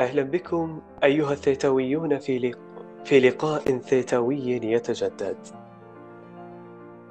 أهلا 0.00 0.22
بكم 0.22 0.80
أيها 1.04 1.32
الثيتويون 1.32 2.18
في, 2.18 2.38
لق... 2.38 2.58
في 3.04 3.20
لقاء 3.20 3.78
ثيتوي 3.78 4.46
يتجدد. 4.46 5.36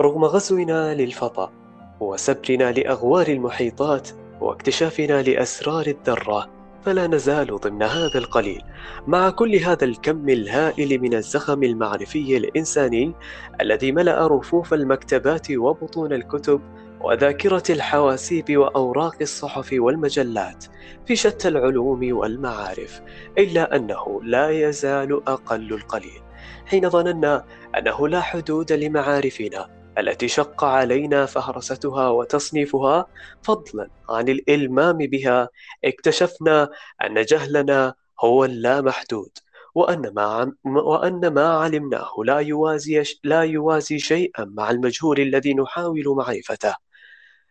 رغم 0.02 0.26
غزونا 0.26 0.96
للفضاء 0.96 1.52
وسبرنا 2.00 2.72
لأغوار 2.72 3.28
المحيطات 3.28 4.10
واكتشافنا 4.42 5.22
لأسرار 5.22 5.88
الذرة 5.88 6.50
فلا 6.86 7.08
نزال 7.08 7.60
ضمن 7.60 7.84
هذا 7.84 8.18
القليل. 8.18 8.62
مع 9.08 9.30
كل 9.30 9.56
هذا 9.56 9.86
الكم 9.86 10.30
الهائل 10.30 11.02
من 11.02 11.14
الزخم 11.14 11.64
المعرفي 11.64 12.38
الإنساني 12.38 13.14
الذي 13.62 13.92
ملأ 13.92 14.28
رفوف 14.28 14.74
المكتبات 14.74 15.52
وبطون 15.52 16.14
الكتب 16.14 16.62
وذاكرة 17.02 17.64
الحواسيب 17.70 18.58
وأوراق 18.58 19.16
الصحف 19.22 19.70
والمجلات 19.74 20.66
في 21.06 21.16
شتى 21.16 21.48
العلوم 21.48 22.18
والمعارف 22.18 23.02
إلا 23.38 23.76
أنه 23.76 24.24
لا 24.24 24.50
يزال 24.50 25.14
أقل 25.28 25.74
القليل 25.74 26.22
حين 26.66 26.90
ظننا 26.90 27.46
أنه 27.78 28.08
لا 28.08 28.22
حدود 28.22 28.72
لمعارفنا 28.72 29.80
التي 29.98 30.28
شق 30.28 30.64
علينا 30.64 31.26
فهرستها 31.26 32.10
وتصنيفها 32.10 33.06
فضلا 33.44 33.90
عن 34.10 34.30
الإلمام 34.30 34.98
بها 34.98 35.50
اكتشفنا 35.84 36.70
أن 37.06 37.22
جهلنا 37.22 37.94
هو 38.24 38.46
اللامحدود 38.46 39.32
وأن 39.76 40.14
ما, 40.14 40.54
وأن 40.66 41.28
ما 41.28 41.48
علمناه 41.48 42.12
لا 42.26 42.40
يوازي, 42.40 43.04
لا 43.24 43.42
يوازي 43.42 44.00
شيئا 44.00 44.46
مع 44.46 44.72
المجهول 44.72 45.20
الذي 45.20 45.54
نحاول 45.54 46.04
معرفته. 46.08 46.89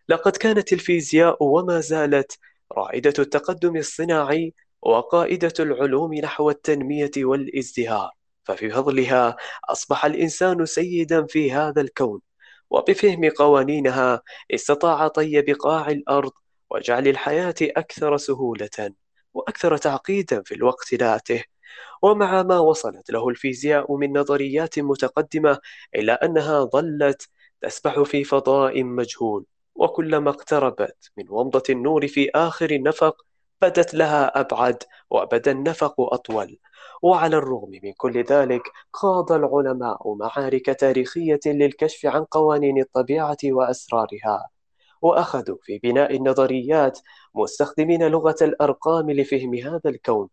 لقد 0.08 0.36
كانت 0.36 0.72
الفيزياء 0.72 1.44
وما 1.44 1.80
زالت 1.80 2.38
رائدة 2.72 3.14
التقدم 3.18 3.76
الصناعي 3.76 4.54
وقائدة 4.82 5.52
العلوم 5.60 6.14
نحو 6.14 6.50
التنمية 6.50 7.10
والازدهار. 7.18 8.10
ففي 8.44 8.70
فضلها 8.70 9.36
أصبح 9.70 10.04
الإنسان 10.04 10.66
سيدا 10.66 11.26
في 11.26 11.52
هذا 11.52 11.80
الكون 11.80 12.20
وبفهم 12.70 13.30
قوانينها 13.30 14.22
استطاع 14.54 15.08
طي 15.08 15.42
بقاع 15.42 15.88
الأرض 15.90 16.32
وجعل 16.70 17.08
الحياة 17.08 17.54
أكثر 17.62 18.16
سهولة 18.16 18.94
وأكثر 19.34 19.76
تعقيدا 19.76 20.42
في 20.42 20.54
الوقت 20.54 20.94
ذاته. 20.94 21.44
ومع 22.02 22.42
ما 22.42 22.58
وصلت 22.58 23.10
له 23.10 23.28
الفيزياء 23.28 23.96
من 23.96 24.18
نظريات 24.18 24.78
متقدمة 24.78 25.58
إلا 25.94 26.24
أنها 26.24 26.64
ظلت 26.64 27.28
تسبح 27.62 28.02
في 28.02 28.24
فضاء 28.24 28.84
مجهول. 28.84 29.46
وكلما 29.78 30.30
اقتربت 30.30 31.10
من 31.16 31.24
ومضة 31.30 31.62
النور 31.70 32.06
في 32.08 32.30
آخر 32.34 32.70
النفق 32.70 33.16
بدت 33.62 33.94
لها 33.94 34.40
أبعد 34.40 34.82
وبدا 35.10 35.50
النفق 35.50 35.94
أطول. 35.98 36.58
وعلى 37.02 37.36
الرغم 37.36 37.70
من 37.82 37.92
كل 37.96 38.22
ذلك 38.22 38.62
خاض 38.92 39.32
العلماء 39.32 40.14
معارك 40.14 40.66
تاريخية 40.66 41.40
للكشف 41.46 42.06
عن 42.06 42.24
قوانين 42.24 42.80
الطبيعة 42.80 43.36
وأسرارها. 43.44 44.48
وأخذوا 45.02 45.56
في 45.62 45.78
بناء 45.78 46.16
النظريات 46.16 46.98
مستخدمين 47.34 48.02
لغة 48.08 48.36
الأرقام 48.42 49.10
لفهم 49.10 49.54
هذا 49.54 49.80
الكون. 49.90 50.28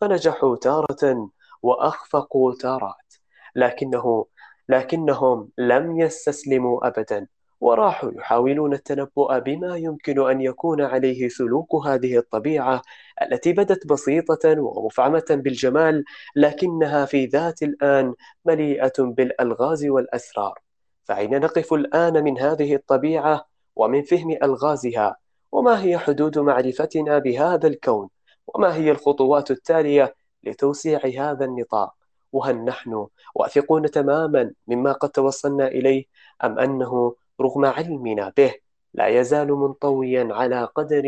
فنجحوا 0.00 0.56
تارة 0.56 1.30
وأخفقوا 1.62 2.54
تارات 2.54 3.14
لكنه 3.56 4.26
لكنهم 4.68 5.48
لم 5.58 6.00
يستسلموا 6.00 6.86
أبدا. 6.86 7.26
وراحوا 7.60 8.12
يحاولون 8.12 8.72
التنبؤ 8.72 9.38
بما 9.38 9.76
يمكن 9.76 10.28
أن 10.30 10.40
يكون 10.40 10.80
عليه 10.80 11.28
سلوك 11.28 11.74
هذه 11.86 12.18
الطبيعة 12.18 12.82
التي 13.22 13.52
بدت 13.52 13.86
بسيطة 13.86 14.60
ومفعمة 14.60 15.24
بالجمال 15.30 16.04
لكنها 16.36 17.04
في 17.04 17.26
ذات 17.26 17.62
الآن 17.62 18.14
مليئة 18.44 18.92
بالألغاز 18.98 19.84
والأسرار. 19.84 20.58
فأين 21.04 21.40
نقف 21.40 21.72
الآن 21.72 22.24
من 22.24 22.38
هذه 22.38 22.74
الطبيعة 22.74 23.46
ومن 23.76 24.02
فهم 24.02 24.30
ألغازها؟ 24.42 25.16
وما 25.52 25.82
هي 25.82 25.98
حدود 25.98 26.38
معرفتنا 26.38 27.18
بهذا 27.18 27.66
الكون؟ 27.66 28.08
وما 28.46 28.74
هي 28.74 28.90
الخطوات 28.90 29.50
التالية 29.50 30.14
لتوسيع 30.44 31.00
هذا 31.04 31.44
النطاق؟ 31.44 31.94
وهل 32.32 32.64
نحن 32.64 33.06
واثقون 33.34 33.90
تماما 33.90 34.52
مما 34.66 34.92
قد 34.92 35.08
توصلنا 35.08 35.68
إليه 35.68 36.04
أم 36.44 36.58
أنه 36.58 37.14
رغم 37.40 37.64
علمنا 37.64 38.32
به 38.36 38.54
لا 38.94 39.08
يزال 39.08 39.52
منطويا 39.52 40.28
على 40.30 40.64
قدر 40.64 41.02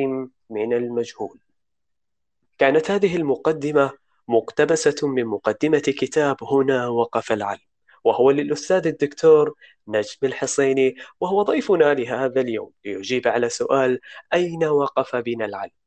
من 0.50 0.72
المجهول. 0.72 1.38
كانت 2.59 2.91
هذه 2.91 3.16
المقدمة 3.16 3.93
مقتبسة 4.28 5.09
من 5.09 5.25
مقدمة 5.25 5.78
كتاب 5.78 6.37
هنا 6.44 6.88
وقف 6.88 7.32
العلم 7.32 7.60
وهو 8.04 8.31
للأستاذ 8.31 8.87
الدكتور 8.87 9.54
نجم 9.88 10.19
الحصيني 10.22 10.97
وهو 11.20 11.43
ضيفنا 11.43 11.94
لهذا 11.94 12.41
اليوم 12.41 12.72
ليجيب 12.84 13.28
على 13.28 13.49
سؤال 13.49 14.00
أين 14.34 14.64
وقف 14.64 15.16
بنا 15.16 15.44
العلم؟ 15.44 15.81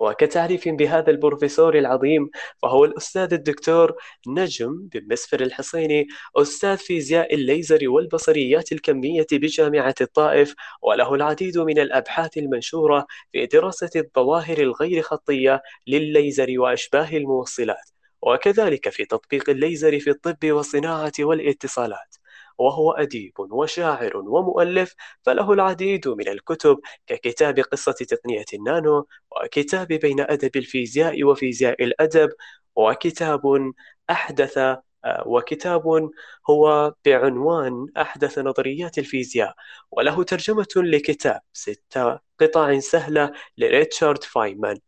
وكتعريف 0.00 0.68
بهذا 0.68 1.10
البروفيسور 1.10 1.78
العظيم 1.78 2.30
فهو 2.62 2.84
الأستاذ 2.84 3.32
الدكتور 3.32 3.94
نجم 4.26 4.88
بن 4.92 5.12
مسفر 5.12 5.40
الحصيني 5.40 6.06
أستاذ 6.36 6.76
فيزياء 6.76 7.34
الليزر 7.34 7.88
والبصريات 7.88 8.72
الكمية 8.72 9.26
بجامعة 9.32 9.94
الطائف 10.00 10.54
وله 10.82 11.14
العديد 11.14 11.58
من 11.58 11.78
الأبحاث 11.78 12.36
المنشورة 12.38 13.06
في 13.32 13.46
دراسة 13.46 13.90
الظواهر 13.96 14.58
الغير 14.58 15.02
خطية 15.02 15.62
للليزر 15.86 16.54
وأشباه 16.58 17.16
الموصلات 17.16 17.90
وكذلك 18.22 18.88
في 18.88 19.04
تطبيق 19.04 19.50
الليزر 19.50 20.00
في 20.00 20.10
الطب 20.10 20.44
والصناعة 20.44 21.12
والاتصالات. 21.20 22.16
وهو 22.58 22.92
أديب 22.92 23.32
وشاعر 23.40 24.16
ومؤلف 24.16 24.94
فله 25.22 25.52
العديد 25.52 26.08
من 26.08 26.28
الكتب 26.28 26.80
ككتاب 27.06 27.58
قصة 27.60 27.92
تقنية 27.92 28.44
النانو 28.54 29.06
وكتاب 29.44 29.88
بين 29.88 30.20
أدب 30.20 30.56
الفيزياء 30.56 31.24
وفيزياء 31.24 31.84
الأدب 31.84 32.30
وكتاب 32.76 33.72
أحدث 34.10 34.58
آه، 35.04 35.22
وكتاب 35.26 36.10
هو 36.50 36.94
بعنوان 37.04 37.86
أحدث 37.96 38.38
نظريات 38.38 38.98
الفيزياء. 38.98 39.54
وله 39.90 40.22
ترجمة 40.22 40.66
لكتاب 40.76 41.40
ستة 41.52 42.18
قطع 42.40 42.78
سهلة 42.78 43.32
لريتشارد 43.58 44.24
فايمان. 44.24 44.78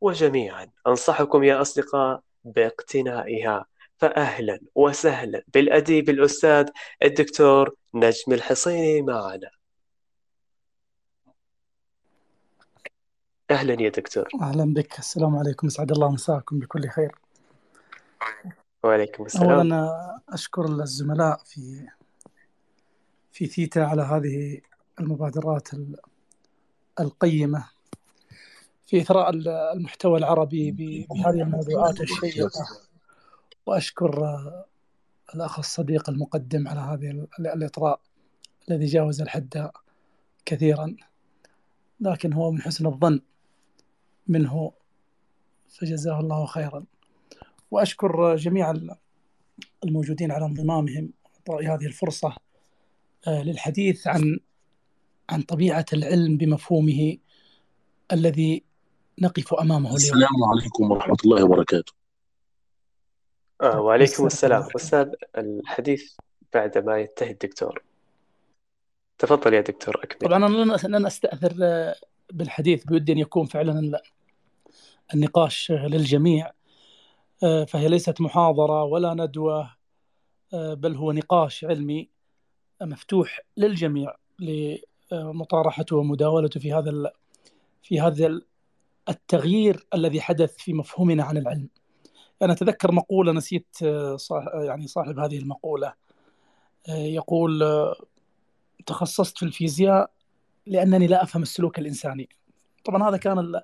وجميعا 0.00 0.70
أنصحكم 0.86 1.42
يا 1.44 1.60
أصدقاء 1.60 2.20
باقتنائها. 2.44 3.66
فأهلا 4.04 4.60
وسهلا. 4.74 5.44
بالأديب 5.54 6.08
الأستاذ 6.08 6.68
الدكتور 7.02 7.76
نجم 7.94 8.32
الحصيني 8.32 9.02
معنا. 9.02 9.50
أهلا 13.50 13.82
يا 13.82 13.88
دكتور. 13.88 14.28
أهلا 14.42 14.74
بك. 14.74 14.98
السلام 14.98 15.36
عليكم. 15.36 15.66
أسعد 15.66 15.90
الله 15.92 16.12
مساكم 16.12 16.58
بكل 16.58 16.88
خير. 16.88 17.14
وعليكم 18.84 19.24
السلام. 19.24 19.50
أولا 19.50 20.20
أشكر 20.28 20.64
الزملاء 20.64 21.40
في 21.44 21.88
في 23.32 23.46
ثيتا 23.46 23.80
على 23.80 24.02
هذه 24.02 24.60
المبادرات 25.00 25.68
القيمة. 27.00 27.68
في 28.86 29.00
إثراء 29.00 29.30
المحتوى 29.74 30.18
العربي 30.18 30.70
بهذه 30.70 31.42
الموضوعات 31.42 32.00
الشيقة. 32.00 32.83
وأشكر 33.66 34.24
آه، 34.24 34.64
الأخ 35.34 35.58
الصديق 35.58 36.10
المقدم 36.10 36.68
على 36.68 36.80
هذه 36.80 37.26
الإطراء 37.38 38.00
الذي 38.68 38.86
جاوز 38.86 39.20
الحد 39.20 39.70
كثيرا. 40.44 40.96
لكن 42.00 42.32
هو 42.32 42.50
من 42.50 42.62
حسن 42.62 42.86
الظن 42.86 43.20
منه 44.28 44.72
فجزاه 45.68 46.20
الله 46.20 46.46
خيرا. 46.46 46.84
وأشكر 47.70 48.36
جميع 48.36 48.74
الموجودين 49.84 50.32
على 50.32 50.46
انضمامهم 50.46 51.12
وإعطاء 51.48 51.74
هذه 51.74 51.86
الفرصة 51.86 52.36
آه، 53.26 53.42
للحديث 53.42 54.06
عن 54.06 54.38
عن 55.30 55.42
طبيعة 55.42 55.84
العلم 55.92 56.36
بمفهومه 56.36 57.16
الذي 58.12 58.64
نقف 59.20 59.54
أمامه 59.54 59.78
اليوم. 59.78 59.96
السلام 59.96 60.44
عليكم 60.52 60.90
ورحمة 60.90 61.16
الله 61.24 61.44
وبركاته. 61.44 62.03
آه 63.62 63.80
وعليكم 63.80 64.26
السلام. 64.26 64.68
أستاذ 64.76 65.08
الحديث 65.38 66.16
بعد 66.54 66.78
ما 66.78 66.98
ينتهي 66.98 67.30
الدكتور. 67.30 67.82
تفضل 69.18 69.54
يا 69.54 69.60
دكتور 69.60 70.00
أكمل. 70.04 70.28
طبعا 70.28 70.46
أنا 70.46 70.96
لن 70.98 71.06
أستأثر 71.06 71.56
آه، 71.62 71.94
بالحديث 72.32 72.84
بودي 72.84 73.12
أن 73.12 73.18
يكون 73.18 73.46
فعلا 73.46 74.00
النقاش 75.14 75.70
للجميع 75.70 76.52
آه، 77.44 77.64
فهي 77.64 77.88
ليست 77.88 78.20
محاضرة 78.20 78.84
ولا 78.84 79.14
ندوة 79.14 79.76
آه، 80.54 80.74
بل 80.74 80.96
هو 80.96 81.12
نقاش 81.12 81.64
علمي 81.64 82.08
مفتوح 82.82 83.40
للجميع 83.56 84.16
لمطارحته 85.12 85.96
ومداولته 85.96 86.60
في 86.60 86.72
هذا 86.72 87.12
في 87.82 88.00
هذا 88.00 88.40
التغيير 89.08 89.86
الذي 89.94 90.20
حدث 90.20 90.56
في 90.56 90.72
مفهومنا 90.72 91.24
عن 91.24 91.36
العلم. 91.36 91.68
أنا 92.42 92.52
أتذكر 92.52 92.92
مقولة 92.92 93.32
نسيت 93.32 93.76
يعني 94.54 94.86
صاحب 94.86 95.18
هذه 95.18 95.38
المقولة 95.38 95.94
يقول 96.88 97.62
تخصصت 98.86 99.38
في 99.38 99.44
الفيزياء 99.44 100.10
لأنني 100.66 101.06
لا 101.06 101.22
أفهم 101.22 101.42
السلوك 101.42 101.78
الإنساني. 101.78 102.28
طبعا 102.84 103.08
هذا 103.08 103.16
كان 103.16 103.60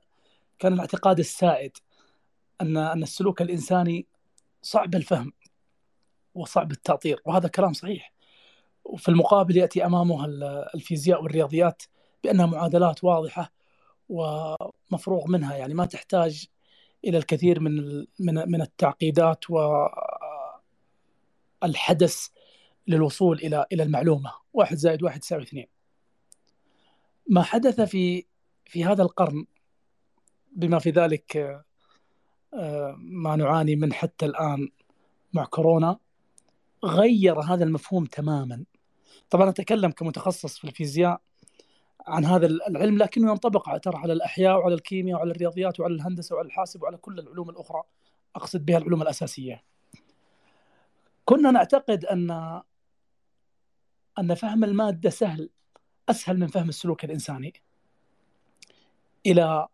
كان 0.58 0.72
الاعتقاد 0.72 1.18
السائد 1.18 1.76
أن 2.60 2.76
أن 2.76 3.02
السلوك 3.02 3.42
الإنساني 3.42 4.06
صعب 4.62 4.94
الفهم 4.94 5.32
وصعب 6.34 6.72
التأطير 6.72 7.22
وهذا 7.24 7.48
كلام 7.48 7.72
صحيح. 7.72 8.12
وفي 8.84 9.08
المقابل 9.08 9.56
يأتي 9.56 9.86
أمامه 9.86 10.24
الفيزياء 10.74 11.22
والرياضيات 11.22 11.82
بأنها 12.24 12.46
معادلات 12.46 13.04
واضحة 13.04 13.52
ومفروغ 14.08 15.26
منها 15.28 15.56
يعني 15.56 15.74
ما 15.74 15.86
تحتاج 15.86 16.46
إلى 17.04 17.18
الكثير 17.18 17.60
من 17.60 18.04
من 18.18 18.62
التعقيدات 18.62 19.44
والحدث 21.62 22.28
للوصول 22.86 23.38
إلى 23.38 23.66
إلى 23.72 23.82
المعلومة. 23.82 24.32
واحد 24.52 24.76
زائد 24.76 25.02
واحد 25.02 25.22
يساوي 25.22 25.42
اثنين. 25.42 25.66
ما 27.28 27.42
حدث 27.42 27.80
في 27.80 28.26
في 28.64 28.84
هذا 28.84 29.02
القرن 29.02 29.46
بما 30.52 30.78
في 30.78 30.90
ذلك 30.90 31.36
آه، 32.54 32.94
ما 32.98 33.36
نعاني 33.36 33.76
من 33.76 33.92
حتى 33.92 34.26
الآن 34.26 34.68
مع 35.32 35.44
كورونا 35.44 35.98
غير 36.84 37.40
هذا 37.40 37.64
المفهوم 37.64 38.04
تماما. 38.04 38.64
طبعا 39.30 39.48
أتكلم 39.48 39.90
كمتخصص 39.90 40.58
في 40.58 40.64
الفيزياء 40.64 41.20
عن 42.06 42.24
هذا 42.24 42.46
العلم 42.46 42.98
لكنه 42.98 43.30
ينطبق 43.30 43.78
ترى 43.78 43.96
على 43.96 44.12
الأحياء 44.12 44.58
وعلى 44.58 44.74
الكيمياء 44.74 45.18
وعلى 45.18 45.30
الرياضيات 45.30 45.80
وعلى 45.80 45.94
الهندسة 45.94 46.34
وعلى 46.34 46.46
الحاسب 46.46 46.82
وعلى 46.82 46.96
كل 46.96 47.18
العلوم 47.18 47.50
الأخرى. 47.50 47.82
أقصد 48.36 48.64
بها 48.64 48.78
العلوم 48.78 49.02
الأساسية. 49.02 49.64
كنا 51.24 51.50
نعتقد 51.50 52.04
أن 52.04 52.60
أن 54.18 54.34
فهم 54.34 54.64
المادة 54.64 55.10
سهل 55.10 55.50
أسهل 56.08 56.38
من 56.38 56.46
فهم 56.46 56.68
السلوك 56.68 57.04
الإنساني. 57.04 57.52
إلى 59.26 59.68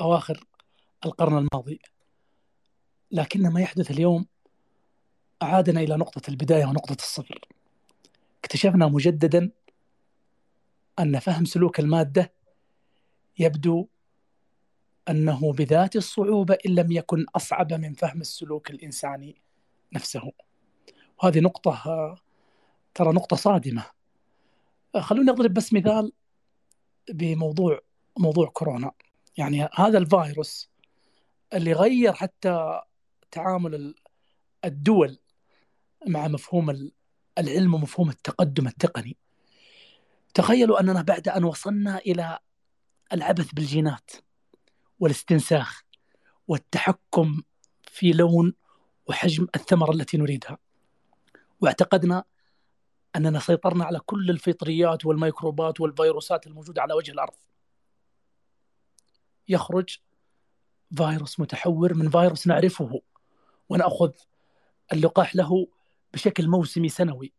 أواخر 0.00 0.44
القرن 1.06 1.38
الماضي. 1.38 1.80
لكن 3.10 3.48
ما 3.48 3.60
يحدث 3.60 3.90
اليوم 3.90 4.26
أعادنا 5.42 5.80
إلى 5.80 5.96
نقطة 5.96 6.30
البداية 6.30 6.64
ونقطة 6.64 6.96
الصفر. 6.96 7.40
اكتشفنا 8.40 8.86
مجددا 8.86 9.50
أن 10.98 11.18
فهم 11.18 11.44
سلوك 11.44 11.80
المادة 11.80 12.32
يبدو 13.38 13.88
أنه 15.08 15.52
بذات 15.52 15.96
الصعوبة 15.96 16.58
إن 16.66 16.74
لم 16.74 16.92
يكن 16.92 17.26
أصعب 17.36 17.72
من 17.72 17.94
فهم 17.94 18.20
السلوك 18.20 18.70
الإنساني 18.70 19.42
نفسه. 19.92 20.32
وهذه 21.22 21.40
نقطة 21.40 22.16
ترى 22.94 23.12
نقطة 23.12 23.36
صادمة. 23.36 23.84
خلوني 25.00 25.30
أضرب 25.30 25.54
بس 25.54 25.72
مثال 25.72 26.12
بموضوع 27.10 27.80
موضوع 28.18 28.48
كورونا. 28.48 28.92
يعني 29.36 29.68
هذا 29.74 29.98
الفيروس 29.98 30.70
اللي 31.52 31.72
غير 31.72 32.12
حتى 32.12 32.80
تعامل 33.30 33.94
الدول 34.64 35.18
مع 36.06 36.28
مفهوم 36.28 36.90
العلم 37.38 37.74
ومفهوم 37.74 38.10
التقدم 38.10 38.66
التقني. 38.66 39.16
تخيلوا 40.34 40.80
أننا 40.80 41.02
بعد 41.02 41.28
أن 41.28 41.44
وصلنا 41.44 41.98
إلى 41.98 42.38
العبث 43.12 43.52
بالجينات 43.52 44.10
والاستنساخ 45.00 45.84
والتحكم 46.48 47.42
في 47.82 48.12
لون 48.12 48.54
وحجم 49.06 49.46
الثمرة 49.56 49.92
التي 49.92 50.16
نريدها. 50.16 50.58
واعتقدنا 51.60 52.24
أننا 53.16 53.38
سيطرنا 53.38 53.84
على 53.84 54.00
كل 54.00 54.30
الفطريات 54.30 55.06
والميكروبات 55.06 55.80
والفيروسات 55.80 56.46
الموجودة 56.46 56.82
على 56.82 56.94
وجه 56.94 57.12
الأرض. 57.12 57.34
يخرج 59.48 59.98
فيروس 60.96 61.40
متحور 61.40 61.94
من 61.94 62.10
فيروس 62.10 62.46
نعرفه 62.46 63.00
ونأخذ 63.68 64.12
اللقاح 64.92 65.36
له 65.36 65.68
بشكل 66.14 66.48
موسمي 66.48 66.88
سنوي. 66.88 67.32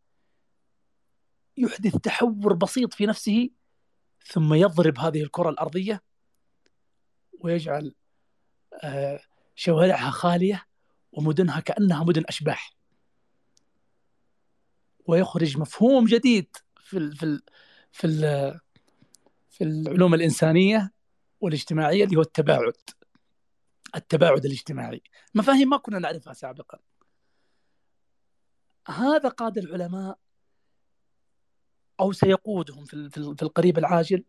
يحدث 1.60 1.98
تحور 1.98 2.54
بسيط 2.54 2.94
في 2.94 3.06
نفسه 3.06 3.50
ثم 4.26 4.54
يضرب 4.54 5.00
هذه 5.00 5.24
الكرة 5.24 5.50
الأرضية 5.50 6.04
ويجعل 7.40 7.96
آه، 8.84 9.20
شوارعها 9.56 10.10
خالية 10.10 10.66
ومدنها 11.12 11.60
كأنها 11.60 12.04
مدن 12.04 12.24
أشباح. 12.28 12.76
ويخرج 15.06 15.58
مفهوم 15.58 16.06
جديد 16.06 16.56
في 16.82 16.98
ال 16.98 17.16
في 17.16 17.24
ال 17.24 17.42
في 17.92 18.08
ال 18.08 18.60
في 19.50 19.64
العلوم 19.64 20.14
الإنسانية 20.14 20.94
والاجتماعية 21.42 22.04
اللي 22.04 22.16
هو 22.16 22.22
التباعد 22.22 22.74
التباعد 23.96 24.46
الاجتماعي. 24.46 25.04
مفاهيم 25.36 25.70
ما 25.70 25.78
كنا 25.78 26.00
نعرفها 26.00 26.34
سابقا. 26.34 26.80
هذا 28.88 29.30
قاد 29.30 29.58
العلماء 29.58 30.20
أو 32.00 32.12
سيقودهم 32.12 32.86
في 32.86 33.10
في 33.10 33.44
القريب 33.44 33.78
العاجل 33.78 34.24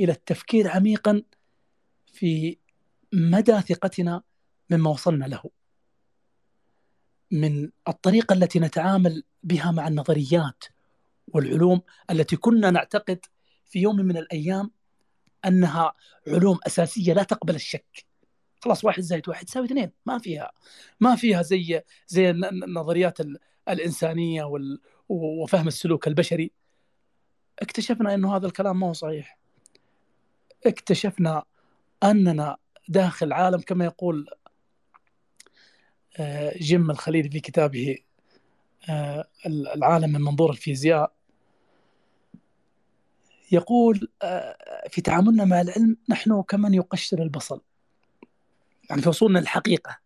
إلى 0.00 0.12
التفكير 0.12 0.68
عميقا 0.68 1.22
في 2.06 2.58
مدى 3.12 3.60
ثقتنا 3.60 4.22
مما 4.70 4.90
وصلنا 4.90 5.24
له. 5.24 5.42
من 7.30 7.70
الطريقة 7.88 8.32
التي 8.32 8.60
نتعامل 8.60 9.24
بها 9.42 9.70
مع 9.70 9.88
النظريات 9.88 10.64
والعلوم 11.28 11.80
التي 12.10 12.36
كنا 12.36 12.70
نعتقد 12.70 13.24
في 13.64 13.78
يوم 13.78 13.96
من 13.96 14.16
الأيام 14.16 14.70
أنها 15.44 15.92
علوم 16.28 16.58
أساسية 16.66 17.12
لا 17.12 17.22
تقبل 17.22 17.54
الشك. 17.54 18.06
خلاص 18.60 18.84
واحد 18.84 19.02
زائد 19.02 19.28
واحد 19.28 19.48
يساوي 19.48 19.66
اثنين. 19.66 19.90
ما 20.06 20.18
فيها 20.18 20.52
ما 21.00 21.16
فيها 21.16 21.42
زي 21.42 21.82
زي 22.06 22.30
النظريات 22.30 23.18
الإنسانية 23.68 24.44
وفهم 25.08 25.68
السلوك 25.68 26.08
البشري. 26.08 26.59
اكتشفنا 27.62 28.14
إنه 28.14 28.36
هذا 28.36 28.46
الكلام 28.46 28.80
ما 28.80 28.86
هو 28.86 28.92
صحيح. 28.92 29.38
اكتشفنا 30.66 31.42
أننا 32.02 32.56
داخل 32.88 33.32
عالم 33.32 33.60
كما 33.60 33.84
يقول 33.84 34.30
آه، 36.18 36.58
جيم 36.58 36.90
الخليل 36.90 37.30
في 37.30 37.40
كتابه 37.40 37.98
آه، 38.90 39.28
العالم 39.46 40.12
من 40.12 40.20
منظور 40.20 40.50
الفيزياء. 40.50 41.12
يقول 43.52 44.08
آه، 44.22 44.56
في 44.88 45.00
تعاملنا 45.00 45.44
مع 45.44 45.60
العلم 45.60 45.96
نحن 46.08 46.42
كمن 46.42 46.74
يقشر 46.74 47.22
البصل 47.22 47.60
يعني 48.90 49.02
في 49.02 49.08
وصولنا 49.08 49.38
للحقيقة 49.38 49.98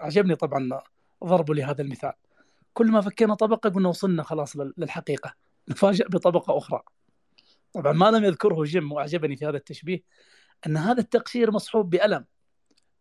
عجبني 0.00 0.34
طبعا 0.36 0.80
ضربه 1.24 1.54
لهذا 1.54 1.82
المثال. 1.82 2.12
كل 2.74 2.90
ما 2.90 3.00
فكينا 3.00 3.34
طبقة 3.34 3.70
قلنا 3.70 3.88
وصلنا 3.88 4.22
خلاص 4.22 4.56
للحقيقة. 4.56 5.34
نفاجأ 5.68 6.04
بطبقة 6.08 6.58
أخرى. 6.58 6.82
طبعا 7.74 7.92
ما 7.92 8.10
لم 8.10 8.24
يذكره 8.24 8.64
جيم 8.64 8.92
واعجبني 8.92 9.36
في 9.36 9.46
هذا 9.46 9.56
التشبيه 9.56 10.02
أن 10.66 10.76
هذا 10.76 11.00
التقشير 11.00 11.50
مصحوب 11.50 11.90
بألم 11.90 12.24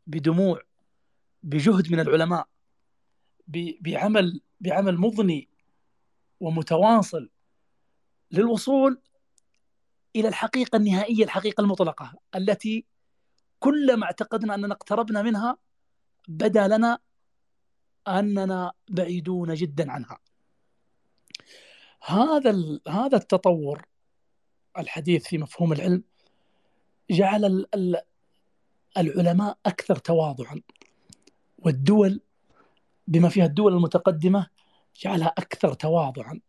بدموع 0.08 0.62
بجهد 1.44 1.92
من 1.92 2.00
العلماء 2.00 2.48
بعمل 3.82 4.42
بعمل 4.60 4.98
مضني 4.98 5.50
ومتواصل 6.40 7.30
للوصول 8.32 9.02
إلى 10.16 10.28
الحقيقة 10.28 10.76
النهائية 10.76 11.24
الحقيقة 11.24 11.62
المطلقة 11.62 12.14
التي 12.36 12.86
كلما 13.60 14.06
اعتقدنا 14.06 14.56
أننا 14.56 14.74
اقتربنا 14.74 15.22
منها 15.22 15.58
بدا 16.28 16.68
لنا 16.68 17.00
أننا 18.08 18.72
بعيدون 18.90 19.54
جدا 19.54 19.92
عنها. 19.92 20.20
هذا 22.04 22.80
هذا 22.88 23.18
التطور 23.18 23.91
الحديث 24.78 25.28
في 25.28 25.38
مفهوم 25.38 25.74
العلم 25.74 26.04
جعل 27.12 27.66
العلماء 28.98 29.58
أكثر 29.66 29.96
تواضعا 29.96 30.62
والدول 31.58 32.22
بما 33.08 33.30
فيها 33.30 33.46
الدول 33.46 33.74
المتقدمة 33.74 34.48
جعلها 35.02 35.28
أكثر 35.28 35.74
تواضعا 35.74 36.40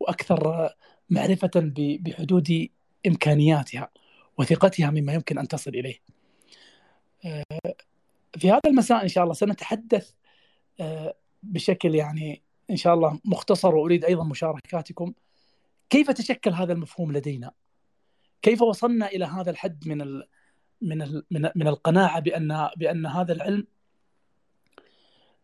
وأكثر 0.00 0.68
معرفة 1.10 1.50
بحدود 1.76 2.68
إمكانياتها 3.06 3.90
وثقتها 4.38 4.90
مما 4.90 5.12
يمكن 5.12 5.38
أن 5.38 5.48
تصل 5.48 5.70
إليه. 5.70 5.98
في 8.38 8.50
هذا 8.50 8.60
المساء 8.66 9.02
إن 9.02 9.08
شاء 9.08 9.24
الله 9.24 9.34
سنتحدث 9.34 10.12
بشكل 11.42 11.94
يعني 11.94 12.42
إن 12.70 12.76
شاء 12.76 12.94
الله 12.94 13.20
مختصر 13.24 13.74
وأريد 13.74 14.04
أيضا 14.04 14.24
مشاركاتكم 14.24 15.12
كيف 15.90 16.10
تشكل 16.10 16.52
هذا 16.52 16.72
المفهوم 16.72 17.12
لدينا؟ 17.12 17.52
كيف 18.42 18.62
وصلنا 18.62 19.06
إلى 19.06 19.24
هذا 19.24 19.50
الحد 19.50 19.88
من 19.88 20.22
من 20.82 21.22
من 21.30 21.50
من 21.54 21.68
القناعة 21.68 22.20
بان 22.20 22.68
بأن 22.76 23.06
هذا 23.06 23.32
العلم 23.32 23.66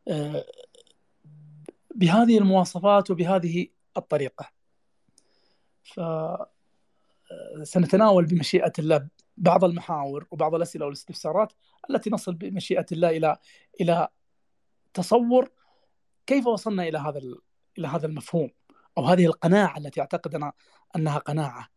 آه، 0.08 0.44
بهذه 1.94 2.38
المواصفات 2.38 3.10
وبهذه 3.10 3.66
الطريقة 3.96 4.50
ف 5.82 6.00
سنتناول 7.62 8.24
بمشيئة 8.24 8.72
الله 8.78 9.08
بعض 9.36 9.64
المحاور 9.64 10.26
وبعض 10.30 10.54
الأسئلة 10.54 10.84
والاستفسارات 10.84 11.52
التي 11.90 12.10
نصل 12.10 12.34
بمشيئة 12.34 12.86
الله 12.92 13.16
إلى 13.16 13.38
إلى 13.80 14.08
تصور 14.94 15.50
كيف 16.26 16.46
وصلنا 16.46 16.88
إلى 16.88 16.98
هذا 16.98 17.20
إلى 17.78 17.88
هذا 17.88 18.06
المفهوم 18.06 18.50
أو 18.98 19.04
هذه 19.04 19.26
القناعة 19.26 19.78
التي 19.78 20.00
اعتقد 20.00 20.34
أنا 20.34 20.52
أنها 20.96 21.18
قناعة 21.18 21.68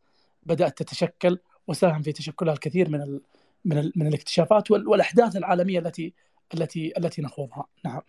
بدأت 0.44 0.78
تتشكل 0.78 1.40
وساهم 1.68 2.02
في 2.02 2.12
تشكلها 2.12 2.54
الكثير 2.54 2.90
من 2.90 3.02
ال 3.02 3.22
من 3.66 3.78
ال 3.78 3.94
من 3.96 4.08
الاكتشافات 4.08 4.72
والأحداث 4.72 5.36
العالمية 5.36 5.80
التي 5.80 6.14
التي 6.54 6.94
التي 6.98 7.22
نخوضها. 7.22 7.66
نعم. 7.86 8.02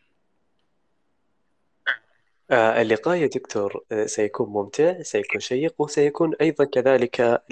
آه، 2.50 2.83
اللقاء 2.83 3.17
يا 3.17 3.27
دكتور 3.27 3.85
آه، 3.93 4.07
سيكون 4.07 4.49
ممتع 4.49 5.03
سيكون 5.03 5.41
شيق 5.41 5.75
وسيكون 5.79 6.35
أيضا 6.41 6.65
كذلك 6.65 7.43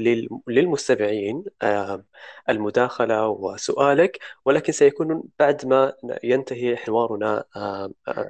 للمستمعين 0.48 1.44
آه، 1.62 2.04
المداخلة 2.48 3.28
وسؤالك 3.28 4.18
ولكن 4.44 4.72
سيكون 4.72 5.22
بعد 5.38 5.66
ما 5.66 5.92
ينتهي 6.24 6.76
حوارنا 6.76 7.44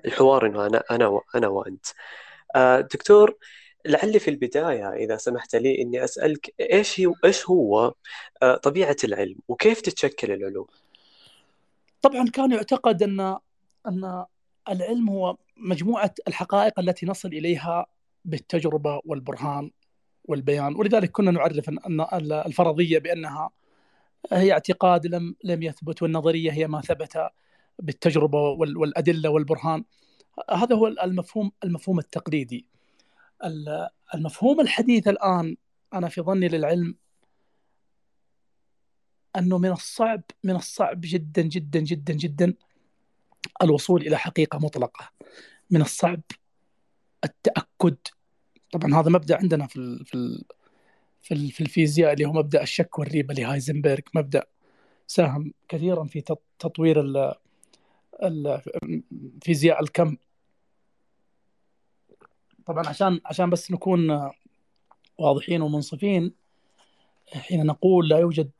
حوارنا 0.08 0.82
أنا 1.34 1.48
وأنت. 1.48 1.86
دكتور 2.80 3.36
لعلي 3.86 4.18
في 4.18 4.30
البداية 4.30 4.88
إذا 4.88 5.16
سمحت 5.16 5.56
لي 5.56 5.82
إني 5.82 6.04
أسألك 6.04 6.54
إيش 6.60 7.00
هي 7.00 7.12
إيش 7.24 7.48
هو 7.48 7.94
طبيعة 8.62 8.96
العلم 9.04 9.36
وكيف 9.48 9.80
تتشكل 9.80 10.32
العلوم؟ 10.32 10.66
طبعا 12.02 12.28
كان 12.28 12.52
يعتقد 12.52 13.02
أن 13.02 13.20
أن 13.86 14.24
العلم 14.68 15.08
هو 15.08 15.36
مجموعة 15.56 16.14
الحقائق 16.28 16.80
التي 16.80 17.06
نصل 17.06 17.28
إليها 17.28 17.86
بالتجربة 18.24 19.00
والبرهان 19.04 19.70
والبيان 20.24 20.76
ولذلك 20.76 21.10
كنا 21.10 21.30
نعرف 21.30 21.68
أن 21.68 22.06
الفرضية 22.32 22.98
بأنها 22.98 23.50
هي 24.32 24.52
اعتقاد 24.52 25.06
لم 25.06 25.34
لم 25.44 25.62
يثبت 25.62 26.02
والنظرية 26.02 26.52
هي 26.52 26.66
ما 26.66 26.80
ثبت 26.80 27.28
بالتجربة 27.78 28.38
والأدلة 28.58 29.30
والبرهان 29.30 29.84
هذا 30.50 30.76
هو 30.76 30.86
المفهوم 30.86 31.52
المفهوم 31.64 31.98
التقليدي. 31.98 32.68
المفهوم 34.14 34.60
الحديث 34.60 35.08
الآن 35.08 35.56
أنا 35.94 36.08
في 36.08 36.20
ظني 36.20 36.48
للعلم 36.48 36.94
أنه 39.36 39.58
من 39.58 39.70
الصعب 39.72 40.22
من 40.44 40.56
الصعب 40.56 41.00
جدا 41.04 41.42
جدا 41.42 41.80
جدا 41.80 42.14
جدا 42.14 42.54
الوصول 43.62 44.02
إلى 44.02 44.18
حقيقة 44.18 44.58
مطلقة. 44.58 45.10
من 45.70 45.80
الصعب 45.80 46.20
التأكد. 47.24 47.96
طبعا 48.72 49.00
هذا 49.00 49.10
مبدأ 49.10 49.36
عندنا 49.36 49.66
في 49.66 50.04
في 50.04 50.44
في, 51.20 51.50
في 51.50 51.60
الفيزياء 51.60 52.12
اللي 52.12 52.24
هو 52.24 52.32
مبدأ 52.32 52.62
الشك 52.62 52.98
والريبة 52.98 53.34
لهايزنبرغ 53.34 54.00
مبدأ 54.14 54.46
ساهم 55.06 55.52
كثيرا 55.68 56.04
في 56.04 56.20
تطوير 56.58 57.02
فيزياء 59.42 59.82
الكم. 59.82 60.16
طبعا 62.66 62.88
عشان 62.88 63.20
عشان 63.26 63.50
بس 63.50 63.70
نكون 63.70 64.30
واضحين 65.18 65.62
ومنصفين 65.62 66.34
حين 67.32 67.66
نقول 67.66 68.08
لا 68.08 68.18
يوجد 68.18 68.50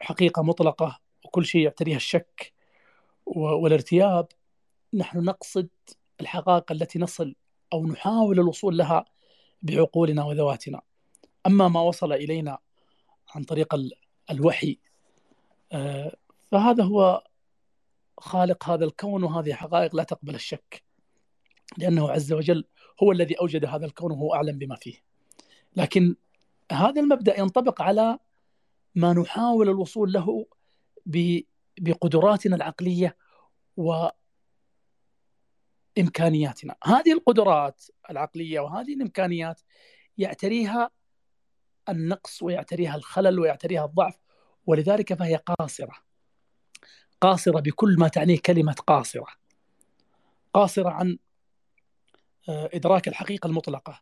حقيقة 0.00 0.42
مطلقة 0.42 1.00
وكل 1.24 1.44
شيء 1.44 1.60
يعتريها 1.60 1.96
الشك 1.96 2.52
والارتياب 3.26 4.26
نحن 4.94 5.24
نقصد 5.24 5.68
الحقائق 6.20 6.72
التي 6.72 6.98
نصل 6.98 7.34
أو 7.72 7.86
نحاول 7.86 8.40
الوصول 8.40 8.76
لها 8.78 9.04
بعقولنا 9.62 10.24
وذواتنا. 10.24 10.80
أما 11.46 11.68
ما 11.68 11.80
وصل 11.80 12.12
إلينا 12.12 12.58
عن 13.34 13.44
طريق 13.44 13.74
الوحي 14.30 14.78
آه، 15.72 16.16
فهذا 16.50 16.84
هو 16.84 17.24
خالق 18.18 18.70
هذا 18.70 18.84
الكون 18.84 19.24
وهذه 19.24 19.52
حقائق 19.52 19.96
لا 19.96 20.02
تقبل 20.02 20.34
الشك 20.34 20.84
لأنه 21.78 22.10
عز 22.10 22.32
وجل 22.32 22.64
هو 23.02 23.12
الذي 23.12 23.34
أوجد 23.34 23.64
هذا 23.64 23.86
الكون 23.86 24.12
وهو 24.12 24.34
أعلم 24.34 24.58
بما 24.58 24.76
فيه. 24.76 25.02
لكن 25.76 26.16
هذا 26.72 27.00
المبدأ 27.00 27.40
ينطبق 27.40 27.82
على 27.82 28.18
ما 28.94 29.12
نحاول 29.12 29.68
الوصول 29.68 30.12
له 30.12 30.46
بقدراتنا 31.80 32.56
العقلية 32.56 33.16
وإمكانياتنا. 35.96 36.76
هذه 36.84 37.12
القدرات 37.12 37.84
العقلية 38.10 38.60
وهذه 38.60 38.94
الإمكانيات 38.94 39.60
يعتريها 40.18 40.90
النقص 41.88 42.42
ويعتريها 42.42 42.96
الخلل 42.96 43.38
ويعتريها 43.38 43.84
الضعف 43.84 44.18
ولذلك 44.66 45.14
فهي 45.14 45.36
قاصرة. 45.36 45.94
قاصرة 47.20 47.60
بكل 47.60 47.96
ما 47.98 48.08
تعنيه 48.08 48.38
كلمة 48.38 48.72
قاصرة. 48.72 49.26
قاصرة 50.54 50.90
عن 50.90 51.18
آه، 52.48 52.70
إدراك 52.74 53.08
الحقيقة 53.08 53.46
المطلقة. 53.46 54.00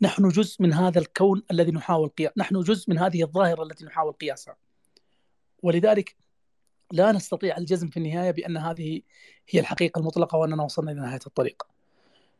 نحن 0.00 0.28
جزء 0.28 0.62
من 0.62 0.72
هذا 0.72 0.98
الكون 0.98 1.42
الذي 1.50 1.72
نحاول 1.72 2.08
قياس 2.08 2.32
نحن 2.36 2.60
جزء 2.60 2.90
من 2.90 2.98
هذه 2.98 3.22
الظاهرة 3.22 3.62
التي 3.62 3.84
نحاول 3.84 4.12
قياسها. 4.12 4.56
ولذلك 5.62 6.16
لا 6.92 7.12
نستطيع 7.12 7.56
الجزم 7.56 7.88
في 7.88 7.96
النهاية 7.96 8.30
بأن 8.30 8.56
هذه 8.56 9.00
هي 9.48 9.60
الحقيقة 9.60 9.98
المطلقة 9.98 10.38
وأننا 10.38 10.62
وصلنا 10.62 10.92
إلى 10.92 11.00
نهاية 11.00 11.20
الطريق. 11.26 11.62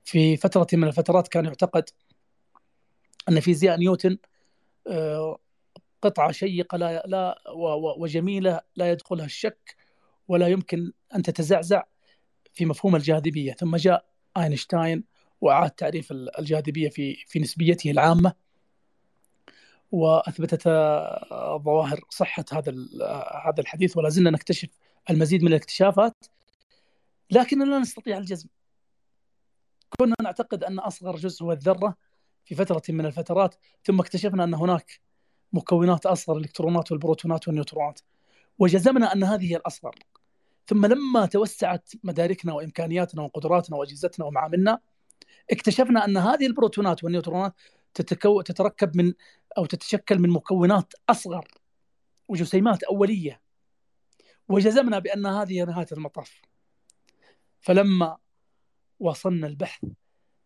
في 0.04 0.36
فترة 0.36 0.66
من 0.72 0.84
الفترات 0.84 1.28
كان 1.28 1.44
يعتقد 1.44 1.90
أن 3.28 3.40
فيزياء 3.40 3.76
نيوتن 3.76 4.18
آه، 4.86 5.38
قطعة 6.02 6.32
شيقة 6.32 6.78
لا 6.78 7.02
لا 7.06 7.42
وجميلة 7.98 8.60
لا 8.76 8.90
يدخلها 8.90 9.24
الشك 9.24 9.76
ولا 10.28 10.48
يمكن 10.48 10.92
أن 11.14 11.22
تتزعزع 11.22 11.82
في 12.54 12.64
مفهوم 12.64 12.96
الجاذبية. 12.96 13.52
ثم 13.52 13.76
جاء 13.76 14.04
آينشتاين 14.36 15.04
وأعاد 15.44 15.70
تعريف 15.70 16.12
الجاذبية 16.12 16.88
في 16.88 17.14
في 17.26 17.38
نسبيته 17.38 17.90
العامة 17.90 18.32
وأثبتت 19.92 20.62
الظواهر 20.66 22.00
صحة 22.10 22.44
هذا 22.52 22.74
هذا 23.44 23.60
الحديث 23.60 23.96
ولا 23.96 24.08
زلنا 24.08 24.30
نكتشف 24.30 24.68
المزيد 25.10 25.42
من 25.42 25.48
الاكتشافات 25.48 26.24
لكننا 27.30 27.64
لا 27.64 27.78
نستطيع 27.78 28.18
الجزم. 28.18 28.48
كنا 29.88 30.14
نعتقد 30.22 30.64
أن 30.64 30.78
أصغر 30.78 31.16
جزء 31.16 31.44
هو 31.44 31.52
الذرة 31.52 31.96
في 32.44 32.54
فترة 32.54 32.82
من 32.88 33.06
الفترات 33.06 33.54
ثم 33.84 34.00
اكتشفنا 34.00 34.44
أن 34.44 34.54
هناك 34.54 35.00
مكونات 35.52 36.06
أصغر 36.06 36.36
الإلكترونات 36.36 36.92
والبروتونات 36.92 37.48
والنيوترونات 37.48 38.00
وجزمنا 38.58 39.12
أن 39.12 39.24
هذه 39.24 39.50
هي 39.52 39.56
الأصغر. 39.56 39.94
ثم 40.66 40.86
لما 40.86 41.26
توسعت 41.26 41.90
مداركنا 42.04 42.52
وإمكانياتنا 42.52 43.22
وقدراتنا 43.22 43.76
وأجهزتنا 43.76 44.26
ومعاملنا 44.26 44.80
اكتشفنا 45.50 46.04
أن 46.04 46.16
هذه 46.16 46.46
البروتونات 46.46 47.04
والنيوترونات 47.04 47.54
تتكو... 47.94 48.40
تتركب 48.40 48.96
من 48.96 49.14
أو 49.58 49.66
تتشكل 49.66 50.18
من 50.18 50.30
مكونات 50.30 50.92
أصغر 51.08 51.48
وجسيمات 52.28 52.82
أولية. 52.82 53.40
وجزمنا 54.48 54.98
بأن 54.98 55.26
هذه 55.26 55.64
نهاية 55.64 55.86
المطاف. 55.92 56.42
فلما 57.60 58.16
واصلنا 59.00 59.46
البحث 59.46 59.84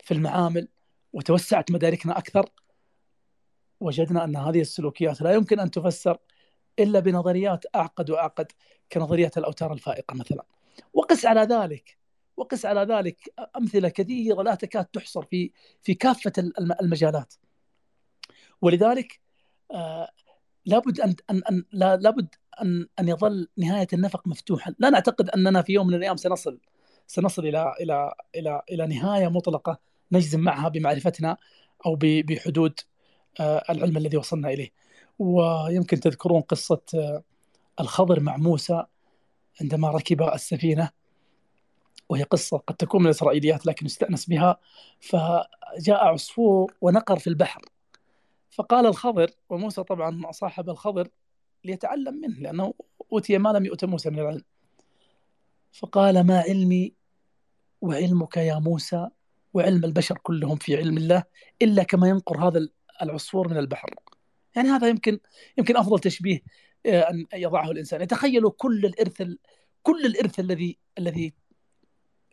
في 0.04 0.14
المعامل 0.14 0.68
وتوسعت 1.12 1.70
مداركنا 1.70 2.18
أكثر 2.18 2.50
وجدنا 3.80 4.24
أن 4.24 4.36
هذه 4.36 4.60
السلوكيات 4.60 5.20
لا 5.22 5.32
يمكن 5.32 5.60
أن 5.60 5.70
تفسر 5.70 6.18
إلا 6.78 7.00
بنظريات 7.00 7.64
أعقد 7.74 8.10
وأعقد 8.10 8.52
كنظريه 8.92 9.30
الأوتار 9.36 9.72
الفائقة 9.72 10.14
مثلا. 10.14 10.44
وقس 10.92 11.26
على 11.26 11.40
ذلك. 11.40 11.98
وقس 12.38 12.66
على 12.66 12.94
ذلك 12.94 13.34
أمثلة 13.56 13.88
كثيرة 13.88 14.42
لا 14.42 14.54
تكاد 14.54 14.84
تحصر 14.84 15.22
في 15.22 15.50
في 15.82 15.94
كافة 15.94 16.32
المجالات. 16.80 17.34
ولذلك 18.62 19.20
آه 19.70 20.08
لابد 20.66 21.00
أن 21.00 21.14
أن, 21.30 21.64
لا 21.72 21.96
لابد 21.96 22.34
أن 22.62 22.86
أن 23.00 23.08
يظل 23.08 23.48
نهاية 23.56 23.86
النفق 23.92 24.28
مفتوحا، 24.28 24.74
لا 24.78 24.90
نعتقد 24.90 25.30
أننا 25.30 25.62
في 25.62 25.72
يوم 25.72 25.86
من 25.86 25.94
الأيام 25.94 26.16
سنصل 26.16 26.58
سنصل 27.06 27.46
إلى 27.46 27.74
إلى 27.80 28.14
إلى 28.36 28.62
إلى 28.70 28.86
نهاية 28.86 29.28
مطلقة 29.28 29.78
نجزم 30.12 30.40
معها 30.40 30.68
بمعرفتنا 30.68 31.36
أو 31.86 31.98
بحدود 32.00 32.80
آه 33.40 33.64
العلم 33.70 33.96
الذي 33.96 34.16
وصلنا 34.16 34.50
إليه. 34.50 34.70
ويمكن 35.18 36.00
تذكرون 36.00 36.40
قصة 36.40 36.82
آه 36.94 37.22
الخضر 37.80 38.20
مع 38.20 38.36
موسى 38.36 38.84
عندما 39.60 39.90
ركب 39.90 40.22
السفينة. 40.22 40.97
وهي 42.08 42.22
قصة 42.22 42.58
قد 42.58 42.74
تكون 42.74 43.00
من 43.00 43.06
الإسرائيليات 43.06 43.66
لكن 43.66 43.86
يستأنس 43.86 44.26
بها. 44.26 44.60
فجاء 45.00 46.04
عصفور 46.04 46.74
ونقر 46.80 47.18
في 47.18 47.26
البحر. 47.26 47.62
فقال 48.50 48.86
الخضر 48.86 49.30
وموسى 49.50 49.82
طبعا 49.82 50.32
صاحب 50.32 50.70
الخضر 50.70 51.08
ليتعلم 51.64 52.14
منه 52.14 52.38
لأنه 52.38 52.74
أوتي 53.12 53.38
ما 53.38 53.48
لم 53.48 53.66
يؤت 53.66 53.84
موسى 53.84 54.10
من 54.10 54.18
العلم. 54.18 54.44
فقال 55.72 56.26
ما 56.26 56.40
علمي 56.40 56.92
وعلمك 57.80 58.36
يا 58.36 58.58
موسى 58.58 59.08
وعلم 59.54 59.84
البشر 59.84 60.18
كلهم 60.18 60.56
في 60.56 60.76
علم 60.76 60.96
الله 60.96 61.24
إلا 61.62 61.82
كما 61.82 62.08
ينقر 62.08 62.48
هذا 62.48 62.68
العصفور 63.02 63.48
من 63.48 63.56
البحر. 63.56 63.94
يعني 64.56 64.68
هذا 64.68 64.88
يمكن 64.88 65.18
يمكن 65.58 65.76
أفضل 65.76 65.98
تشبيه 65.98 66.42
آه، 66.86 67.00
أن 67.10 67.26
يضعه 67.34 67.70
الإنسان. 67.70 68.00
يتخيلوا 68.00 68.50
كل 68.50 68.86
الإرث 68.86 69.22
كل 69.82 70.06
الإرث 70.06 70.40
الذي 70.40 70.78
الذي 70.98 71.34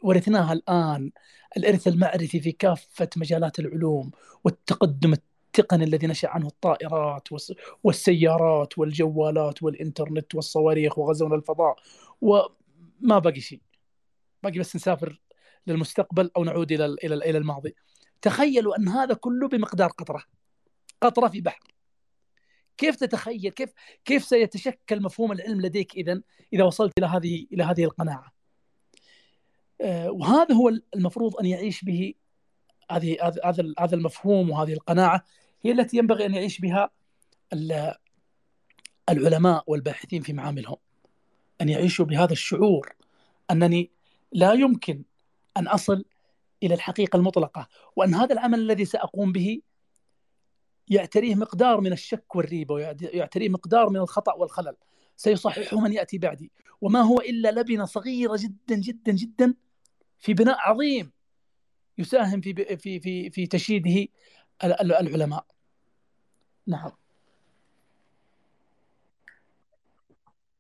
ورثناها 0.03 0.53
الآن. 0.53 1.11
الإرث 1.57 1.87
المعرفي 1.87 2.39
في 2.39 2.51
كافة 2.51 3.09
مجالات 3.17 3.59
العلوم 3.59 4.11
والتقدم 4.43 5.13
التقني 5.13 5.83
الذي 5.83 6.07
نشأ 6.07 6.29
عنه 6.29 6.47
الطائرات 6.47 7.27
والسيارات 7.83 8.77
والجوالات 8.77 9.63
والإنترنت 9.63 10.35
والصواريخ 10.35 10.97
وغزونا 10.97 11.35
الفضاء 11.35 11.75
وما 12.21 13.19
باقي 13.19 13.39
شيء. 13.39 13.61
باقي 14.43 14.59
بس 14.59 14.75
نسافر 14.75 15.21
للمستقبل 15.67 16.31
أو 16.37 16.43
نعود 16.43 16.71
إلى 16.71 16.85
إلى 16.85 17.15
إلى 17.15 17.37
الماضي. 17.37 17.75
تخيلوا 18.21 18.77
أن 18.77 18.87
هذا 18.87 19.13
كله 19.13 19.47
بمقدار 19.47 19.89
قطرة. 19.89 20.23
قطرة 21.01 21.27
في 21.27 21.41
بحر. 21.41 21.75
كيف 22.77 22.95
تتخيل 22.95 23.51
كيف 23.51 23.73
كيف 24.05 24.25
سيتشكل 24.25 25.01
مفهوم 25.01 25.31
العلم 25.31 25.61
لديك 25.61 25.95
اذا 25.95 26.21
إذا 26.53 26.63
وصلت 26.63 26.91
إلى 26.97 27.07
هذه 27.07 27.45
إلى 27.53 27.63
هذه 27.63 27.83
القناعة؟ 27.83 28.34
وهذا 29.81 30.55
هو 30.55 30.71
المفروض 30.95 31.37
أن 31.39 31.45
يعيش 31.45 31.83
به 31.83 32.13
هذه 32.91 33.17
هذا 33.43 33.73
هذا 33.79 33.95
المفهوم 33.95 34.49
وهذه 34.49 34.73
القناعة 34.73 35.23
هي 35.63 35.71
التي 35.71 35.97
ينبغي 35.97 36.25
أن 36.25 36.33
يعيش 36.33 36.59
بها 36.59 36.89
العلماء 39.09 39.63
والباحثين 39.67 40.21
في 40.21 40.33
معاملهم. 40.33 40.77
أن 41.61 41.69
يعيشوا 41.69 42.05
بهذا 42.05 42.31
الشعور 42.33 42.95
أنني 43.51 43.91
لا 44.31 44.53
يمكن 44.53 45.03
أن 45.57 45.67
أصل 45.67 46.05
إلى 46.63 46.73
الحقيقة 46.73 47.17
المطلقة 47.17 47.67
وأن 47.95 48.13
هذا 48.13 48.33
العمل 48.33 48.59
الذي 48.59 48.85
سأقوم 48.85 49.31
به 49.31 49.61
يعتريه 50.89 51.35
مقدار 51.35 51.81
من 51.81 51.91
الشك 51.91 52.35
والريبة 52.35 52.73
ويعتريه 52.73 53.49
مقدار 53.49 53.89
من 53.89 53.97
الخطأ 53.97 54.33
والخلل. 54.33 54.75
سيصححه 55.17 55.79
من 55.79 55.93
يأتي 55.93 56.17
بعدي. 56.17 56.51
وما 56.81 57.01
هو 57.01 57.19
إلا 57.19 57.51
لبنه 57.51 57.85
صغيره 57.85 58.37
جدا 58.39 58.75
جدا 58.75 59.11
جدا 59.11 59.53
في 60.19 60.33
بناء 60.33 60.57
عظيم 60.59 61.11
يساهم 61.97 62.41
في 62.41 62.77
في 62.77 62.99
في 62.99 63.29
في 63.29 63.47
تشييده 63.47 64.07
العلماء. 64.63 65.45
نعم. 66.67 66.91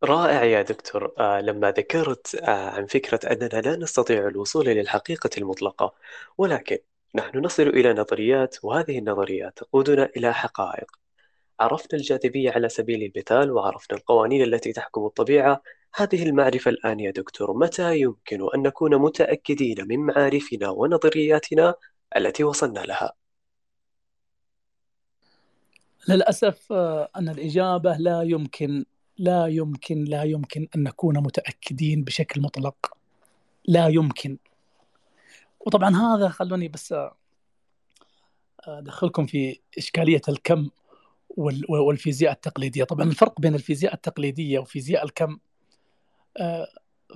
رائع 0.03 0.43
يا 0.43 0.61
دكتور. 0.61 1.13
آه 1.19 1.41
لما 1.41 1.71
ذكرت 1.71 2.35
آه 2.35 2.69
عن 2.69 2.85
فكرة 2.85 3.19
أننا 3.31 3.61
لا 3.61 3.75
نستطيع 3.75 4.27
الوصول 4.27 4.65
للحقيقة 4.65 5.29
المطلقة 5.37 5.93
ولكن 6.37 6.77
نحن 7.15 7.37
نصل 7.39 7.63
إلى 7.63 7.93
نظريات 7.93 8.55
وهذه 8.63 8.99
النظريات 8.99 9.57
تقودنا 9.57 10.09
إلى 10.17 10.33
حقائق. 10.33 11.04
عرفنا 11.59 11.99
الجاذبية 11.99 12.51
على 12.51 12.69
سبيل 12.69 13.03
المثال 13.03 13.51
وعرفنا 13.51 13.97
القوانين 13.97 14.43
التي 14.43 14.73
تحكم 14.73 15.05
الطبيعة. 15.05 15.61
هذه 15.95 16.23
المعرفة 16.23 16.71
الآن 16.71 16.99
يا 16.99 17.11
دكتور 17.11 17.57
متى 17.57 17.99
يمكن 17.99 18.47
أن 18.55 18.61
نكون 18.61 18.95
متأكدين 18.95 19.87
من 19.87 19.99
معارفنا 19.99 20.69
ونظرياتنا 20.69 21.75
التي 22.17 22.43
وصلنا 22.43 22.79
لها؟ 22.79 23.13
للأسف 26.09 26.71
آه، 26.71 27.09
أن 27.15 27.29
الإجابة 27.29 27.97
لا 27.97 28.21
يمكن 28.21 28.85
لا 29.17 29.47
يمكن 29.47 30.03
لا 30.03 30.23
يمكن 30.23 30.67
أن 30.75 30.83
نكون 30.83 31.17
متأكدين 31.17 32.03
بشكل 32.03 32.41
مطلق. 32.41 32.97
لا 33.65 33.87
يمكن. 33.87 34.37
وطبعا 35.59 35.95
هذا 35.95 36.29
خلوني 36.29 36.67
بس 36.67 36.93
آه، 36.93 37.15
أدخلكم 38.59 39.25
في 39.25 39.59
إشكالية 39.77 40.21
الكم. 40.29 40.69
والفيزياء 41.37 42.31
التقليدية. 42.31 42.83
طبعا 42.83 43.09
الفرق 43.09 43.41
بين 43.41 43.55
الفيزياء 43.55 43.93
التقليدية 43.93 44.59
وفيزياء 44.59 45.05
الكم 45.05 45.37
آه، 46.37 46.67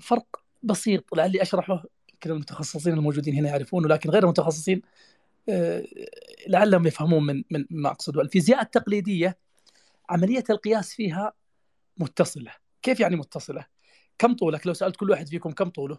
فرق 0.01 0.43
بسيط 0.63 1.15
لعلي 1.15 1.41
اشرحه 1.41 1.83
يمكن 2.13 2.31
المتخصصين 2.31 2.93
الموجودين 2.93 3.35
هنا 3.35 3.49
يعرفونه 3.49 3.87
لكن 3.87 4.09
غير 4.09 4.23
المتخصصين 4.23 4.81
آه، 5.49 5.85
لعلهم 6.47 6.87
يفهمون 6.87 7.25
من 7.25 7.43
من 7.51 7.65
ما 7.69 7.89
اقصد 7.89 8.17
الفيزياء 8.17 8.61
التقليدية 8.61 9.37
عملية 10.09 10.43
القياس 10.49 10.93
فيها 10.93 11.33
متصلة. 11.97 12.51
كيف 12.81 12.99
يعني 12.99 13.15
متصلة؟ 13.15 13.65
كم 14.17 14.35
طولك؟ 14.35 14.67
لو 14.67 14.73
سألت 14.73 14.95
كل 14.95 15.09
واحد 15.09 15.27
فيكم 15.27 15.51
كم 15.51 15.69
طوله؟ 15.69 15.97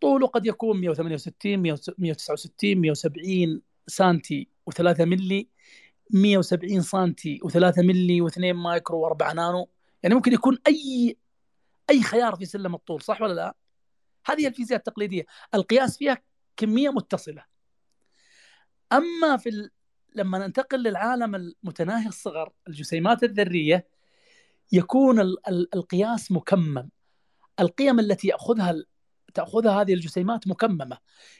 طوله 0.00 0.26
قد 0.26 0.46
يكون 0.46 0.80
168 0.80 1.58
169 1.58 2.76
170 2.80 3.62
سنتي 3.86 4.48
و3 4.70 5.00
ملي. 5.00 5.48
170 6.10 6.82
سنتي 6.82 7.40
و3 7.44 7.78
ملي 7.78 8.28
و2 8.28 8.38
مايكرو 8.38 9.08
و4 9.08 9.34
نانو. 9.34 9.68
يعني 10.02 10.14
ممكن 10.14 10.32
يكون 10.32 10.58
أي 10.66 11.16
أي 11.90 12.02
خيار 12.02 12.36
في 12.36 12.44
سلم 12.44 12.74
الطول 12.74 13.02
صح 13.02 13.22
ولا 13.22 13.32
لا؟ 13.32 13.56
هذه 14.26 14.46
الفيزياء 14.46 14.78
التقليدية. 14.78 15.26
القياس 15.54 15.98
فيها 15.98 16.18
كمية 16.56 16.90
متصلة. 16.90 17.44
أما 18.92 19.36
في 19.36 19.48
ال... 19.48 19.70
لما 20.14 20.38
ننتقل 20.38 20.82
للعالم 20.82 21.34
المتناهي 21.34 22.08
الصغر 22.08 22.52
الجسيمات 22.68 23.22
الذرية 23.24 23.88
يكون 24.72 25.20
ال... 25.20 25.48
ال... 25.48 25.74
القياس 25.74 26.32
مكمم. 26.32 26.90
القيم 27.60 28.00
التي 28.00 28.28
يأخذها 28.28 28.74
تأخذها 29.34 29.80
هذه 29.80 29.94
الجسيمات 29.94 30.48
مكممة. 30.48 30.98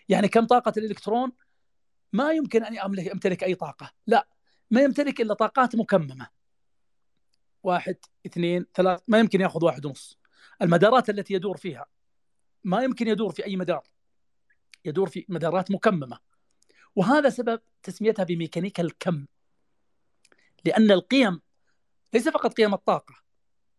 يعني 0.08 0.28
كم 0.28 0.46
طاقة 0.46 0.72
الإلكترون؟ 0.76 1.32
ما 2.12 2.32
يمكن 2.32 2.64
أن 2.64 2.74
يمتلك 2.98 3.44
أي 3.44 3.54
طاقة. 3.54 3.90
لا 4.06 4.28
ما 4.70 4.80
يمتلك 4.80 5.20
إلا 5.20 5.34
طاقات 5.34 5.76
مكممة. 5.76 6.28
واحد 7.62 7.96
اثنين 8.26 8.66
ثلاث 8.74 9.00
ما 9.08 9.18
يمكن 9.18 9.40
يأخذ 9.40 9.64
واحد 9.64 9.86
ونص. 9.86 10.18
المدارات 10.62 11.10
التي 11.10 11.34
يدور 11.34 11.56
فيها 11.56 11.86
ما 12.64 12.82
يمكن 12.82 13.08
يدور 13.08 13.32
في 13.32 13.44
أي 13.44 13.56
مدار. 13.56 13.82
يدور 14.84 15.08
في 15.08 15.26
مدارات 15.28 15.70
مكممة. 15.70 16.18
وهذا 16.96 17.30
سبب 17.30 17.60
تسميتها 17.82 18.24
بميكانيكا 18.24 18.82
الكم 18.82 19.26
لأن 20.64 20.90
القيم 20.90 21.40
ليس 22.14 22.28
فقط 22.28 22.52
قيم 22.52 22.74
الطاقة 22.74 23.14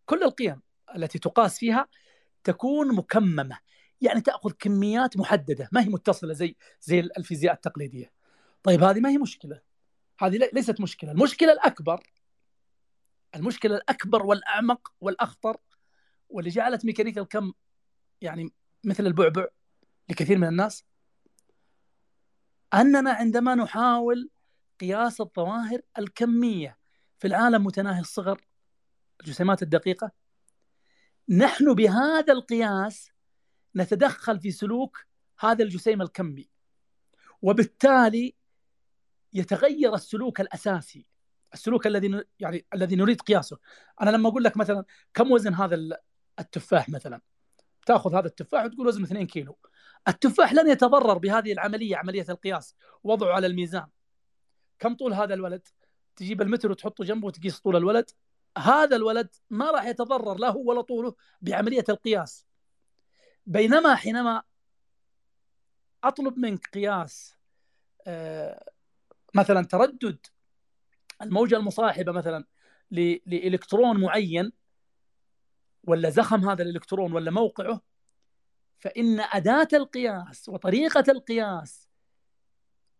كل 0.06 0.22
القيم 0.22 0.62
التي 0.96 1.18
تقاس 1.18 1.58
فيها 1.58 1.88
تكون 2.44 2.94
مكممة. 2.94 3.58
يعني 4.00 4.20
تأخذ 4.20 4.50
كميات 4.50 5.16
محددة. 5.16 5.68
ما 5.72 5.84
هي 5.84 5.88
متصلة 5.88 6.32
زي 6.32 6.56
زي 6.80 7.00
الفيزياء 7.00 7.54
التقليدية. 7.54 8.12
طيب 8.62 8.82
هذه 8.82 9.00
ما 9.00 9.10
هي 9.10 9.18
مشكلة. 9.18 9.60
هذه 10.20 10.50
ليست 10.52 10.80
مشكلة. 10.80 11.12
المشكلة 11.12 11.52
الأكبر 11.52 12.02
المشكلة 13.36 13.76
الأكبر 13.76 14.26
والأعمق 14.26 14.92
والأخطر 15.00 15.56
واللي 16.28 16.50
جعلت 16.50 16.84
ميكانيكا 16.84 17.20
الكم 17.20 17.52
يعني 18.20 18.52
مثل 18.84 19.06
البعبع 19.06 19.46
لكثير 20.08 20.38
من 20.38 20.48
الناس 20.48 20.84
أننا 22.74 23.12
عندما 23.12 23.54
نحاول 23.54 24.30
قياس 24.80 25.20
الظواهر 25.20 25.80
الكمية 25.98 26.78
في 27.18 27.26
العالم 27.26 27.64
متناهي 27.64 28.00
الصغر 28.00 28.40
الجسيمات 29.20 29.62
الدقيقة 29.62 30.10
نحن 31.28 31.74
بهذا 31.74 32.32
القياس 32.32 33.10
نتدخل 33.76 34.40
في 34.40 34.50
سلوك 34.50 35.06
هذا 35.38 35.64
الجسيم 35.64 36.02
الكمي. 36.02 36.50
وبالتالي 37.42 38.34
يتغير 39.32 39.94
السلوك 39.94 40.40
الأساسي 40.40 41.06
السلوك 41.54 41.86
الذي 41.86 42.24
يعني 42.40 42.66
الذي 42.74 42.96
نريد 42.96 43.20
قياسه. 43.20 43.58
أنا 44.02 44.10
لما 44.10 44.28
أقول 44.28 44.44
لك 44.44 44.56
مثلا 44.56 44.84
كم 45.14 45.30
وزن 45.30 45.54
هذا 45.54 45.98
التفاح 46.38 46.88
مثلا؟ 46.88 47.20
تأخذ 47.86 48.14
هذا 48.14 48.26
التفاح 48.26 48.64
وتقول 48.64 48.86
وزنه 48.86 49.04
2 49.04 49.26
كيلو. 49.26 49.58
التفاح 50.08 50.52
لن 50.52 50.70
يتضرر 50.70 51.18
بهذه 51.18 51.52
العملية 51.52 51.96
عملية 51.96 52.26
القياس. 52.28 52.74
وضعه 53.04 53.32
على 53.32 53.46
الميزان. 53.46 53.86
كم 54.78 54.94
طول 54.94 55.12
هذا 55.12 55.34
الولد؟ 55.34 55.68
تجيب 56.16 56.42
المتر 56.42 56.70
وتحطه 56.70 57.04
جنبه 57.04 57.26
وتقيس 57.26 57.60
طول 57.60 57.76
الولد؟ 57.76 58.10
هذا 58.58 58.96
الولد 58.96 59.34
ما 59.50 59.70
راح 59.70 59.86
يتضرر 59.86 60.34
لا 60.34 60.50
هو 60.50 60.70
ولا 60.70 60.80
طوله 60.80 61.14
بعملية 61.40 61.84
القياس. 61.88 62.46
بينما 63.46 63.94
حينما 63.94 64.42
أطلب 66.04 66.38
منك 66.38 66.66
قياس 66.66 67.36
آه، 68.06 68.70
مثلا 69.34 69.66
تردد 69.66 70.26
الموجة 71.22 71.56
المصاحبة 71.56 72.12
مثلا 72.12 72.44
لإلكترون 73.26 74.00
معين 74.00 74.52
ولا 75.84 76.10
زخم 76.10 76.48
هذا 76.48 76.62
الإلكترون 76.62 77.12
ولا 77.12 77.30
موقعه 77.30 77.80
فإن 78.78 79.20
أداة 79.20 79.68
القياس 79.72 80.48
وطريقة 80.48 81.04
القياس 81.08 81.88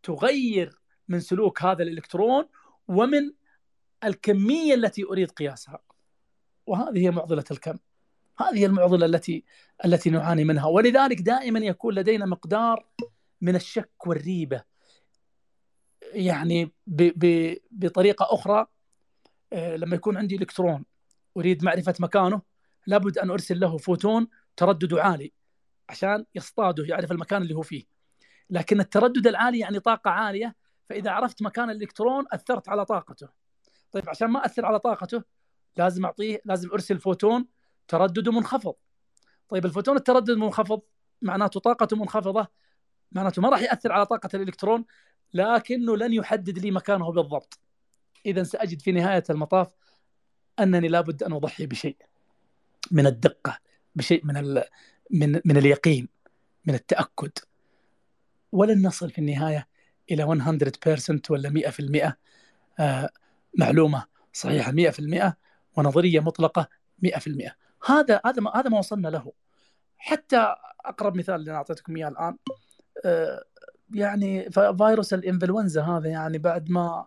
تغير 0.02 0.80
من 1.08 1.20
سلوك 1.20 1.62
هذا 1.62 1.82
الإلكترون 1.82 2.48
ومن 2.88 3.32
الكمية 4.04 4.74
التي 4.74 5.04
أريد 5.04 5.30
قياسها. 5.30 5.82
وهذه 6.66 6.98
هي 6.98 7.10
معضلة 7.10 7.44
الكم. 7.50 7.78
هذه 8.38 8.66
المعضلة 8.66 9.06
التي 9.06 9.44
التي 9.84 10.10
نعاني 10.10 10.44
منها. 10.44 10.66
ولذلك 10.66 11.20
دائما 11.20 11.58
يكون 11.58 11.94
لدينا 11.94 12.26
مقدار 12.26 12.86
من 13.40 13.56
الشك 13.56 14.06
والريبة. 14.06 14.64
يعني 16.12 16.64
ب 16.86 17.02
ب 17.26 17.56
بطريقة 17.70 18.26
أخرى 18.30 18.66
آه، 19.52 19.76
لما 19.76 19.96
يكون 19.96 20.16
عندي 20.16 20.36
إلكترون 20.36 20.84
اريد 21.36 21.64
معرفة 21.64 21.94
مكانه 22.00 22.42
لابد 22.86 23.18
أن 23.18 23.30
أرسل 23.30 23.60
له 23.60 23.76
فوتون 23.76 24.28
تردده 24.56 25.02
عالي 25.02 25.32
عشان 25.88 26.24
يصطاده 26.34 26.84
يعرف 26.86 27.12
المكان 27.12 27.42
اللي 27.42 27.54
هو 27.54 27.62
فيه. 27.62 27.84
لكن 28.50 28.80
التردد 28.80 29.26
العالي 29.26 29.58
يعني 29.58 29.80
طاقة 29.80 30.10
عالية 30.10 30.56
فإذا 30.88 31.10
عرفت 31.10 31.42
مكان 31.42 31.70
الإلكترون 31.70 32.24
أثرت 32.32 32.68
على 32.68 32.84
طاقته. 32.84 33.28
طيب 33.92 34.08
عشان 34.08 34.28
ما 34.28 34.46
أثر 34.46 34.66
على 34.66 34.78
طاقته 34.78 35.22
لازم 35.76 36.04
أعطيه 36.04 36.40
لازم 36.44 36.70
أرسل 36.72 36.98
فوتون 36.98 37.46
تردده 37.88 38.32
منخفض. 38.32 38.74
طيب 39.48 39.64
الفوتون 39.64 39.96
التردد 39.96 40.36
منخفض 40.36 40.80
معناته 41.22 41.60
طاقته 41.60 41.96
منخفضة؟ 41.96 42.48
معناته 43.12 43.42
ما 43.42 43.48
راح 43.48 43.60
يأثر 43.60 43.92
على 43.92 44.06
طاقة 44.06 44.28
الإلكترون 44.34 44.84
لكنه 45.34 45.96
لن 45.96 46.12
يحدد 46.12 46.58
لي 46.58 46.70
مكانه 46.70 47.12
بالضبط. 47.12 47.58
اذا 48.26 48.42
سأجد 48.42 48.80
في 48.80 48.92
نهاية 48.92 49.24
المطاف 49.30 49.68
أنني 50.60 50.88
لابد 50.88 51.22
أن 51.22 51.32
أضحي 51.32 51.66
بشيء 51.66 51.96
من 52.90 53.06
الدقة 53.06 53.58
بشيء 53.94 54.26
من 54.26 54.36
ال... 54.36 54.64
من 55.10 55.40
من 55.44 55.56
اليقين 55.56 56.08
من 56.66 56.74
التأكد. 56.74 57.32
ولن 58.52 58.86
نصل 58.86 59.10
في 59.10 59.18
النهاية 59.18 59.68
إلى 60.10 60.24
100% 60.24 61.30
ولا 61.30 61.50
100% 61.50 62.12
آه 62.80 63.10
معلومة 63.58 64.04
صحيحة 64.32 64.72
100% 64.72 65.32
ونظرية 65.76 66.20
مطلقة 66.20 66.68
100% 67.06 67.50
هذا 67.86 68.20
هذا 68.26 68.42
ما 68.42 68.56
هذا 68.56 68.70
ما 68.70 68.78
وصلنا 68.78 69.08
له. 69.08 69.32
حتى 69.98 70.54
أقرب 70.84 71.16
مثال 71.16 71.34
اللي 71.34 71.50
أنا 71.50 71.58
اعطيتكم 71.58 71.96
إياه 71.96 72.08
الآن 72.08 72.36
آه 73.04 73.44
يعني 73.94 74.50
فيروس 74.50 75.14
الإنفلونزا 75.14 75.82
هذا 75.82 76.08
يعني 76.08 76.38
بعد 76.38 76.70
ما 76.70 77.06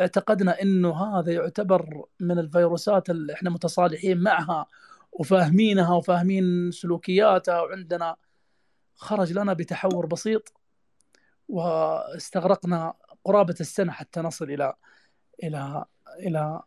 اعتقدنا 0.00 0.62
إنه 0.62 1.18
هذا 1.18 1.32
يعتبر 1.32 2.04
من 2.20 2.38
الفيروسات 2.38 3.10
اللي 3.10 3.32
إحنا 3.32 3.50
متصالحين 3.50 4.20
معها 4.20 4.66
وفاهمينها 5.12 5.94
وفاهمين 5.94 6.70
سلوكياتها 6.70 7.60
وعندنا 7.60 8.16
خرج 8.94 9.32
لنا 9.32 9.52
بتحور 9.52 10.06
بسيط 10.06 10.52
واستغرقنا 11.48 12.94
قرابة 13.24 13.54
السنة 13.60 13.92
حتى 13.92 14.20
نصل 14.20 14.44
إلى 14.50 14.74
إلى 15.44 15.84
إلى 16.18 16.62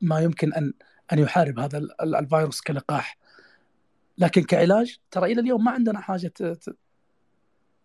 ما 0.00 0.20
يمكن 0.20 0.52
أن 0.54 0.72
أن 1.12 1.18
يحارب 1.18 1.58
هذا 1.58 1.78
الفيروس 2.02 2.60
كلقاح. 2.60 3.18
لكن 4.18 4.42
كعلاج 4.42 4.98
ترى 5.10 5.32
إلى 5.32 5.40
اليوم 5.40 5.64
ما 5.64 5.70
عندنا 5.70 6.00
حاجة 6.00 6.32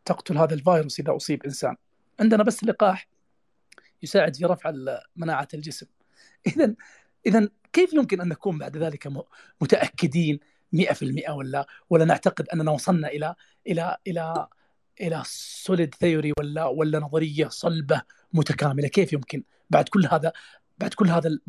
تقتل 0.06 0.38
هذا 0.38 0.54
الفيروس 0.54 1.00
إذا 1.00 1.16
أصيب 1.16 1.44
إنسان. 1.44 1.76
عندنا 2.20 2.44
بس 2.44 2.64
لقاح 2.64 3.08
يساعد 4.04 4.36
في 4.36 4.46
رفع 4.46 4.74
مناعة 5.16 5.48
الجسم. 5.54 5.86
إذا 6.48 6.74
إذا 7.26 7.50
كيف 7.74 7.94
يمكن 7.94 8.22
أن 8.22 8.28
نكون 8.28 8.58
بعد 8.58 8.78
ذلك 8.78 9.14
متأكدين 9.62 10.40
100% 10.76 11.30
ولا 11.30 11.68
ولا 11.90 12.06
نعتقد 12.06 12.50
أننا 12.50 12.72
وصلنا 12.72 13.08
إلى 13.08 13.36
إلى 13.68 13.98
إلى 14.08 14.48
إلى 15.02 15.22
solid 15.26 15.96
theory 15.96 16.34
ولا 16.40 16.66
ولا 16.66 17.00
نظرية 17.00 17.48
صلبة 17.48 18.02
متكاملة؟ 18.34 18.88
كيف 18.88 19.14
يمكن 19.14 19.44
بعد 19.70 19.90
كل 19.90 20.08
هذا 20.12 20.34
بعد 20.78 20.94
كل 20.94 21.10
هذا 21.10 21.40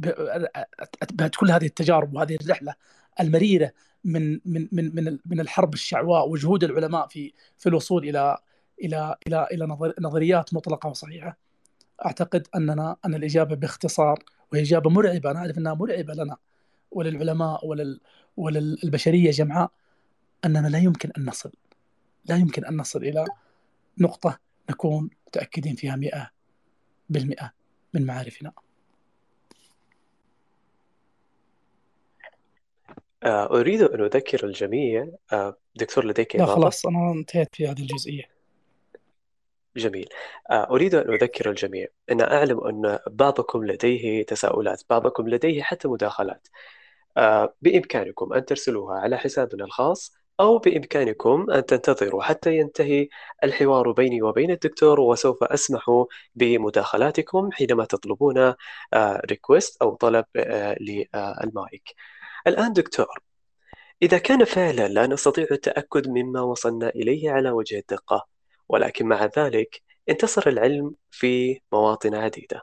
بعد 1.13 1.31
كل 1.31 1.51
هذه 1.51 1.67
التجارب 1.67 2.15
وهذه 2.15 2.37
الرحلة 2.43 2.75
المريرة 3.21 3.73
من 4.05 4.41
من 4.45 4.69
من 4.73 4.95
من 4.95 5.19
من 5.27 5.41
الحرب 5.41 5.75
الشعواء 5.75 6.29
وجهود 6.29 6.65
العلماء 6.65 7.09
في 7.09 7.33
في 7.59 7.69
الوصول 7.69 8.09
إلى 8.09 8.39
إلى 8.83 9.17
إلى 9.27 9.49
إلى 9.53 9.93
نظريات 10.01 10.55
مطلقة 10.55 10.89
وصحيحة 10.89 11.39
أعتقد 12.07 12.49
أننا 12.57 12.97
أن 13.05 13.15
الإجابة 13.15 13.57
باختصار 13.57 14.25
وهي 14.53 14.63
اجابه 14.63 14.91
مرعبة 14.91 15.31
أنا 15.31 15.39
أعرف 15.39 15.59
أنها 15.59 15.75
مرعبة 15.75 16.15
لنا 16.15 16.37
وللعلماء 16.91 17.67
ولل 17.67 18.01
وللبشرية 18.37 19.31
جمعاء 19.31 19.71
أننا 20.45 20.69
لا 20.69 20.79
يمكن 20.79 21.11
أن 21.19 21.25
نصل 21.25 21.53
لا 22.25 22.37
يمكن 22.37 22.65
أن 22.65 22.77
نصل 22.77 22.99
إلى 22.99 23.25
نقطة 23.99 24.39
نكون 24.71 25.11
متأكدين 25.27 25.75
فيها 25.75 25.97
100% 25.97 27.51
من 27.95 28.07
معارفنا. 28.07 28.53
آه، 33.25 33.61
أريد 33.61 33.83
أن 33.83 34.01
أذكر 34.05 34.47
الجميع 34.47 35.09
آه، 35.33 35.57
دكتور 35.77 36.07
لديك 36.07 36.37
لا 36.37 36.47
خلاص 36.47 36.87
أنا 36.87 37.13
انتهيت 37.13 37.57
في 37.57 37.67
هذه 37.67 37.81
الجزئية. 37.81 38.23
جميل. 39.77 40.09
آه، 40.51 40.71
أريد 40.71 40.95
أن 40.95 41.15
أذكر 41.15 41.51
الجميع. 41.51 41.87
أن 42.11 42.21
أعلم 42.21 42.61
أن 42.61 42.99
بعضكم 43.11 43.65
لديه 43.65 44.23
تساؤلات 44.23 44.83
بعضكم 44.91 45.29
لديه 45.29 45.63
حتى 45.63 45.89
مداخلات. 45.89 46.49
بإمكانكم 47.63 48.33
أن 48.33 48.45
ترسلوها 48.45 48.99
على 48.99 49.19
حسابنا 49.19 49.65
الخاص 49.65 50.15
أو 50.41 50.59
بإمكانكم 50.59 51.51
أن 51.51 51.67
تنتظروا 51.67 52.23
حتى 52.23 52.57
ينتهي 52.57 53.09
الحوار 53.45 53.93
بيني 53.93 54.23
وبين 54.23 54.51
الدكتور 54.51 55.01
وسوف 55.01 55.45
أسمح 55.45 56.05
بمداخلاتكم 56.35 57.53
حينما 57.53 57.85
تطلبون 57.85 58.55
request 59.31 59.83
أو 59.83 59.95
طلب 59.95 60.25
للمايك. 60.81 61.95
الآن 62.47 62.73
دكتور 62.73 63.19
إذا 64.03 64.19
كان 64.19 64.45
فعلا 64.45 64.89
لا 64.89 65.07
نستطيع 65.07 65.47
التأكد 65.51 66.09
مما 66.09 66.41
وصلنا 66.41 66.89
إليه 66.89 67.31
على 67.31 67.51
وجه 67.51 67.79
الدقة 67.79 68.27
ولكن 68.69 69.07
مع 69.07 69.31
ذلك 69.39 69.83
انتصر 70.09 70.49
العلم 70.49 70.95
في 71.11 71.61
مواطن 71.73 72.15
عديدة. 72.15 72.63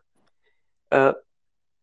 آه، 0.94 1.24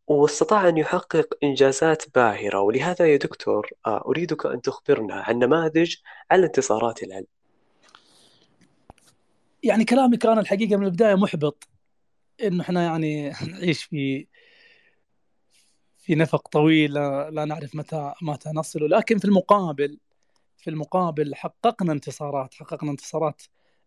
واستطاع 0.07 0.69
أن 0.69 0.77
يحقق 0.77 1.39
إنجازات 1.43 2.15
باهرة 2.15 2.61
ولهذا 2.61 3.07
يا 3.07 3.17
دكتور 3.17 3.71
آه، 3.87 4.05
أريدك 4.07 4.47
أن 4.47 4.63
تخبرنا 4.63 5.15
عن 5.15 5.39
نماذج 5.39 5.97
على 6.31 6.47
انتصارات 6.47 7.03
العلم. 7.03 7.27
يعني 9.63 9.85
كلامي 9.85 10.17
كان 10.17 10.39
الحقيقة 10.39 10.77
من 10.77 10.87
البداية 10.87 11.15
محبط 11.15 11.69
إنه 12.43 12.63
إحنا 12.63 12.83
يعني 12.83 13.31
نعيش 13.51 13.85
في 13.85 14.27
في 16.09 16.15
نفق 16.15 16.49
طويل 16.49 16.93
لا 17.35 17.45
نعرف 17.45 17.75
متى 17.75 18.13
متى 18.23 18.51
نصل. 18.55 18.91
لكن 18.91 19.19
في 19.19 19.25
المقابل 19.25 19.99
في 20.57 20.71
المقابل 20.71 21.35
حققنا 21.35 21.93
انتصارات 21.93 22.55
حققنا 22.55 22.91
انتصارات 22.91 23.43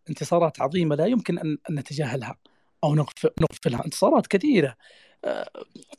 انتصارات 0.09 0.61
عظيمة 0.61 0.95
لا 0.95 1.05
يمكن 1.05 1.39
أن 1.39 1.57
نتجاهلها 1.71 2.37
أو 2.83 2.95
نغفلها 2.95 3.85
انتصارات 3.85 4.27
كثيرة. 4.27 4.75
آه 5.25 5.49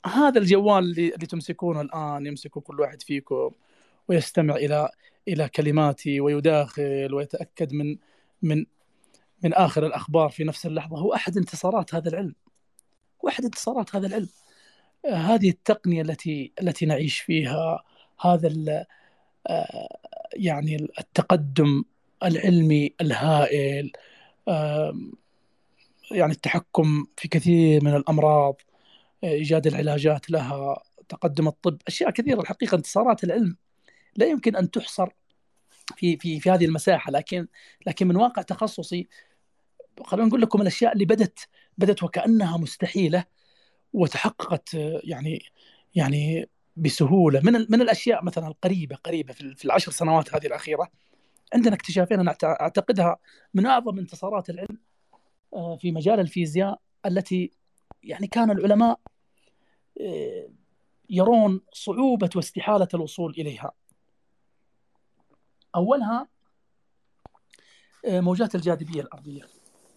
هذا 0.07 0.39
الجوال 0.39 0.85
اللي, 0.85 1.15
اللي 1.15 1.27
تمسكونه 1.27 1.81
الآن 1.81 2.27
يمسكه 2.27 2.61
كل 2.61 2.81
واحد 2.81 3.03
فيكم 3.03 3.51
ويستمع 4.09 4.55
إلى 4.57 4.89
إلى 5.29 5.49
كلماتي 5.49 6.21
ويداخل 6.21 7.15
ويتأكد 7.15 7.73
من 7.73 7.97
من 8.43 8.67
من 9.45 9.55
آخر 9.55 9.87
الأخبار 9.87 10.29
في 10.31 10.45
نفس 10.45 10.67
اللحظة. 10.67 10.99
هو 10.99 11.15
أحد 11.15 11.37
انتصارات 11.37 11.95
هذا 11.95 12.09
العلم. 12.09 12.35
واحد 13.23 13.45
انتصارات 13.45 13.97
هذا 13.97 14.07
العلم. 14.07 14.29
هذه 15.07 15.49
التقنية 15.51 16.03
التي 16.03 16.53
التي 16.62 16.87
نعيش 16.87 17.21
فيها 17.21 17.85
هذا 18.21 18.87
آه، 19.47 19.99
يعني 20.33 20.77
التقدم 20.99 21.85
العلمي 22.25 22.95
الهائل 23.01 23.93
يعني 26.11 26.33
التحكم 26.33 27.07
في 27.17 27.29
كثير 27.29 27.85
من 27.85 27.97
الأمراض 27.97 28.61
إيجاد 29.25 29.67
العلاجات 29.67 30.31
لها 30.31 30.83
تقدم 31.09 31.49
الطب 31.49 31.79
أشياء 31.88 32.11
كثيرة 32.11 32.41
الحقيقة 32.41 32.77
انتصارات 32.77 33.25
العلم. 33.25 33.57
لا 34.17 34.27
يمكن 34.27 34.57
أن 34.57 34.71
تحصر 34.71 35.09
في 35.97 36.17
في 36.17 36.41
في 36.41 36.51
هذه 36.51 36.65
المساحة 36.65 37.12
لكن 37.12 37.47
لكن 37.87 38.09
من 38.09 38.17
واقع 38.17 38.43
تخصصي 38.43 39.09
خلونا 40.05 40.29
نقول 40.29 40.41
لكم 40.43 40.62
الأشياء 40.62 40.93
اللي 40.93 41.05
بدت 41.05 41.49
بدت 41.79 42.03
وكأنها 42.03 42.57
مستحيلة 42.57 43.25
وتحققت 43.92 44.74
يعني 45.05 45.42
يعني 45.94 46.48
بسهولة 46.76 47.40
من 47.40 47.52
من 47.52 47.83
الأشياء 47.83 48.24
مثلا 48.24 48.48
القريبة 48.48 48.96
قريبة 48.96 49.33
في 49.33 49.64
العشر 49.64 49.92
سنوات 49.92 50.35
هذه 50.35 50.46
الأخيرة 50.46 50.88
عندنا 51.55 51.74
اكتشافين 51.74 52.20
أنا 52.20 52.37
أعتقدها 52.44 53.16
من 53.55 53.66
أعظم 53.66 53.98
انتصارات 53.98 54.50
العلم 54.50 54.78
آه، 55.55 55.76
في 55.76 55.92
مجال 55.92 56.20
الفيزياء 56.20 56.81
التي 57.07 57.50
يعني 58.02 58.26
كان 58.26 58.50
العلماء 58.50 59.00
آه، 60.00 60.48
يرون 61.11 61.61
صعوبة 61.72 62.31
واستحالة 62.37 62.88
الوصول 62.94 63.35
إليها. 63.38 63.72
أولها 65.74 66.28
آه، 68.05 68.20
موجات 68.20 68.55
الجاذبية 68.55 69.00
الأرضية. 69.00 69.42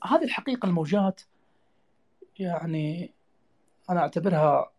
هذه 0.04 0.24
الحقيقة 0.24 0.66
الموجات 0.66 1.22
يعني 2.40 3.15
أنا 3.90 4.00
أعتبرها 4.00 4.72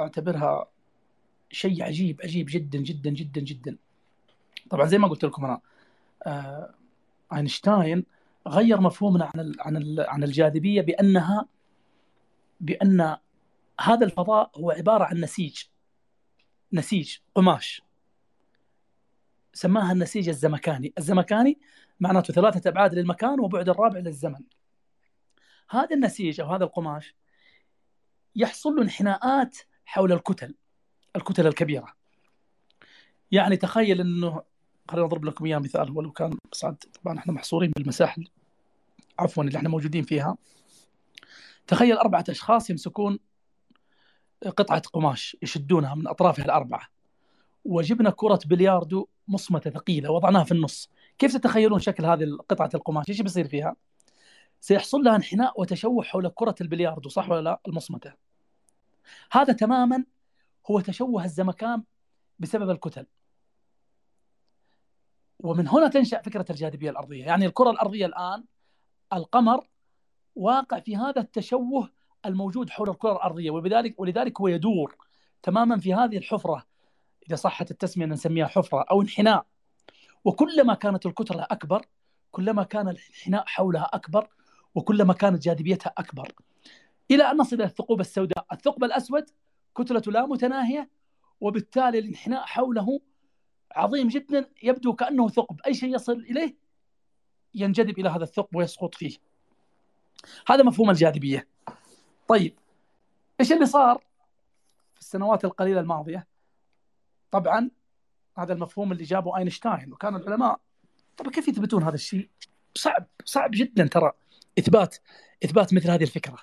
أعتبرها 0.00 0.70
شيء 1.50 1.82
عجيب 1.82 2.20
عجيب 2.22 2.46
جدا 2.50 2.78
جدا 2.78 3.10
جدا 3.10 3.40
جدا. 3.40 3.76
طبعا 4.70 4.86
زي 4.86 4.98
ما 4.98 5.08
قلت 5.08 5.24
لكم 5.24 5.44
أنا 5.44 5.60
آه 6.26 6.74
أينشتاين 7.34 8.04
غير 8.48 8.80
مفهومنا 8.80 9.30
عن 9.34 9.40
ال 9.40 9.60
عن 9.60 9.76
ال 9.76 10.00
عن 10.00 10.24
الجاذبية 10.24 10.80
بأنها 10.80 11.46
بأن 12.60 13.16
هذا 13.80 14.06
الفضاء 14.06 14.50
هو 14.56 14.70
عبارة 14.70 15.04
عن 15.04 15.20
نسيج 15.20 15.62
نسيج 16.72 17.16
قماش. 17.34 17.82
سماها 19.52 19.92
النسيج 19.92 20.28
الزمكاني. 20.28 20.92
الزمكاني 20.98 21.58
معناته 22.00 22.34
ثلاثة 22.34 22.70
أبعاد 22.70 22.94
للمكان 22.94 23.40
وبعد 23.40 23.68
الرابع 23.68 23.98
للزمن. 23.98 24.40
هذا 25.70 25.94
النسيج 25.94 26.40
أو 26.40 26.46
هذا 26.54 26.64
القماش 26.64 27.14
يحصل 28.36 28.70
له 28.70 28.82
انحناءات 28.82 29.58
حول 29.84 30.12
الكتل 30.12 30.54
الكتل 31.16 31.46
الكبيرة. 31.46 31.94
يعني 33.32 33.56
تخيل 33.56 34.00
أنه 34.00 34.42
خلينا 34.90 35.06
نضرب 35.06 35.24
لكم 35.24 35.46
إياه 35.46 35.58
مثال 35.58 35.90
ولو 35.90 36.12
كان 36.12 36.38
صعد 36.52 36.74
طبعا 36.74 37.18
إحنا 37.18 37.32
محصورين 37.32 37.70
بالمساحة 37.76 38.22
عفوا 39.18 39.44
اللي 39.44 39.58
إحنا 39.58 39.68
موجودين 39.68 40.02
فيها. 40.02 40.36
تخيل 41.66 41.96
أربعة 41.96 42.24
أشخاص 42.28 42.70
يمسكون 42.70 43.18
قطعة 44.56 44.82
قماش 44.92 45.36
يشدونها 45.42 45.94
من 45.94 46.08
أطرافها 46.08 46.44
الأربعة. 46.44 46.88
وجبنا 47.64 48.10
كرة 48.10 48.40
بلياردو 48.46 49.06
مصمتة 49.28 49.70
ثقيلة 49.70 50.10
وضعناها 50.10 50.44
في 50.44 50.52
النص. 50.52 50.90
كيف 51.18 51.32
تتخيلون 51.36 51.78
شكل 51.78 52.04
هذه 52.04 52.36
قطعة 52.48 52.70
القماش؟ 52.74 53.08
إيش 53.08 53.20
بيصير 53.20 53.48
فيها؟ 53.48 53.76
سيحصل 54.60 54.98
لها 54.98 55.16
انحناء 55.16 55.60
وتشوه 55.60 56.02
حول 56.02 56.28
كرة 56.28 56.54
البلياردو 56.60 57.08
صح 57.08 57.30
ولا 57.30 57.40
لا؟ 57.40 57.60
المصمتة. 57.68 58.12
هذا 59.32 59.52
تماما 59.52 60.04
هو 60.70 60.80
تشوه 60.80 61.24
الزمكان 61.24 61.82
بسبب 62.38 62.70
الكتل. 62.70 63.06
ومن 65.38 65.68
هنا 65.68 65.88
تنشأ 65.88 66.22
فكرة 66.22 66.44
الجاذبية 66.50 66.90
الأرضية. 66.90 67.24
يعني 67.24 67.46
الكرة 67.46 67.70
الأرضية 67.70 68.06
الآن 68.06 68.44
القمر 69.12 69.68
واقع 70.36 70.80
في 70.80 70.96
هذا 70.96 71.20
التشوه 71.20 71.90
الموجود 72.26 72.70
حول 72.70 72.90
الكرة 72.90 73.12
الأرضية 73.12 73.50
وبذلك 73.50 74.00
ولذلك 74.00 74.40
هو 74.40 74.48
يدور 74.48 74.96
تماما 75.42 75.78
في 75.78 75.94
هذه 75.94 76.16
الحفرة 76.16 76.66
إذا 77.28 77.36
صحت 77.36 77.70
التسمية 77.70 78.06
نسميها 78.06 78.46
حفرة 78.46 78.84
أو 78.90 79.02
انحناء. 79.02 79.46
وكلما 80.24 80.74
كانت 80.74 81.06
الكتلة 81.06 81.46
أكبر 81.50 81.86
كلما 82.30 82.62
كان 82.62 82.88
الانحناء 82.88 83.44
حولها 83.46 83.90
أكبر 83.92 84.28
وكلما 84.74 85.12
كانت 85.12 85.42
جاذبيتها 85.42 85.92
أكبر. 85.98 86.32
إلى 87.10 87.30
أن 87.30 87.36
نصل 87.36 87.56
إلى 87.56 87.64
الثقوب 87.64 88.00
السوداء. 88.00 88.46
الثقب 88.52 88.84
الأسود 88.84 89.30
كتلة 89.76 90.02
لا 90.06 90.26
متناهية 90.26 90.90
وبالتالي 91.40 91.98
الانحناء 91.98 92.46
حوله 92.46 93.00
عظيم 93.72 94.08
جدا 94.08 94.50
يبدو 94.62 94.94
كأنه 94.94 95.28
ثقب. 95.28 95.60
أي 95.66 95.74
شيء 95.74 95.94
يصل 95.94 96.12
إليه 96.12 96.56
ينجذب 97.54 97.98
إلى 97.98 98.08
هذا 98.08 98.24
الثقب 98.24 98.56
ويسقط 98.56 98.94
فيه. 98.94 99.16
هذا 100.48 100.62
مفهوم 100.62 100.90
الجاذبية. 100.90 101.48
طيب 102.28 102.58
إيش 103.40 103.52
اللي 103.52 103.66
صار 103.66 104.04
في 104.94 105.00
السنوات 105.00 105.44
القليلة 105.44 105.80
الماضية؟ 105.80 106.26
طبعا 107.30 107.70
هذا 108.38 108.52
المفهوم 108.52 108.92
اللي 108.92 109.04
جابه 109.04 109.36
أينشتاين 109.36 109.92
وكان 109.92 110.16
العلماء 110.16 110.60
طبعا 111.16 111.30
كيف 111.30 111.48
يثبتون 111.48 111.82
هذا 111.82 111.94
الشيء؟ 111.94 112.28
صعب 112.74 113.06
صعب 113.24 113.50
جدا 113.54 113.86
ترى. 113.86 114.12
إثبات 114.60 114.96
إثبات 115.44 115.74
مثل 115.74 115.90
هذه 115.90 116.02
الفكرة. 116.02 116.38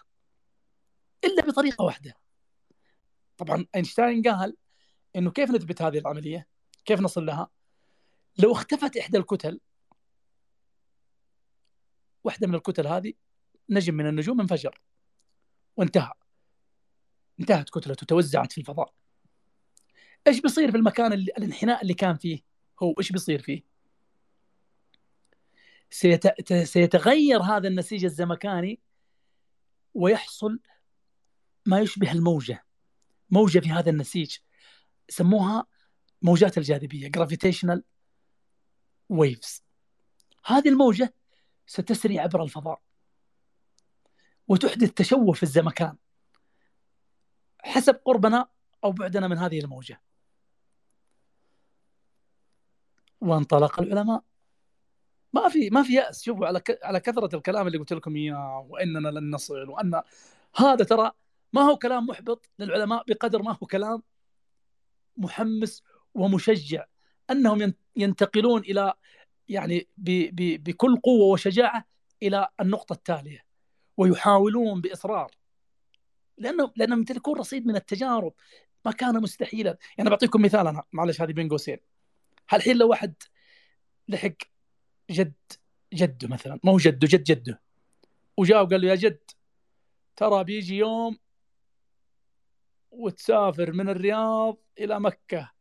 إلا 1.23 1.45
بطريقة 1.45 1.83
واحدة. 1.83 2.17
طبعا 3.37 3.65
أينشتاين 3.75 4.21
قال 4.21 4.57
إنه 5.15 5.31
كيف 5.31 5.51
نثبت 5.51 5.81
هذه 5.81 5.97
العملية؟ 5.97 6.47
كيف 6.85 6.99
نصل 6.99 7.25
لها؟ 7.25 7.49
لو 8.39 8.51
اختفت 8.51 8.97
إحدى 8.97 9.17
الكتل 9.17 9.59
واحدة 12.23 12.47
من 12.47 12.55
الكتل 12.55 12.87
هذه 12.87 13.13
نجم 13.69 13.93
من 13.93 14.07
النجوم 14.07 14.41
انفجر. 14.41 14.81
وانتهى. 15.77 16.11
انتهت 17.39 17.69
كتلته 17.69 18.05
توزعت 18.05 18.51
في 18.51 18.57
الفضاء. 18.57 18.93
إيش 20.27 20.41
بيصير 20.41 20.71
في 20.71 20.77
المكان 20.77 21.13
اللي 21.13 21.31
الانحناء 21.37 21.81
اللي 21.81 21.93
كان 21.93 22.15
فيه؟ 22.15 22.41
هو 22.83 22.93
إيش 22.99 23.11
بيصير 23.11 23.41
فيه؟ 23.41 23.63
سيت... 25.89 26.53
سيتغير 26.53 27.41
هذا 27.41 27.67
النسيج 27.67 28.05
الزمكاني 28.05 28.79
ويحصل 29.93 30.59
ما 31.65 31.79
يشبه 31.79 32.11
الموجة 32.11 32.65
موجة 33.29 33.59
في 33.59 33.69
هذا 33.69 33.89
النسيج 33.89 34.37
سموها 35.09 35.67
موجات 36.21 36.57
الجاذبية 36.57 37.11
gravitational 37.17 37.81
waves. 39.13 39.61
هذه 40.45 40.69
الموجة 40.69 41.13
ستسري 41.65 42.19
عبر 42.19 42.43
الفضاء 42.43 42.81
وتحدث 44.47 44.93
تشوه 44.93 45.33
في 45.33 45.43
الزمكان 45.43 45.97
حسب 47.59 47.95
قربنا 48.05 48.49
أو 48.83 48.91
بعدنا 48.91 49.27
من 49.27 49.37
هذه 49.37 49.59
الموجة. 49.59 50.01
وانطلق 53.21 53.79
العلماء 53.79 54.23
ما 55.33 55.49
في 55.49 55.69
ما 55.69 55.83
في 55.83 55.93
يأس. 55.93 56.23
شوفوا 56.23 56.47
على 56.47 56.61
على 56.83 56.99
كثرة 56.99 57.35
الكلام 57.35 57.67
اللي 57.67 57.77
قلت 57.77 57.93
لكم 57.93 58.15
إياه 58.15 58.67
وإننا 58.69 59.09
لن 59.09 59.31
نصل 59.31 59.69
وأن 59.69 60.01
هذا 60.55 60.85
ترى 60.85 61.11
ما 61.53 61.61
هو 61.61 61.77
كلام 61.77 62.05
محبط 62.05 62.49
للعلماء 62.59 63.03
بقدر 63.07 63.41
ما 63.41 63.51
هو 63.51 63.67
كلام 63.67 64.03
محمس 65.17 65.83
ومشجع. 66.13 66.85
أنهم 67.31 67.73
ينتقلون 67.95 68.61
إلى 68.61 68.93
يعني 69.49 69.87
ب 69.97 70.09
ب 70.35 70.63
بكل 70.63 70.97
قوة 70.97 71.25
وشجاعة 71.33 71.85
إلى 72.23 72.47
النقطة 72.61 72.93
التالية 72.93 73.45
ويحاولون 73.97 74.81
بإصرار. 74.81 75.31
لأنه 76.37 76.71
لأنهم 76.75 76.99
يمتلكون 76.99 77.39
رصيد 77.39 77.65
من 77.67 77.75
التجارب 77.75 78.33
ما 78.85 78.91
كان 78.91 79.21
مستحيلا. 79.21 79.77
يعني 79.97 80.09
بعطيكم 80.09 80.41
مثال 80.41 80.67
أنا 80.67 80.83
معلش 80.93 81.21
هذه 81.21 81.31
بين 81.31 81.49
قوسين 81.49 81.77
الحين 82.53 82.77
لو 82.77 82.89
واحد 82.89 83.13
لحق 84.07 84.33
جد 85.11 85.33
جده 85.93 86.27
مثلا. 86.27 86.59
ما 86.63 86.71
هو 86.71 86.77
جده 86.77 87.07
جد 87.07 87.23
جده 87.23 87.61
وجاء 88.37 88.63
وقال 88.63 88.81
له 88.81 88.87
يا 88.87 88.95
جد 88.95 89.19
ترى 90.15 90.43
بيجي 90.43 90.77
يوم 90.77 91.17
وتسافر 92.91 93.71
من 93.71 93.89
الرياض 93.89 94.57
إلى 94.79 94.99
مكة 94.99 95.51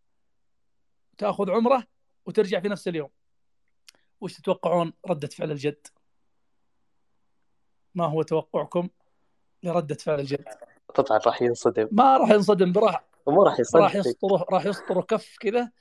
تأخذ 1.18 1.50
عمرة 1.50 1.86
وترجع 2.26 2.60
في 2.60 2.68
نفس 2.68 2.88
اليوم. 2.88 3.10
وش 4.20 4.34
تتوقعون 4.34 4.92
ردة 5.08 5.28
فعل 5.28 5.50
الجد؟ 5.50 5.86
ما 7.94 8.06
هو 8.06 8.22
توقعكم 8.22 8.88
لردة 9.62 9.94
فعل 9.94 10.20
الجد؟ 10.20 10.44
طبعا 10.94 11.18
راح 11.26 11.42
ينصدم. 11.42 11.88
ما 11.92 12.16
راح 12.16 12.30
ينصدم 12.30 12.72
راح 12.76 13.04
وما 13.26 13.44
راح 13.44 13.60
يصدق. 13.60 13.80
راح 13.80 13.94
يسطره 13.96 14.46
راح 14.50 14.66
يسطره 14.66 15.00
كف 15.00 15.36
كذا 15.40 15.72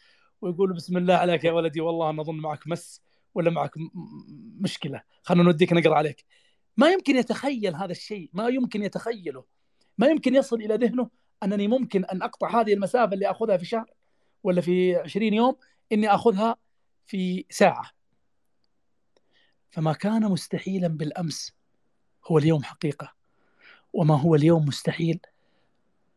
ويقول 0.41 0.73
بسم 0.73 0.97
الله 0.97 1.13
عليك 1.13 1.43
يا 1.43 1.51
ولدي 1.51 1.81
والله 1.81 2.09
أنا 2.09 2.21
أظن 2.21 2.35
معك 2.35 2.67
مس. 2.67 3.01
ولا 3.35 3.51
معك 3.51 3.71
مشكلة؟ 4.59 5.01
خلينا 5.23 5.43
نوديك 5.43 5.73
نقرأ 5.73 5.95
عليك. 5.95 6.25
ما 6.77 6.89
يمكن 6.89 7.15
يتخيل 7.15 7.75
هذا 7.75 7.91
الشيء. 7.91 8.29
ما 8.33 8.47
يمكن 8.47 8.83
يتخيله. 8.83 9.45
ما 9.97 10.07
يمكن 10.07 10.35
يصل 10.35 10.55
إلى 10.55 10.75
ذهنه 10.75 11.09
أنني 11.43 11.67
ممكن 11.67 12.05
أن 12.05 12.21
أقطع 12.21 12.61
هذه 12.61 12.73
المسافة 12.73 13.13
اللي 13.13 13.31
أخذها 13.31 13.57
في 13.57 13.65
شهر 13.65 13.91
ولا 14.43 14.61
في 14.61 14.95
20 14.95 15.33
يوم 15.33 15.55
إني 15.91 16.09
أخذها 16.09 16.55
في 17.05 17.45
ساعة. 17.49 17.91
فما 19.69 19.93
كان 19.93 20.23
مستحيلا 20.31 20.87
بالأمس 20.87 21.53
هو 22.27 22.37
اليوم 22.37 22.63
حقيقة. 22.63 23.13
وما 23.93 24.19
هو 24.19 24.35
اليوم 24.35 24.65
مستحيل 24.65 25.19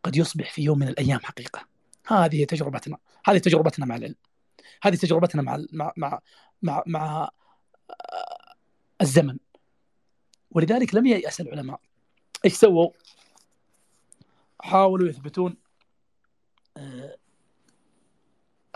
قد 0.03 0.17
يصبح 0.17 0.53
في 0.53 0.63
يوم 0.63 0.79
من 0.79 0.89
الأيام 0.89 1.21
حقيقة. 1.21 1.69
هذه 2.07 2.45
تجربتنا. 2.45 2.99
هذه 3.25 3.39
تجربتنا 3.39 3.87
مع 3.87 3.97
العلم. 3.97 4.15
هذه 4.83 4.95
تجربتنا 4.95 5.43
مع 5.43 5.65
مع 5.73 5.93
مع 5.97 6.21
مع, 6.63 6.83
مع 6.87 7.31
الزمن. 9.01 9.39
ولذلك 10.51 10.95
لم 10.95 11.07
ييأس 11.07 11.41
العلماء. 11.41 11.81
إيش 12.45 12.53
سووا؟ 12.53 12.91
حاولوا 14.61 15.09
يثبتون 15.09 15.57
آه 16.77 17.17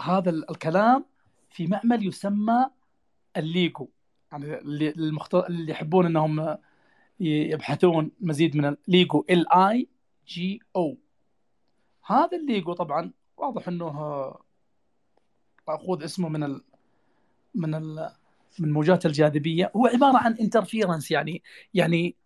هذا 0.00 0.31
الكلام 0.31 1.05
في 1.50 1.66
معمل 1.66 2.07
يسمى 2.07 2.66
ال 3.37 3.45
LIGO. 3.45 3.88
يعني 4.33 4.59
المخت... 4.88 5.35
اللي 5.35 5.72
يحبون 5.72 6.07
إنهم 6.07 6.59
يبحثون 7.20 8.11
مزيد 8.20 8.57
من 8.57 8.64
الليجو. 8.64 9.24
ال 9.31 9.52
اي 9.52 9.88
جي 10.28 10.61
أو 10.76 10.96
هذا 12.07 12.37
الليجو 12.37 12.72
طبعا 12.72 13.12
واضح 13.37 13.68
إنه 13.68 14.35
ماخوذ 15.68 16.05
اسمه 16.05 16.29
من 16.29 16.42
ال 16.42 16.64
من 17.55 17.75
ال 17.75 18.12
من 18.59 18.72
موجات 18.72 19.07
الجاذبية. 19.07 19.72
هو 19.77 19.87
عبارة 19.87 20.18
عن 20.18 20.37
انترفيرنس 20.37 21.11
يعني 21.11 21.42
يعني 21.75 22.16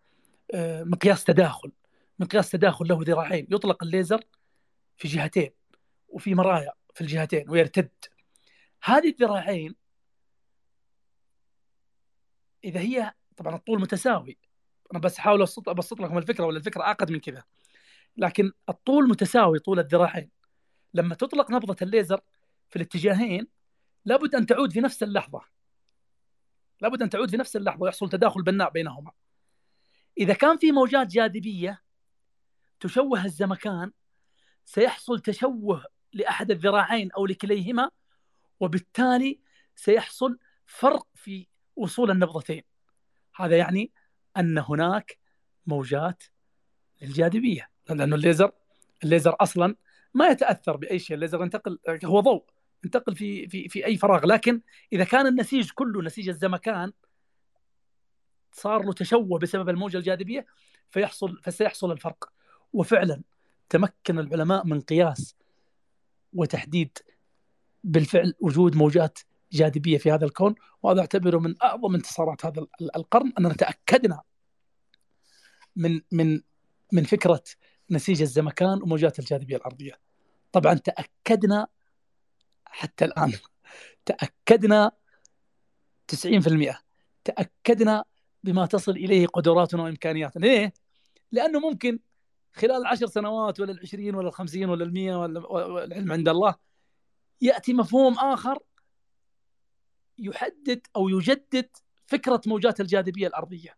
آه، 0.55 0.83
مقياس 0.85 1.25
تداخل. 1.25 1.73
مقياس 2.19 2.51
تداخل 2.51 2.89
له 2.89 2.99
ذراعين. 3.03 3.47
يطلق 3.51 3.85
الليزر 3.85 4.25
في 4.97 5.09
جهتين 5.09 5.51
وفي 6.09 6.35
مرايا 6.35 6.73
في 6.95 7.01
الجهتين 7.01 7.51
ويرتد. 7.51 7.91
هذه 8.83 9.09
الذراعين 9.09 9.75
إذا 12.65 12.81
هي 12.81 13.13
طبعا 13.37 13.55
الطول 13.55 13.81
متساوي. 13.81 14.39
أنا 14.93 15.01
بس 15.01 15.19
احاول 15.19 15.43
أبسط 15.69 16.01
لكم 16.01 16.19
الفكرة 16.19 16.45
ولا 16.45 16.59
الفكرة 16.59 16.83
أعقد 16.83 17.11
من 17.11 17.21
كذا. 17.21 17.45
لكن 18.17 18.53
الطول 18.69 19.09
متساوي 19.09 19.59
طول 19.59 19.79
الذراعين. 19.79 20.31
لما 20.95 21.15
تطلق 21.15 21.51
نبضة 21.51 21.77
الليزر 21.83 22.21
في 22.69 22.77
الاتجاهين 22.77 23.47
لابد 24.05 24.35
أن 24.35 24.47
تعود 24.47 24.73
في 24.73 24.81
نفس 24.81 25.03
اللحظة. 25.03 25.41
لابد 26.81 27.03
أن 27.03 27.11
تعود 27.11 27.31
في 27.31 27.37
نفس 27.37 27.57
اللحظة 27.57 27.83
ويحصل 27.83 28.09
تداخل 28.09 28.43
بناء 28.43 28.71
بينهما. 28.71 29.13
إذا 30.19 30.35
كان 30.35 30.57
في 30.57 30.73
موجات 30.73 31.07
جاذبية 31.07 31.83
تشوه 32.81 33.25
الزمكان 33.25 33.93
سيحصل 34.65 35.21
تشوه 35.21 35.85
لأحد 36.13 36.51
الذراعين 36.51 37.13
أو 37.13 37.27
لكليهما 37.27 37.91
وبالتالي 38.61 39.41
سيحصل 39.75 40.39
فرق 40.67 41.07
في 41.15 41.47
وصول 41.77 42.11
النبضتين. 42.11 42.63
هذا 43.37 43.57
يعني 43.57 43.93
أن 44.37 44.59
هناك 44.59 45.19
موجات 45.67 46.23
للجاذبية 47.03 47.71
لأنه 47.91 48.17
الليزر 48.17 48.53
الليزر 49.05 49.37
أصلا 49.41 49.77
ما 50.15 50.29
يتأثر 50.29 50.77
بأي 50.77 50.99
شيء. 50.99 51.15
الليزر 51.15 51.43
ينتقل 51.43 51.79
هو 52.05 52.21
ضوء. 52.21 52.56
ينتقل 52.85 53.17
في 53.17 53.49
في 53.49 53.69
في 53.69 53.87
أي 53.87 53.97
فراغ. 53.97 54.27
لكن 54.27 54.61
إذا 54.93 55.05
كان 55.05 55.27
النسيج 55.27 55.71
كله 55.71 56.03
نسيج 56.03 56.29
الزمكان 56.29 56.93
صار 58.53 58.83
له 58.85 58.93
تشوه 58.93 59.39
بسبب 59.39 59.69
الموجة 59.69 59.97
الجاذبية 59.97 60.47
فيحصل 60.91 61.41
فسيحصل 61.43 61.93
الفرق. 61.93 62.33
وفعلا 62.73 63.23
تمكن 63.69 64.19
العلماء 64.19 64.67
من 64.67 64.81
قياس 64.81 65.37
وتحديد 66.33 66.99
بالفعل 67.85 68.35
وجود 68.41 68.77
موجات 68.77 69.19
جاذبية 69.53 69.99
في 69.99 70.11
هذا 70.13 70.25
الكون. 70.25 70.55
وهذا 70.83 71.01
أعتبره 71.01 71.39
من 71.39 71.55
أعظم 71.63 71.95
انتصارات 71.95 72.47
هذا 72.47 72.67
القرن 72.97 73.33
أننا 73.39 73.55
تأكدنا 73.55 74.23
من 75.77 76.01
من 76.13 76.41
من 76.93 77.05
فكرة 77.05 77.43
نسيج 77.91 78.23
الزمكان 78.23 78.83
وموجات 78.83 79.19
الجاذبية 79.19 79.57
الأرضية. 79.57 79.99
طبعا 80.53 80.75
تأكدنا 80.75 81.67
حتى 82.77 83.05
الآن. 83.05 83.33
تأكدنا 84.07 84.93
90% 86.09 86.83
تأكدنا 87.25 88.05
بما 88.45 88.67
تصل 88.67 88.93
إليه 88.93 89.27
قدراتنا 89.27 89.83
وإمكانياتنا، 89.83 90.47
ليه؟ 90.47 90.73
لأنه 91.33 91.61
ممكن 91.61 91.99
خلال 92.53 92.77
العشر 92.77 93.07
سنوات 93.07 93.61
ولا 93.61 93.73
العشرين 93.73 94.15
ولا 94.15 94.29
الخمسين 94.29 94.69
ولا 94.69 94.85
المية 94.85 95.17
ولا 95.17 95.85
العلم 95.85 96.13
عند 96.13 96.29
الله 96.29 96.55
يأتي 97.41 97.75
مفهوم 97.75 98.15
آخر 98.15 98.59
يحدد 100.19 100.87
أو 100.97 101.09
يجدد 101.09 101.69
فكرة 102.07 102.41
موجات 102.47 102.81
الجاذبية 102.81 103.27
الأرضية. 103.27 103.77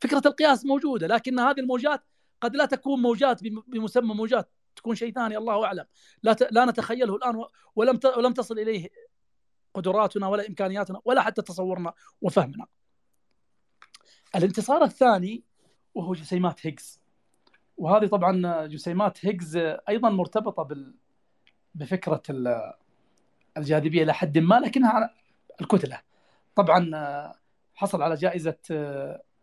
فكرة 0.00 0.22
القياس 0.26 0.64
موجودة 0.64 1.06
لكن 1.06 1.38
هذه 1.38 1.60
الموجات 1.60 2.04
قد 2.40 2.56
لا 2.56 2.64
تكون 2.64 3.02
موجات 3.02 3.42
بمسمى 3.42 4.14
موجات 4.14 4.50
تكون 4.76 4.94
شيء 4.94 5.12
ثاني 5.12 5.36
الله 5.36 5.64
أعلم. 5.64 5.84
لا 6.22 6.36
لا 6.50 6.64
نتخيله 6.64 7.16
الآن 7.16 7.44
ولم 7.76 8.00
ولم 8.16 8.32
تصل 8.32 8.58
إليه 8.58 8.88
قدراتنا 9.74 10.28
ولا 10.28 10.48
إمكانياتنا 10.48 11.00
ولا 11.04 11.22
حتى 11.22 11.42
تصورنا 11.42 11.92
وفهمنا. 12.20 12.66
الانتصار 14.36 14.84
الثاني 14.84 15.44
وهو 15.94 16.12
جسيمات 16.12 16.66
هيجز. 16.66 17.00
وهذه 17.76 18.06
طبعا 18.06 18.66
جسيمات 18.66 19.26
هيجز 19.26 19.56
أيضا 19.88 20.10
مرتبطة 20.10 20.62
بال 20.62 20.94
بفكرة 21.74 22.22
الجاذبية 23.56 24.02
إلى 24.02 24.14
حد 24.14 24.38
ما 24.38 24.54
لكنها 24.54 25.14
الكتلة. 25.60 26.00
طبعا 26.54 26.90
حصل 27.74 28.02
على 28.02 28.14
جائزة 28.14 28.56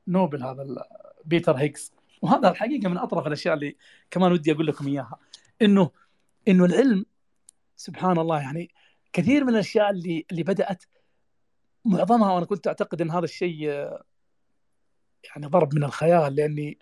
نوبل 0.08 0.44
هذا 0.44 0.86
بيتر 1.26 1.56
هيجز. 1.56 1.94
وهذا 2.22 2.50
الحقيقة 2.50 2.90
من 2.90 2.98
أطرف 2.98 3.28
الأشياء 3.28 3.54
اللي 3.54 3.78
كمان 4.12 4.32
ودي 4.32 4.52
أقول 4.52 4.68
لكم 4.68 4.88
إياها. 4.88 5.20
انه 5.62 5.92
إنه 6.48 6.66
العلم 6.66 7.06
سبحان 7.76 8.18
الله 8.18 8.42
يعني 8.42 8.72
كثير 9.14 9.44
من 9.44 9.50
الأشياء 9.50 9.90
اللي 9.90 10.26
اللي 10.32 10.44
بدأت 10.44 10.84
معظمها 11.86 12.34
وأنا 12.34 12.46
كنت 12.46 12.68
أعتقد 12.68 13.02
إن 13.02 13.12
هذا 13.12 13.26
الشيء 13.26 13.62
يعني 15.30 15.48
ضرب 15.48 15.76
من 15.76 15.84
الخيال 15.84 16.36
لأني 16.36 16.80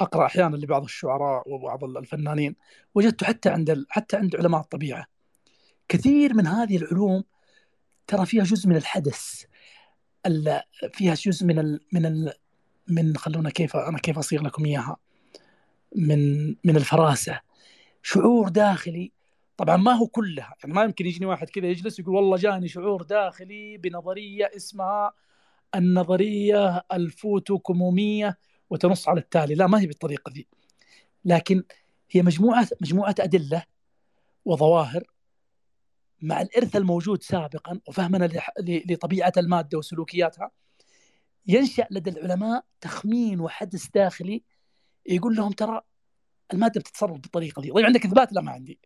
أقرأ 0.00 0.26
أحيانا 0.26 0.56
لبعض 0.56 0.82
الشعراء 0.84 1.50
وبعض 1.50 1.84
الفنانين 1.84 2.56
وجدت 2.94 3.24
حتى 3.24 3.48
عند 3.48 3.86
حتى 3.88 4.16
عند 4.16 4.36
علماء 4.36 4.60
الطبيعة. 4.60 5.06
كثير 5.88 6.34
من 6.34 6.46
هذه 6.46 6.76
العلوم 6.76 7.24
ترى 8.06 8.26
فيها 8.26 8.44
جزء 8.44 8.68
من 8.68 8.76
الحدث 8.76 9.44
فيها 10.92 11.14
جزء 11.14 11.46
من 11.46 11.58
ال 11.58 11.80
من 11.92 12.06
ال 12.06 12.32
من 12.94 13.16
خلونا 13.16 13.50
كيف 13.50 13.76
أنا 13.76 13.98
كيف 13.98 14.18
أصيغ 14.18 14.42
لكم 14.42 14.64
إياها. 14.64 14.96
من 15.96 16.48
من 16.48 16.76
الفراسة. 16.76 17.40
شعور 18.02 18.48
داخلي. 18.48 19.12
طبعا 19.56 19.76
ما 19.76 19.92
هو 19.92 20.06
كلها. 20.06 20.54
يعني 20.64 20.74
ما 20.74 20.82
يمكن 20.82 21.06
يجيني 21.06 21.26
واحد 21.26 21.50
كذا 21.50 21.66
يجلس 21.66 21.98
يقول 21.98 22.14
والله 22.14 22.36
جاني 22.36 22.68
شعور 22.68 23.02
داخلي 23.02 23.78
بنظرية 23.78 24.50
اسمها 24.56 25.12
النظرية 25.74 26.84
الفوتوكموميه 26.92 28.38
وتنص 28.70 29.08
على 29.08 29.20
التالي. 29.20 29.54
لا 29.54 29.66
ما 29.66 29.80
هي 29.80 29.86
بالطريقة 29.86 30.32
ذي. 30.32 30.46
لكن 31.24 31.64
هي 32.10 32.22
مجموعة 32.22 32.68
مجموعة 32.80 33.14
أدلة 33.20 33.62
وظواهر 34.44 35.02
مع 36.22 36.40
الإرث 36.42 36.76
الموجود 36.76 37.22
سابقا 37.22 37.80
وفهمنا 37.88 38.28
لطبيعة 38.60 39.32
المادة 39.36 39.78
وسلوكياتها. 39.78 40.50
ينشأ 41.46 41.86
لدى 41.90 42.10
العلماء 42.10 42.64
تخمين 42.80 43.40
وحدث 43.40 43.88
داخلي 43.94 44.42
يقول 45.06 45.36
لهم 45.36 45.52
ترى 45.52 45.80
المادة 46.52 46.80
بتتصرف 46.80 47.18
بالطريقة 47.20 47.62
دي. 47.62 47.70
طيب 47.70 47.86
عندك 47.86 48.04
إثبات؟ 48.04 48.32
لا 48.32 48.40
ما 48.40 48.52
عندي. 48.52 48.78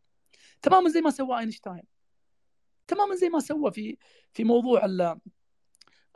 تماما 0.63 0.89
زي 0.89 1.01
ما 1.01 1.11
سوى 1.11 1.39
أينشتاين. 1.39 1.83
تماما 2.87 3.15
زي 3.15 3.29
ما 3.29 3.41
سوى 3.41 3.73
في 3.73 3.97
في 4.33 4.45
موضوع 4.45 4.83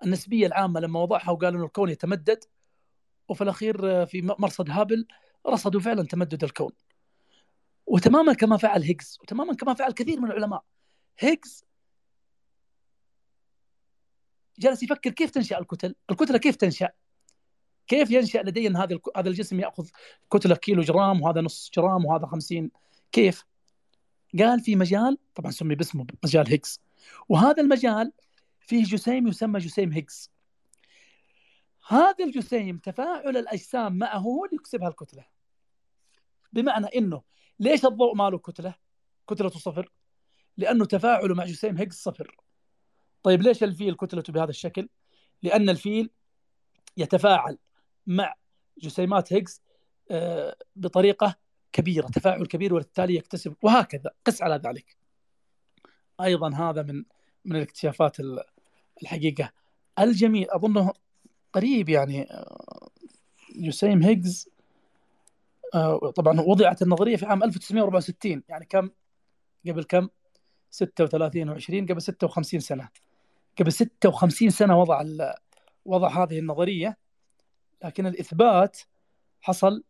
النسبية 0.05 0.47
العامة 0.47 0.81
لما 0.81 1.01
وضعها 1.01 1.31
وقال 1.31 1.55
إنه 1.55 1.65
الكون 1.65 1.91
يتمدد 1.91 2.45
وفي 3.29 3.45
الأخير 3.45 4.07
في 4.07 4.23
مرصد 4.23 4.71
هابل 4.71 5.07
رصدوا 5.47 5.81
فعلا 5.81 6.03
تمدد 6.03 6.45
الكون. 6.45 6.73
وتماما 7.87 8.33
كما 8.33 8.57
فعل 8.57 8.83
هيجز 8.83 9.19
وتماما 9.21 9.55
كما 9.55 9.75
فعل 9.75 9.93
كثير 9.93 10.21
من 10.21 10.31
العلماء. 10.31 10.65
هيجز 11.19 11.65
جلس 14.61 14.83
يفكر 14.83 15.11
كيف 15.11 15.31
تنشأ 15.31 15.59
الكتل؟ 15.59 15.95
الكتلة 16.11 16.39
كيف 16.39 16.57
تنشأ؟ 16.57 16.89
كيف 17.87 18.11
ينشأ 18.11 18.39
لدي 18.39 18.67
ان 18.67 18.77
هذا 18.77 18.99
هذا 19.17 19.29
الجسم 19.29 19.61
يأخذ 19.61 19.89
كتلة 20.33 20.55
كيلو 20.55 20.83
جرام 20.83 21.23
وهذا 21.23 21.41
نص 21.41 21.71
جرام 21.75 22.05
وهذا 22.05 22.27
50 22.27 22.71
كيف؟ 23.13 23.45
قال 24.39 24.61
في 24.61 24.77
مجال 24.77 25.19
طبعا 25.35 25.51
سمي 25.51 25.75
باسمه 25.75 26.07
مجال 26.25 26.49
هيجز 26.49 26.81
وهذا 27.29 27.63
المجال 27.63 28.13
فيه 28.61 28.85
جسيم 28.85 29.29
يسمى 29.29 29.61
جسيم 29.61 29.93
هيجز 29.93 30.31
هذا 31.91 32.25
الجسيم 32.25 32.79
تفاعل 32.79 33.37
الأجسام 33.37 33.99
معه 33.99 34.19
هو 34.19 34.45
اللي 34.45 34.57
يكسبها 34.57 34.89
الكتلة. 34.89 35.25
بمعنى 36.53 36.87
إنه 36.87 37.23
ليش 37.61 37.85
الضوء 37.85 38.15
ما 38.15 38.31
له 38.31 38.39
كتلة؟ 38.39 38.75
كتلته 39.29 39.59
صفر. 39.59 39.93
لأنه 40.57 40.85
تفاعله 40.85 41.35
مع 41.35 41.45
جسيم 41.45 41.77
هيجز 41.77 41.97
صفر. 41.97 42.37
طيب 43.23 43.43
ليش 43.43 43.63
الفيل 43.63 43.95
كتلته 43.95 44.33
بهذا 44.33 44.51
الشكل؟ 44.51 44.89
لأن 45.43 45.69
الفيل 45.69 46.11
يتفاعل 46.97 47.59
مع 48.07 48.35
جسيمات 48.79 49.33
هيجز 49.33 49.63
آه، 50.11 50.57
بطريقة 50.77 51.35
كبيرة 51.73 52.07
تفاعل 52.07 52.47
كبير 52.47 52.75
وبالتالي 52.75 53.15
يكتسب 53.15 53.55
وهكذا 53.63 54.11
قس 54.25 54.43
على 54.43 54.57
ذلك. 54.57 54.97
أيضا 56.21 56.55
هذا 56.55 56.83
من 56.83 57.05
من 57.45 57.57
الاكتشافات 57.57 58.17
الحقيقة. 59.03 59.53
الجميل 59.99 60.51
أظنه 60.51 60.93
قريب 61.53 61.89
يعني 61.89 62.29
جسيم 63.57 64.03
هيجز 64.03 64.49
آه، 65.75 66.13
طبعا 66.17 66.41
وضعت 66.41 66.83
النظرية 66.83 67.17
في 67.17 67.27
عام 67.27 67.43
1964 67.43 68.43
يعني 68.49 68.65
كم؟ 68.65 68.91
قبل 69.69 69.85
كم؟ 69.85 70.09
36 70.71 71.61
و20 71.61 71.91
قبل 71.91 72.03
56 72.03 72.61
سنة. 72.61 72.89
قبل 73.61 73.73
56 73.73 74.51
سنة 74.51 74.81
وضع 74.81 75.05
وضع 75.85 76.23
هذه 76.23 76.39
النظرية 76.39 76.99
لكن 77.85 78.07
الإثبات 78.07 78.81
حصل 79.41 79.85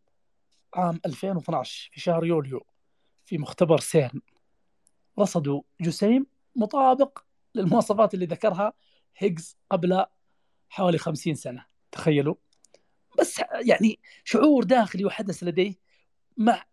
عام 0.75 1.01
2012 1.07 1.91
في 1.93 2.01
شهر 2.01 2.25
يوليو 2.25 2.67
في 3.25 3.39
مختبر 3.39 3.81
سيرن 3.81 4.21
رصدوا 5.19 5.63
جسيم 5.81 6.27
مطابق 6.57 7.19
للمواصفات 7.55 8.15
اللي 8.15 8.27
ذكرها 8.27 8.73
هيجز 9.17 9.57
قبل 9.71 10.05
حوالي 10.69 10.99
خمسين 10.99 11.35
سنة. 11.35 11.67
تخيلوا؟ 11.93 12.35
بس 13.19 13.41
يعني 13.69 13.99
شعور 14.25 14.65
داخلي 14.65 15.05
وحدث 15.05 15.43
لديه 15.43 15.75
مع 16.37 16.65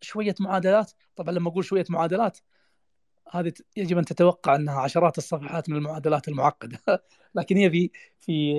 شوية 0.00 0.34
معادلات. 0.40 0.92
طبعا 1.16 1.34
لما 1.34 1.48
أقول 1.48 1.64
شوية 1.64 1.84
معادلات 1.88 2.38
هذه 3.30 3.52
يجب 3.76 3.98
أن 3.98 4.04
تتوقع 4.04 4.56
أنها 4.56 4.80
عشرات 4.80 5.18
الصفحات 5.18 5.68
من 5.68 5.76
المعادلات 5.76 6.28
المعقدة. 6.28 6.78
لكن 7.34 7.56
هي 7.56 7.70
في 7.70 7.90
في 8.20 8.54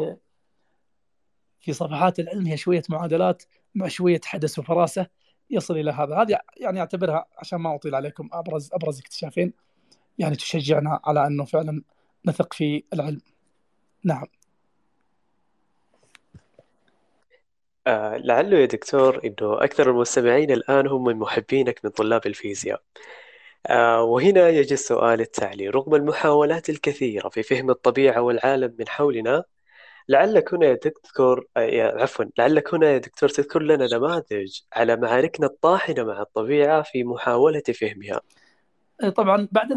في 1.60 1.74
صفحات 1.74 2.20
العلم 2.20 2.48
هي 2.48 2.58
شوية 2.58 2.84
معادلات 2.90 3.44
مع 3.76 3.88
شوية 3.88 4.22
حدث 4.26 4.60
وفراسة 4.60 5.08
يصل 5.50 5.78
إلى 5.78 5.92
هذا. 5.92 6.16
هذه 6.16 6.40
يعني 6.58 6.80
أعتبرها 6.80 7.26
عشان 7.38 7.60
ما 7.60 7.76
أطيل 7.76 7.96
عليكم 7.96 8.30
أبرز 8.34 8.70
أبرز 8.74 9.00
اكتشافين 9.00 9.54
يعني 10.18 10.36
تشجعنا 10.36 11.00
على 11.06 11.28
أنه 11.28 11.46
فعلا 11.46 11.82
نثق 12.26 12.54
في 12.54 12.84
العلم. 12.94 13.22
نعم. 14.04 14.26
آه 17.88 18.18
لعله 18.18 18.58
يا 18.58 18.66
دكتور 18.66 19.22
إنه 19.26 19.64
أكثر 19.64 19.90
المستمعين 19.90 20.52
الآن 20.52 20.88
هم 20.88 21.04
من 21.04 21.16
محبينك 21.16 21.80
من 21.86 21.92
طلاب 21.92 22.28
الفيزياء. 22.28 22.82
وهنا 24.00 24.50
يجي 24.50 24.74
السؤال 24.74 25.22
التالي. 25.22 25.70
رغم 25.70 25.96
المحاولات 25.96 26.70
الكثيرة 26.70 27.30
في 27.30 27.44
فهم 27.44 27.70
الطبيعة 27.70 28.22
والعالم 28.22 28.76
من 28.80 28.88
حولنا 28.88 29.44
لعلك 30.10 30.54
هنا 30.54 30.66
يا 30.66 30.74
دكتور 30.74 31.48
آه، 31.58 32.02
عفوا 32.02 32.26
لعلك 32.38 32.74
هنا 32.74 32.88
يا 32.88 32.98
دكتور 32.98 33.30
تذكر 33.30 33.62
لنا 33.62 33.88
نماذج 33.88 34.62
على 34.74 34.96
معاركنا 34.96 35.46
الطاحنة 35.48 36.04
مع 36.04 36.22
الطبيعة 36.22 36.82
في 36.82 37.04
محاولة 37.04 37.64
فهمها. 37.80 38.22
إيه، 39.04 39.10
طبعا 39.10 39.48
بعد 39.52 39.72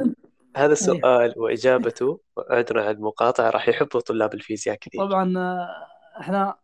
هذا 0.57 0.67
إيه. 0.67 0.73
السؤال 0.73 1.35
وإجابته 1.37 2.21
عذرا 2.51 2.83
على 2.83 2.91
المقاطعة 2.91 3.51
راح 3.51 3.69
يحبه 3.69 4.01
طلاب 4.01 4.35
الفيزياء 4.35 4.77
كثير. 4.77 5.07
طبعا 5.07 5.39
آه، 5.39 6.21
إحنا 6.21 6.55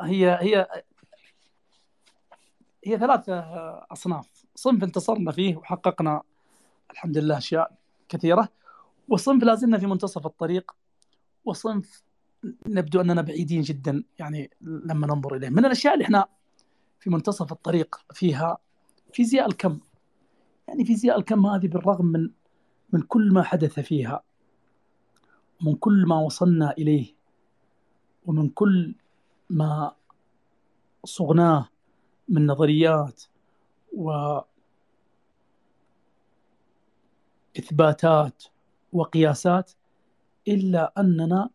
هي 0.00 0.38
هي 0.40 0.66
هي 2.84 2.98
ثلاث 2.98 3.24
أصناف. 3.92 4.26
صنف 4.54 4.84
انتصرنا 4.84 5.32
فيه 5.32 5.56
وحققنا 5.56 6.22
الحمد 6.90 7.18
لله 7.18 7.38
أشياء 7.38 7.78
كثيرة. 8.08 8.48
وصنف 9.08 9.44
لازلنا 9.44 9.78
في 9.78 9.86
منتصف 9.86 10.26
الطريق. 10.26 10.72
وصنف 11.44 12.02
نبدو 12.66 13.00
أننا 13.00 13.22
بعيدين 13.22 13.62
جدا 13.62 14.04
يعني 14.18 14.50
لما 14.60 15.06
ننظر 15.06 15.36
إليه. 15.36 15.48
من 15.48 15.64
الأشياء 15.64 15.94
اللي 15.94 16.04
إحنا 16.04 16.26
في 17.00 17.10
منتصف 17.10 17.52
الطريق 17.52 18.00
فيها 18.12 18.58
فيزياء 19.12 19.46
الكم. 19.46 19.78
يعني 20.68 20.84
فيزياء 20.84 21.18
الكم 21.18 21.46
هذه 21.46 21.66
بالرغم 21.68 22.06
من 22.06 22.30
من 22.92 23.02
كل 23.02 23.32
ما 23.32 23.42
حدث 23.42 23.80
فيها 23.80 24.22
من 25.60 25.74
كل 25.74 26.04
ما 26.06 26.18
وصلنا 26.18 26.70
إليه 26.78 27.14
ومن 28.26 28.48
كل 28.48 28.94
ما 29.50 29.92
صغناه 31.04 31.68
من 32.28 32.46
نظريات 32.46 33.22
و 33.96 34.38
إثباتات 37.58 38.42
وقياسات 38.92 39.70
إلا 40.48 40.92
أننا 40.98 41.50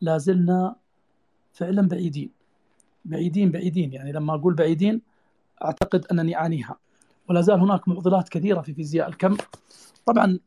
لازلنا 0.00 0.76
فعلا 1.52 1.88
بعيدين. 1.88 2.30
بعيدين 3.04 3.50
بعيدين. 3.50 3.92
يعني 3.92 4.12
لما 4.12 4.34
أقول 4.34 4.54
بعيدين 4.54 5.02
أعتقد 5.64 6.06
أنني 6.06 6.36
أعنيها 6.36 6.76
ولا 7.28 7.40
زال 7.40 7.60
هناك 7.60 7.88
معضلات 7.88 8.28
كثيرة 8.28 8.60
في 8.60 8.74
فيزياء 8.74 9.08
الكم. 9.08 9.36
طبعا 10.06 10.38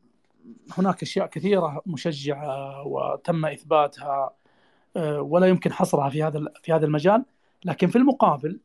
هناك 0.78 1.02
أشياء 1.02 1.26
كثيرة 1.26 1.82
مشجعة 1.86 2.82
وتم 2.86 3.46
إثباتها 3.46 4.30
آه، 4.96 5.20
ولا 5.20 5.46
يمكن 5.46 5.72
حصرها 5.72 6.08
في 6.10 6.22
هذا 6.22 6.44
في 6.62 6.72
هذا 6.72 6.86
المجال. 6.86 7.24
لكن 7.64 7.86
في 7.88 7.96
المقابل 7.96 8.60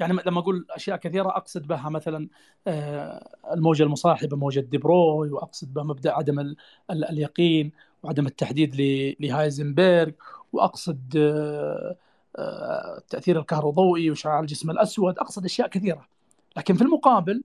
يعني 0.00 0.22
لما 0.26 0.40
أقول 0.40 0.66
أشياء 0.70 0.96
كثيرة 0.96 1.28
أقصد 1.28 1.66
بها 1.66 1.88
مثلا 1.88 2.28
آه، 2.66 3.36
الموجة 3.52 3.82
المصاحبة 3.82 4.36
موجة 4.36 4.60
ديبروي 4.60 5.30
وأقصد 5.30 5.74
بها 5.74 5.84
مبدأ 5.84 6.12
عدم 6.12 6.54
اليقين 6.90 7.72
وعدم 8.02 8.26
التحديد 8.26 8.76
لهايزنبرغ 9.20 10.10
وأقصد 10.52 11.16
آه، 11.16 11.96
آه، 12.36 12.98
التاثير 12.98 13.38
الكهروضوئي 13.38 14.10
وشعاع 14.10 14.40
الجسم 14.40 14.70
الأسود. 14.70 15.18
أقصد 15.18 15.44
أشياء 15.44 15.68
كثيرة. 15.68 16.08
لكن 16.56 16.74
في 16.74 16.82
المقابل 16.82 17.42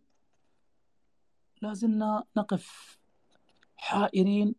لازلنا 1.62 2.24
نقف 2.38 2.98
حائرين 3.78 4.56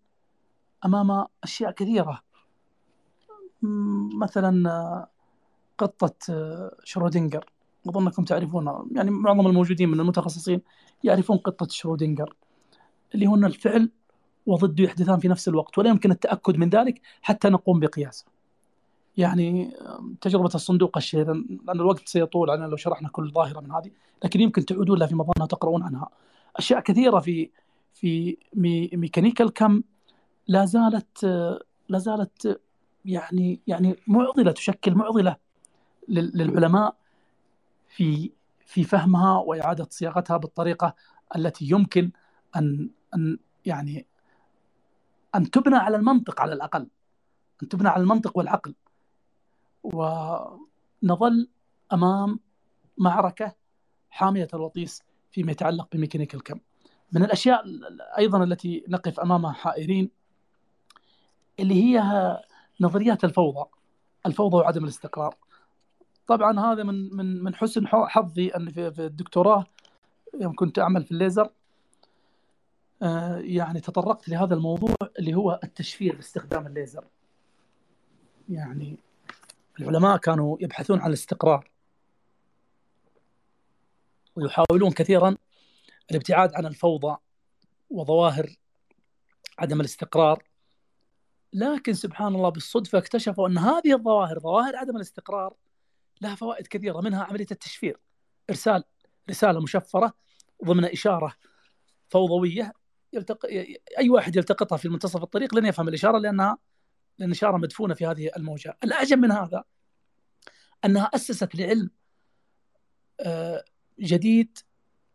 أمام 0.85 1.27
أشياء 1.45 1.71
كثيرة. 1.71 2.23
مثلا 4.13 5.09
قطة 5.79 6.15
شرودنجر 6.85 7.56
أظنكم 7.89 8.25
تعرفون 8.25 8.89
يعني 8.93 9.11
معظم 9.11 9.47
الموجودين 9.47 9.89
من 9.89 10.01
المتخصصين 10.01 10.61
يعرفون 11.05 11.37
قطة 11.37 11.69
شرودنجر 11.71 12.35
اللي 13.15 13.27
هن 13.27 13.45
الفعل 13.45 13.91
وضده 14.47 14.85
يحدثان 14.85 15.19
في 15.19 15.29
نفس 15.29 15.49
الوقت 15.49 15.79
ولا 15.79 15.91
يمكن 15.91 16.11
التأكد 16.11 16.57
من 16.57 16.69
ذلك 16.69 17.01
حتى 17.23 17.49
نقوم 17.49 17.81
بقياسه 17.81 18.25
يعني 19.17 19.77
تجربة 20.21 20.51
الصندوق 20.55 20.97
الشهير 20.97 21.33
لأن 21.33 21.81
الوقت 21.81 22.09
سيطول 22.09 22.51
علينا 22.51 22.67
لو 22.67 22.77
شرحنا 22.77 23.09
كل 23.09 23.31
ظاهرة 23.33 23.61
من 23.61 23.73
هذه 23.73 23.91
لكن 24.25 24.41
يمكن 24.41 24.65
تعودون 24.65 24.99
لها 24.99 25.07
في 25.07 25.15
مظنة 25.15 25.45
وتقرؤون 25.45 25.83
عنها. 25.83 26.09
أشياء 26.57 26.81
كثيرة 26.81 27.19
في 27.19 27.51
في 27.95 28.37
مي 28.55 28.91
ميكانيكا 28.93 29.45
الكم 29.45 29.83
لا 30.49 30.65
زالت 30.65 31.25
لا 31.89 31.99
زالت 31.99 32.61
يعني 33.05 33.61
يعني 33.67 33.97
معضلة 34.07 34.53
تشكل 34.53 34.95
معضلة 34.95 35.37
للعلماء 36.09 36.97
في 37.89 38.33
في 38.67 38.85
فهمها 38.85 39.39
وإعادة 39.39 39.87
صياغتها 39.91 40.37
بالطريقة 40.37 40.95
التي 41.37 41.65
يمكن 41.71 42.11
أن 42.57 42.91
أن 43.15 43.39
يعني 43.67 44.07
أن 45.35 45.51
تبنى 45.51 45.77
على 45.77 45.97
المنطق 45.97 46.41
على 46.41 46.53
الأقل 46.53 46.89
أن 47.63 47.69
تبنى 47.69 47.89
على 47.89 48.03
المنطق 48.03 48.39
والعقل. 48.39 48.75
ونظل 49.83 51.49
أمام 51.93 52.41
معركة 52.99 53.55
حامية 54.11 54.49
الوطيس 54.55 55.03
فيما 55.31 55.53
يتعلق 55.53 55.89
بميكانيكا 55.93 56.39
الكم. 56.39 56.61
من 57.13 57.25
الأشياء 57.25 57.65
أيضا 58.19 58.45
التي 58.45 58.85
نقف 58.89 59.21
امامها 59.21 59.53
حائرين 59.53 60.11
اللي 61.61 61.75
هي 61.75 62.03
نظريات 62.81 63.25
الفوضى 63.25 63.71
الفوضى 64.27 64.57
وعدم 64.57 64.85
الاستقرار. 64.85 65.37
طبعا 66.27 66.61
هذا 66.61 66.83
من 66.83 67.17
من 67.17 67.43
من 67.43 67.55
حسن 67.55 67.87
حظي 67.87 68.49
ان 68.49 68.71
في, 68.71 69.07
الدكتوراه 69.07 69.67
يوم 70.41 70.55
كنت 70.55 70.79
أعمل 70.79 71.05
في 71.05 71.13
الليزر. 71.13 71.51
آه، 73.03 73.39
يعني 73.39 73.81
تطرقت 73.81 74.29
لهذا 74.29 74.55
الموضوع 74.55 74.95
اللي 75.19 75.35
هو 75.35 75.61
التشفير 75.65 76.17
باستخدام 76.17 76.67
الليزر. 76.67 77.05
يعني 78.49 78.97
العلماء 79.81 80.17
كانوا 80.17 80.57
يبحثون 80.61 81.01
عن 81.01 81.09
الاستقرار 81.09 81.71
ويحاولون 84.37 84.91
كثيرا 84.91 85.37
الابتعاد 86.11 86.55
عن 86.55 86.67
الفوضى 86.67 87.17
وظواهر 87.91 88.57
عدم 89.59 89.81
الاستقرار. 89.81 90.43
لكن 91.53 91.93
سبحان 91.93 92.35
الله 92.35 92.49
بالصدفة 92.49 92.99
اكتشفوا 92.99 93.49
أن 93.49 93.59
هذه 93.59 93.93
الظواهر 93.95 94.41
ظواهر 94.41 94.77
عدم 94.77 94.97
الاستقرار 94.97 95.55
لها 96.21 96.35
فوائد 96.35 96.67
كثيرة 96.67 97.01
منها 97.01 97.25
عملية 97.25 97.47
التشفير. 97.51 98.01
إرسال 98.51 98.85
رسالة 99.31 99.61
مشفرة 99.61 100.13
ضمن 100.65 100.85
إشارة 100.85 101.35
فوضوية 102.09 102.73
يلتق... 103.13 103.47
أي 103.99 104.11
واحد 104.11 104.37
يلتقطها 104.37 104.77
في 104.77 104.89
منتصف 104.89 105.23
الطريق 105.23 105.55
لن 105.55 105.67
يفهم 105.67 105.89
الإشارة 105.89 106.19
لأنها 106.19 106.59
لأن 107.19 107.29
الاشاره 107.29 107.57
مدفونة 107.57 107.95
في 107.95 108.07
هذه 108.07 108.31
الموجة. 108.37 108.79
الأعجب 108.85 109.19
من 109.19 109.33
هذا 109.33 109.65
أنها 110.85 111.11
أسست 111.15 111.55
لعلم 111.55 111.91
آه، 113.21 113.65
جديد 114.01 114.59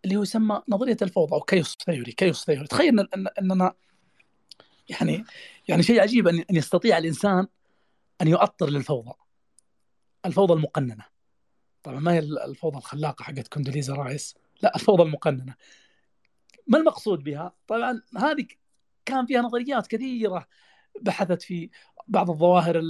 اللي 0.05 0.15
هو 0.15 0.21
يسمى 0.21 0.61
نظرية 0.69 0.97
الفوضى 1.01 1.35
أو 1.35 1.41
chaos 1.41 1.77
theory 1.85 2.11
chaos 2.11 2.45
theory 2.45 2.67
تخيل 2.67 2.99
ان 2.99 3.27
إننا 3.39 3.73
يعني 4.89 5.25
يعني 5.67 5.83
شيء 5.83 6.01
عجيب 6.01 6.27
أن 6.27 6.43
يستطيع 6.49 6.97
الإنسان 6.97 7.47
أن 8.21 8.27
يؤطر 8.27 8.69
للفوضى. 8.69 9.13
الفوضى 10.25 10.53
المقننة. 10.53 11.05
طبعا 11.83 11.99
ما 11.99 12.13
هي 12.13 12.19
الفوضى 12.19 12.77
الخلاقة 12.77 13.23
حقت 13.23 13.47
كوندوليزا 13.47 13.93
رايس. 13.93 14.35
لا 14.61 14.75
الفوضى 14.75 15.03
المقننة. 15.03 15.55
ما 16.67 16.77
المقصود 16.77 17.23
بها؟ 17.23 17.53
طبعا 17.67 18.01
هذه 18.17 18.47
كان 19.05 19.25
فيها 19.25 19.41
نظريات 19.41 19.87
كثيرة 19.87 20.47
بحثت 21.01 21.41
في 21.41 21.69
بعض 22.07 22.29
الظواهر 22.29 22.81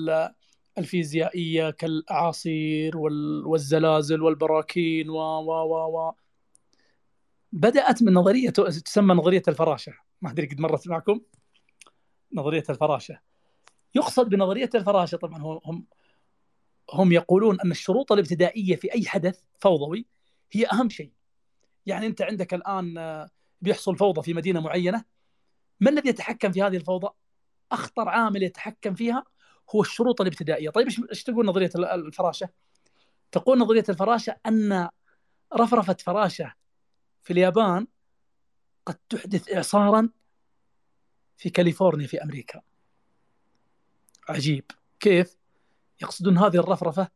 الفيزيائية 0.78 1.70
كالأعاصير 1.70 2.98
والزلازل 3.46 4.22
والبراكين 4.22 5.10
و 5.10 5.18
و 5.18 5.52
و 5.52 5.98
و. 5.98 6.14
بدأت 7.52 8.04
من 8.04 8.14
نظرية 8.14 8.50
تسمى 8.50 9.14
نظرية 9.14 9.44
الفراشة. 9.48 9.94
ما 10.22 10.32
أدري 10.32 10.48
قد 10.48 10.60
مرت 10.60 10.88
معكم. 10.88 11.22
نظرية 12.34 12.64
الفراشة. 12.70 13.20
يقصد 13.96 14.30
بنظرية 14.30 14.70
الفراشة 14.76 15.16
طبعا 15.16 15.42
هم 15.66 15.86
هم 16.94 17.12
يقولون 17.12 17.62
أن 17.62 17.72
الشروط 17.72 18.12
الابتدائية 18.12 18.76
في 18.76 18.94
أي 18.94 19.06
حدث 19.06 19.40
فوضوي 19.60 20.06
هي 20.52 20.66
أهم 20.68 20.90
شيء 20.90 21.12
يعني 21.86 22.06
أنت 22.06 22.22
عندك 22.22 22.54
الآن 22.54 22.98
آه، 22.98 23.30
بيحصل 23.62 23.98
فوضى 23.98 24.22
في 24.22 24.34
مدينة 24.34 24.60
معينة 24.60 25.04
ما 25.80 25.90
الذي 25.90 26.10
يتحكم 26.10 26.52
في 26.52 26.62
هذه 26.62 26.78
الفوضى؟ 26.78 27.10
أخطر 27.72 28.10
عامل 28.10 28.44
يتحكم 28.44 28.96
فيها 28.96 29.24
هو 29.76 29.82
الشروط 29.82 30.22
الابتدائية، 30.22 30.70
طيب 30.70 30.88
إيش 31.10 31.24
تقول 31.24 31.46
نظرية 31.46 31.70
الفراشة؟ 31.76 32.50
تقول 33.32 33.60
نظرية 33.60 33.84
الفراشة 33.90 34.36
أن 34.46 34.90
رفرفة 35.54 35.98
فراشة 36.00 36.54
في 37.22 37.34
اليابان 37.34 37.88
قد 38.86 38.96
تحدث 39.10 39.54
اعصارا 39.54 40.10
في 41.38 41.50
كاليفورنيا 41.50 42.08
في 42.08 42.24
أمريكا. 42.24 42.62
عجيب، 44.30 44.66
كيف؟ 45.00 45.41
يقصدون 46.02 46.38
هذه 46.38 46.58
الرفرفة؟ 46.58 47.08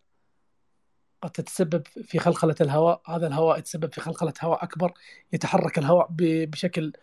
قد 1.22 1.30
تتسبب 1.30 1.88
في 1.88 2.20
خلخلة 2.20 2.56
الهواء، 2.62 3.02
هذا 3.08 3.28
الهواء 3.28 3.60
يتسبب 3.60 3.94
في 3.94 4.02
خلخلة 4.02 4.34
هواء 4.42 4.64
أكبر، 4.64 4.94
يتحرك 5.34 5.78
الهواء 5.78 6.08
بشكل 6.46 6.94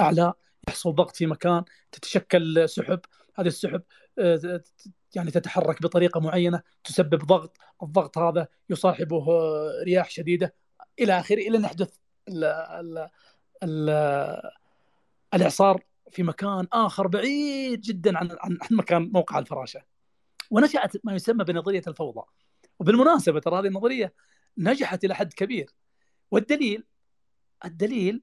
أعلى، 0.00 0.32
يحصل 0.68 0.94
ضغط 0.94 1.16
في 1.16 1.26
مكان، 1.26 1.64
تتشكل 1.92 2.68
سحب، 2.68 3.00
هذه 3.34 3.46
السحب 3.46 3.82
آه، 4.18 4.62
يعني 5.14 5.30
تتحرك 5.30 5.82
بطريقة 5.82 6.20
معينة 6.20 6.62
تسبب 6.84 7.24
ضغط، 7.24 7.56
الضغط 7.82 8.18
هذا 8.18 8.48
يصاحبه 8.70 9.26
رياح 9.84 10.10
شديدة. 10.10 10.54
إلى 10.98 11.20
آخره 11.20 11.36
إلى 11.48 11.58
أن 11.58 11.64
يحدث 11.64 11.96
ال 12.28 12.44
ال 12.44 13.08
ال 13.62 13.90
الإعصار 15.34 15.82
في 16.10 16.22
مكان 16.22 16.66
آخر 16.72 17.06
بعيد 17.06 17.80
جدا 17.80 18.18
عن 18.18 18.36
عن 18.40 18.58
مكان 18.70 19.10
موقع 19.12 19.38
الفراشة. 19.38 19.82
ونشأت 20.50 21.06
ما 21.06 21.14
يسمى 21.14 21.44
بنظرية 21.44 21.82
الفوضى. 21.86 22.22
وبالمناسبة 22.78 23.40
ترى 23.40 23.58
هذه 23.58 23.66
النظرية 23.66 24.14
نجحت 24.58 25.04
إلى 25.04 25.14
حد 25.14 25.32
كبير. 25.32 25.70
والدليل 26.30 26.84
الدليل 27.64 28.22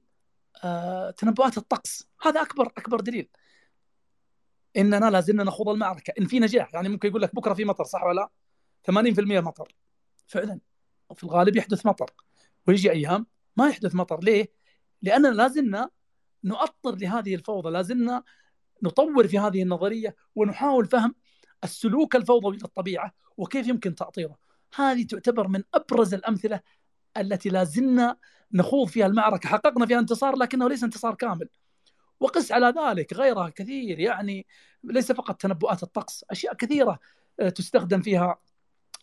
آه 0.64 1.10
تنبؤات 1.10 1.58
الطقس. 1.58 2.08
هذا 2.22 2.42
اكبر 2.42 2.66
أكبر 2.66 3.00
دليل. 3.00 3.28
إننا 4.76 5.10
لازلنا 5.10 5.44
نخوض 5.44 5.68
المعركة. 5.68 6.12
إن 6.18 6.26
في 6.26 6.40
نجاح 6.40 6.74
يعني 6.74 6.88
ممكن 6.88 7.08
يقول 7.08 7.22
لك 7.22 7.34
بكرة 7.34 7.54
في 7.54 7.64
مطر 7.64 7.84
صح 7.84 8.04
ولا 8.04 8.30
80% 8.82 9.40
مطر. 9.40 9.74
فعلا 10.26 10.60
وفي 11.10 11.24
الغالب 11.24 11.56
يحدث 11.56 11.86
مطر. 11.86 12.10
ويجي 12.66 12.90
أيام 12.90 13.26
ما 13.56 13.68
يحدث 13.68 13.94
مطر. 13.94 14.20
ليه؟ 14.24 14.52
لأننا 15.02 15.28
لازلنا 15.28 15.90
نؤطر 16.44 16.94
لهذه 16.94 17.34
الفوضى 17.34 17.70
لازلنا 17.70 18.22
نطور 18.82 19.28
في 19.28 19.38
هذه 19.38 19.62
النظرية 19.62 20.16
ونحاول 20.34 20.86
فهم 20.86 21.14
السلوك 21.64 22.16
الفوضوي 22.16 22.56
للطبيعة 22.56 23.14
وكيف 23.36 23.68
يمكن 23.68 23.94
تأطيره. 23.94 24.38
هذه 24.74 25.02
تعتبر 25.02 25.48
من 25.48 25.62
أبرز 25.74 26.14
الأمثلة 26.14 26.60
التي 27.16 27.48
لازلنا 27.48 28.16
نخوض 28.52 28.88
فيها 28.88 29.06
المعركة. 29.06 29.48
حققنا 29.48 29.86
فيها 29.86 29.98
انتصار 29.98 30.36
لكنه 30.36 30.68
ليس 30.68 30.84
انتصار 30.84 31.14
كامل. 31.14 31.48
وقس 32.20 32.52
على 32.52 32.74
ذلك 32.78 33.12
غيرها 33.12 33.48
كثير 33.48 34.00
يعني 34.00 34.46
ليس 34.84 35.12
فقط 35.12 35.40
تنبؤات 35.40 35.82
الطقس 35.82 36.24
أشياء 36.30 36.54
كثيرة 36.54 36.98
آه، 37.40 37.48
تستخدم 37.48 38.02
فيها 38.02 38.38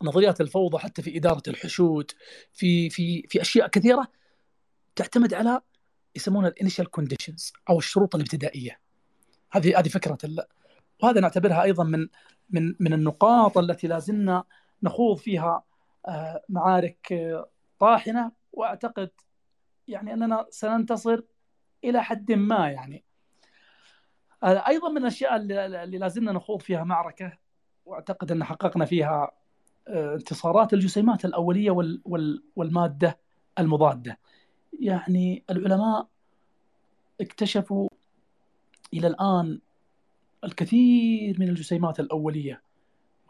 نظريات 0.04 0.42
الفوضى 0.42 0.78
حتى 0.78 1.02
في 1.02 1.18
إدارة 1.18 1.44
الحشود 1.48 2.12
في 2.54 2.90
في 2.90 3.24
في 3.30 3.42
أشياء 3.42 3.68
كثيرة 3.68 4.08
تعتمد 4.96 5.34
على 5.34 5.62
يسمونها 6.16 6.50
ال 6.50 6.55
initial 6.55 6.92
conditions 6.92 7.54
أو 7.70 7.78
الشروط 7.78 8.16
الابتدائية. 8.16 8.80
هذه 9.52 9.80
هذه 9.80 9.88
فكرة. 9.88 10.18
وهذا 11.04 11.20
نعتبرها 11.20 11.64
أيضا 11.64 11.84
من 11.84 12.08
من 12.50 12.76
من 12.80 12.94
النقاط 12.94 13.58
التي 13.58 13.88
لازلنا 13.88 14.44
نخوض 14.84 15.18
فيها 15.18 15.64
آه، 16.08 16.44
معارك 16.50 17.14
آه، 17.14 17.50
طاحنة. 17.80 18.32
وأعتقد 18.54 19.10
يعني 19.88 20.14
أننا 20.14 20.46
سننتصر 20.50 21.22
إلى 21.84 22.04
حد 22.04 22.32
ما 22.32 22.72
يعني. 22.72 23.04
أيضا 24.44 24.90
من 24.90 24.98
الأشياء 24.98 25.36
اللي 25.36 25.98
لازلنا 25.98 26.32
نخوض 26.32 26.62
فيها 26.62 26.84
معركة 26.84 27.38
وأعتقد 27.86 28.32
أن 28.32 28.44
حققنا 28.44 28.86
فيها 28.86 29.32
آه، 29.88 30.14
انتصارات 30.14 30.74
الجسيمات 30.74 31.26
الأولية 31.26 31.72
والمادة 32.56 33.18
المضادة. 33.60 34.20
يعني 34.80 35.44
العلماء 35.50 36.08
اكتشفوا 37.22 37.90
إلى 38.94 39.08
الآن 39.08 39.60
الكثير 40.46 41.40
من 41.40 41.50
الجسيمات 41.50 42.00
الأولية 42.00 42.62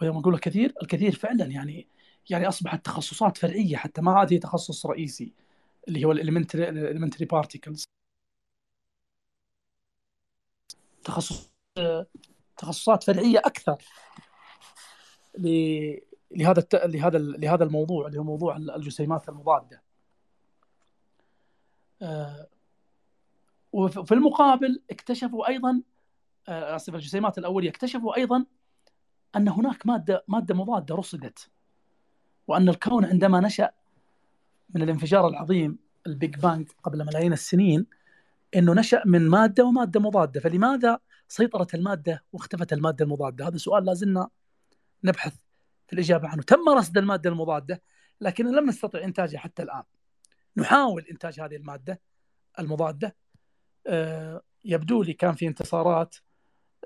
ويوم 0.01 0.18
نقول 0.18 0.34
الكثير 0.34 0.74
الكثير 0.82 1.16
فعلا 1.16 1.45
يعني 1.45 1.88
يعني 2.30 2.47
أصبحت 2.47 2.86
تخصصات 2.86 3.38
فرعية 3.38 3.78
حتى 3.78 4.01
ما 4.01 4.11
عاد 4.11 4.34
هي 4.34 4.39
تخصص 4.39 4.86
رئيسي 4.86 5.34
اللي 5.88 6.05
هو 6.05 6.11
ال 6.12 6.22
elementary 6.22 7.26
particles 7.26 7.84
تخصص 11.03 11.51
تخصصات 12.57 13.03
فرعية 13.03 13.39
أكثر 13.39 13.78
لهذا 16.32 16.68
لهذا 16.74 17.18
لهذا 17.18 17.63
الموضوع 17.63 18.07
اللي 18.07 18.20
هو 18.20 18.24
موضوع 18.24 18.57
الجسيمات 18.57 19.30
المضادة. 19.30 19.84
آه، 22.01 22.47
وفي 23.74 24.11
المقابل 24.11 24.82
اكتشفوا 24.91 25.47
أيضا 25.47 25.82
اسف 26.48 26.96
الجسيمات 26.96 27.38
الاوليه 27.38 27.70
اكتشفوا 27.70 28.18
أيضا 28.18 28.46
أن 29.36 29.48
هناك 29.48 29.86
مادة 29.86 30.24
مادة 30.28 30.56
مضادة 30.56 30.96
رصدت 30.96 31.50
وأن 32.48 32.70
الكون 32.70 33.06
عندما 33.06 33.39
نشأ 33.39 33.72
من 34.70 34.82
الانفجار 34.82 35.28
العظيم 35.28 35.80
ال 36.08 36.14
Big 36.14 36.36
Bang 36.36 36.70
قبل 36.84 37.06
ملايين 37.06 37.34
السنين 37.34 37.86
إنه 38.56 38.74
نشأ 38.74 39.04
من 39.06 39.30
مادة 39.30 39.64
ومادة 39.64 40.00
مضادة. 40.00 40.39
فلماذا 40.39 41.00
سيطرت 41.28 41.76
المادة 41.76 42.24
واختفت 42.34 42.74
المادة 42.74 43.06
المضادة؟ 43.06 43.48
هذا 43.48 43.58
سؤال 43.58 43.86
لازلنا 43.86 44.30
نبحث 45.04 45.36
في 45.88 45.93
الإجابة 45.93 46.28
عنه. 46.28 46.43
تم 46.43 46.70
رصد 46.70 46.98
المادة 46.98 47.30
المضادة 47.30 47.82
لكن 48.22 48.56
لم 48.56 48.70
نستطع 48.70 49.04
انتاجها 49.04 49.39
حتى 49.39 49.64
الآن. 49.64 49.84
نحاول 50.58 51.06
إنتاج 51.12 51.39
هذه 51.39 51.56
المادة 51.56 52.02
المضادة. 52.60 53.16
آه، 53.88 54.41
يبدو 54.66 55.04
لي 55.04 55.14
كان 55.14 55.34
في 55.34 55.48
انتصارات. 55.48 56.16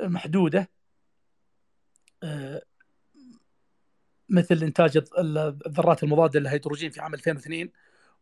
محدودة 0.02 0.70
آه، 2.24 2.62
مثل 4.30 4.64
إنتاج 4.64 5.04
الذرات 5.20 6.04
المضادة 6.04 6.40
للهيدروجين 6.40 6.92
في 6.92 7.02
عام 7.02 7.14
2002 7.14 7.72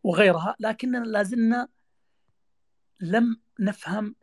وغيرها 0.02 0.56
لكننا 0.60 1.04
لازلنا 1.04 1.68
لم 3.00 3.40
نفهم 3.60 4.14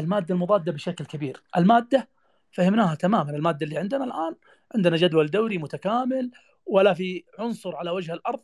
المادة 0.00 0.34
المضادة 0.34 0.72
بشكل 0.72 1.04
كبير. 1.04 1.42
المادة 1.56 2.08
فهمناها 2.50 2.94
تماما. 2.94 3.30
المادة 3.30 3.66
اللي 3.66 3.78
عندنا 3.78 4.04
الآن 4.04 4.36
عندنا 4.74 4.96
جدول 4.96 5.30
دوري 5.30 5.58
متكامل 5.58 6.30
ولا 6.66 6.94
في 6.94 7.24
عنصر 7.38 7.76
على 7.76 7.90
وجه 7.90 8.12
الأرض 8.12 8.42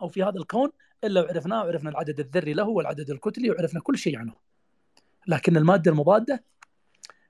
أو 0.00 0.08
في 0.08 0.22
هذا 0.22 0.38
الكون 0.38 0.72
إلا 1.04 1.20
وعرفناه 1.20 1.64
وعرفنا 1.64 1.90
العدد 1.90 2.20
الذري 2.20 2.52
له 2.52 2.68
والعدد 2.68 3.10
الكتلي 3.10 3.50
وعرفنا 3.50 3.80
كل 3.80 3.98
شيء 3.98 4.18
عنه. 4.18 4.51
لكن 5.26 5.56
المادة 5.56 5.90
المضادة 5.90 6.44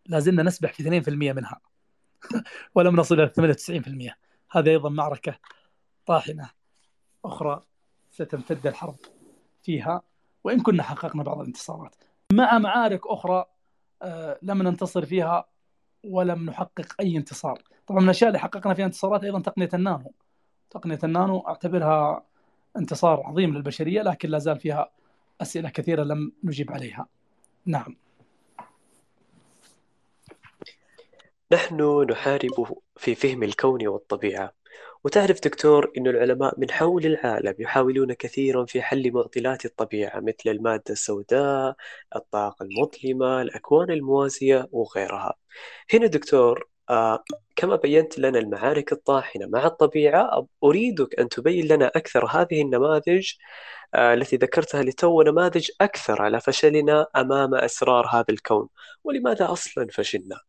لازلنا 0.07 0.43
نسبح 0.43 0.72
في 0.72 1.03
2% 1.03 1.09
منها. 1.09 1.61
ولم 2.74 2.97
نصل 2.97 3.20
إلى 3.20 3.59
98% 4.11 4.14
هذه 4.51 4.68
أيضا 4.70 4.88
معركة 4.88 5.38
طاحنة 6.07 6.51
أخرى 7.24 7.62
ستمتد 8.11 8.66
الحرب 8.66 8.97
فيها 9.62 10.03
وإن 10.45 10.61
كنا 10.61 10.82
حققنا 10.82 11.22
بعض 11.22 11.40
الانتصارات. 11.40 11.97
مع 12.32 12.59
معارك 12.59 13.01
أخرى 13.07 13.45
آه، 14.03 14.38
لم 14.43 14.62
ننتصر 14.62 15.05
فيها 15.05 15.49
ولم 16.05 16.47
نحقق 16.47 16.95
أي 17.01 17.16
انتصار. 17.16 17.62
طبعا 17.86 18.01
من 18.01 18.05
الأشياء 18.05 18.28
اللي 18.28 18.38
حققنا 18.38 18.74
فيها 18.74 18.86
انتصارات 18.86 19.24
أيضا 19.24 19.40
تقنية 19.40 19.68
النانو. 19.74 20.14
تقنية 20.70 20.99
النانو 21.05 21.38
أعتبرها 21.38 22.26
انتصار 22.76 23.22
عظيم 23.26 23.55
للبشرية 23.55 24.03
لكن 24.03 24.28
لا 24.28 24.38
زال 24.38 24.59
فيها 24.59 24.90
أسئلة 25.40 25.70
كثيرة 25.70 26.03
لم 26.03 26.32
نجيب 26.45 26.72
عليها. 26.72 27.07
نعم 27.66 27.96
نحن 31.52 32.06
نحارب 32.10 32.76
في 32.96 33.14
فهم 33.14 33.42
الكون 33.42 33.86
والطبيعة 33.86 34.52
وتعرف 35.04 35.40
دكتور 35.40 35.92
أن 35.98 36.06
العلماء 36.06 36.60
من 36.60 36.70
حول 36.70 37.06
العالم 37.06 37.54
يحاولون 37.58 38.12
كثيرا 38.12 38.64
في 38.64 38.82
حل 38.82 39.12
معضلات 39.12 39.64
الطبيعة 39.64 40.20
مثل 40.20 40.34
المادة 40.46 40.84
السوداء، 40.90 41.74
الطاقة 42.16 42.62
المظلمة، 42.62 43.42
الأكوان 43.42 43.90
الموازية 43.90 44.68
وغيرها. 44.72 45.34
هنا 45.94 46.06
دكتور 46.06 46.68
آه 46.90 47.24
كما 47.56 47.76
بينت 47.76 48.18
لنا 48.18 48.38
المعارك 48.38 48.92
الطاحنة 48.92 49.46
مع 49.46 49.66
الطبيعة 49.66 50.46
أريدك 50.64 51.20
أن 51.20 51.28
تبين 51.28 51.66
لنا 51.66 51.86
أكثر 51.86 52.26
هذه 52.26 52.62
النماذج 52.62 53.32
التي 53.95 54.36
ذكرتها 54.36 54.82
لتو 54.82 55.22
نماذج 55.22 55.70
أكثر 55.80 56.22
على 56.22 56.40
فشلنا 56.40 57.07
أمام 57.16 57.55
أسرار 57.55 58.07
هذا 58.07 58.24
الكون 58.30 58.68
ولماذا 59.05 59.53
أصلا 59.53 59.86
فشلنا؟ 59.93 60.40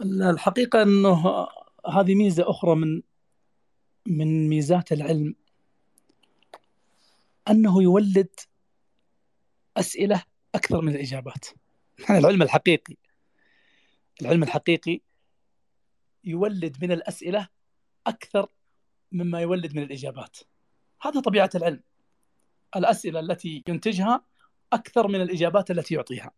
الحقيقة 0.00 0.82
أنه 0.82 1.46
هذه 1.86 2.14
ميزة 2.14 2.50
أخرى 2.50 2.74
من 2.74 3.02
من 4.06 4.48
ميزات 4.48 4.92
العلم 4.92 5.34
أنه 7.50 7.82
يولد 7.82 8.28
أسئلة 9.76 10.22
أكثر 10.54 10.80
من 10.80 10.94
الإجابات 10.94 11.46
العلم 12.10 12.42
الحقيقي 12.42 12.96
العلم 14.22 14.42
الحقيقي 14.42 15.00
يولد 16.24 16.84
من 16.84 16.92
الأسئلة 16.92 17.48
أكثر 18.06 18.48
مما 19.12 19.40
يولد 19.40 19.76
من 19.76 19.82
الإجابات 19.82 20.38
هذا 21.02 21.20
طبيعة 21.20 21.50
العلم. 21.54 21.82
الأسئلة 22.76 23.20
التي 23.20 23.64
ينتجها 23.68 24.24
أكثر 24.72 25.08
من 25.08 25.22
الإجابات 25.22 25.70
التي 25.70 25.94
يعطيها. 25.94 26.30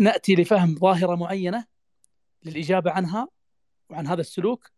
نأتي 0.00 0.34
لفهم 0.34 0.74
ظاهرة 0.74 1.14
معينة 1.14 1.66
للإجابة 2.42 2.90
عنها 2.90 3.28
وعن 3.90 4.06
هذا 4.06 4.20
السلوك 4.20 4.70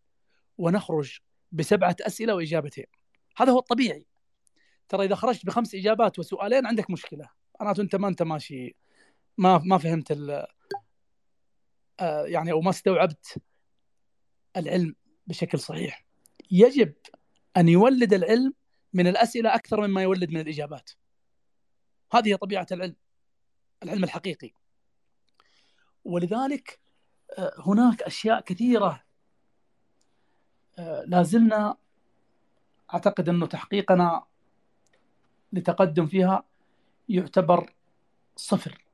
ونخرج 0.59 1.19
بسبعة 1.53 1.97
أسئلة 2.01 2.35
وإجابتين. 2.35 2.87
هذا 3.37 3.53
هو 3.53 3.59
الطبيعي. 3.59 4.07
ترى 4.89 5.05
إذا 5.05 5.15
خرجت 5.15 5.47
بخمس 5.47 5.75
إجابات 5.75 6.19
وسؤالين 6.19 6.67
عندك 6.67 6.91
مشكلة. 6.91 7.29
معناته 7.61 7.81
أنت 7.81 7.97
ما 7.97 8.09
أنت 8.09 8.23
ماشي 8.23 8.77
ما 9.39 9.59
ما 9.59 9.79
فهمت 9.79 10.13
ال 10.13 10.47
آه، 12.01 12.25
يعني 12.25 12.53
أو 12.53 12.61
ما 12.61 12.71
استوعبت 12.71 13.43
العلم 14.57 14.95
بشكل 15.27 15.59
صحيح. 15.59 16.06
يجب 16.51 16.95
أن 17.57 17.69
يولد 17.69 18.15
العلم 18.15 18.55
من 18.93 19.07
الأسئلة 19.07 19.55
أكثر 19.55 19.87
مما 19.87 20.03
يولد 20.03 20.31
من 20.31 20.41
الإجابات. 20.41 20.91
هذه 22.13 22.35
طبيعة 22.35 22.67
العلم 22.73 22.97
العلم 23.83 24.05
الحقيقي. 24.05 24.51
ولذلك 26.05 26.81
آه، 27.39 27.55
هناك 27.59 28.03
أشياء 28.03 28.41
كثيرة 28.41 29.05
آه، 30.79 31.05
لازلنا 31.07 31.77
أعتقد 32.95 33.29
انه 33.29 33.47
تحقيقنا 33.47 34.25
لتقدم 35.53 36.07
فيها 36.07 36.45
يعتبر 37.09 37.75
صفر. 38.37 38.87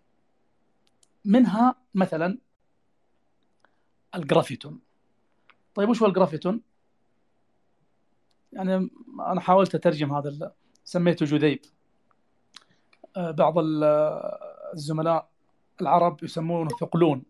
منها 1.24 1.76
مثلا 1.94 2.38
الجرافيتون 4.14 4.80
طيب 5.74 5.88
وش 5.88 6.02
هو 6.02 6.08
الجرافيتون؟ 6.08 6.62
يعني 8.52 8.90
أنا 9.20 9.40
حاولت 9.40 9.74
أترجم 9.74 10.12
هذا 10.12 10.52
سميته 10.84 11.26
جذيب. 11.26 11.60
آه، 13.16 13.30
بعض 13.30 13.54
الزملاء 14.74 15.28
العرب 15.80 16.24
يسمونه 16.24 16.70
ثقلون. 16.80 17.22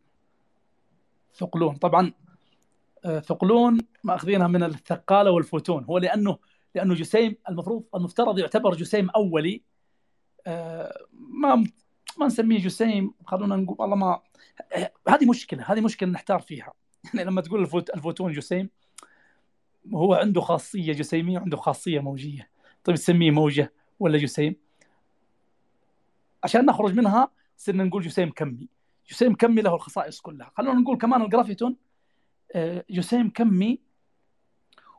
ثقلون. 1.35 1.77
طبعا 1.77 2.13
آه، 3.05 3.21
ثقلون 3.21 3.79
مأخذينها 4.05 4.47
من 4.47 4.63
الثقالة 4.63 5.31
والفوتون. 5.31 5.85
هو 5.85 5.99
لأنه 5.99 6.39
لأنه 6.75 6.95
جسيم 6.95 7.37
المفروض 7.49 7.85
المفترض 7.95 8.39
يعتبر 8.39 8.75
جسيم 8.75 9.11
أولي. 9.11 9.63
آه، 10.47 11.07
ما 11.13 11.55
ما 12.19 12.27
نسميه 12.27 12.59
جسيم. 12.59 13.15
خلونا 13.27 13.57
نقول 13.57 13.77
والله 13.81 13.97
ما 13.97 14.21
هذه 15.09 15.27
مشكلة. 15.27 15.73
هذه 15.73 15.81
مشكلة 15.81 16.09
نحتار 16.09 16.41
فيها. 16.41 16.73
يعني 17.15 17.31
لما 17.31 17.41
تقول 17.41 17.61
الفوت 17.61 17.91
الفوتون 17.91 18.33
جسيم 18.33 18.71
هو 19.95 20.15
عنده 20.15 20.41
خاصية 20.41 20.93
جسيمية 20.93 21.39
وعنده 21.39 21.57
خاصية 21.57 22.01
موجية. 22.01 22.51
طيب 22.85 22.97
تسميه 22.97 23.31
موجة 23.31 23.73
ولا 24.01 24.19
جسيم؟ 24.19 24.57
عشان 26.45 26.67
نخرج 26.67 26.95
منها 26.95 27.31
صرنا 27.57 27.85
نقول 27.85 28.03
جسيم 28.03 28.31
كمي. 28.31 28.69
جسيم 29.09 29.35
كمي 29.35 29.63
له 29.63 29.75
الخصائص 29.75 30.21
كلها. 30.21 30.53
خلونا 30.57 30.81
نقول 30.81 30.99
كمان 30.99 31.23
الجرافيتون 31.23 31.77
آه، 32.55 32.85
جسيم 32.91 33.31
كمي 33.31 33.81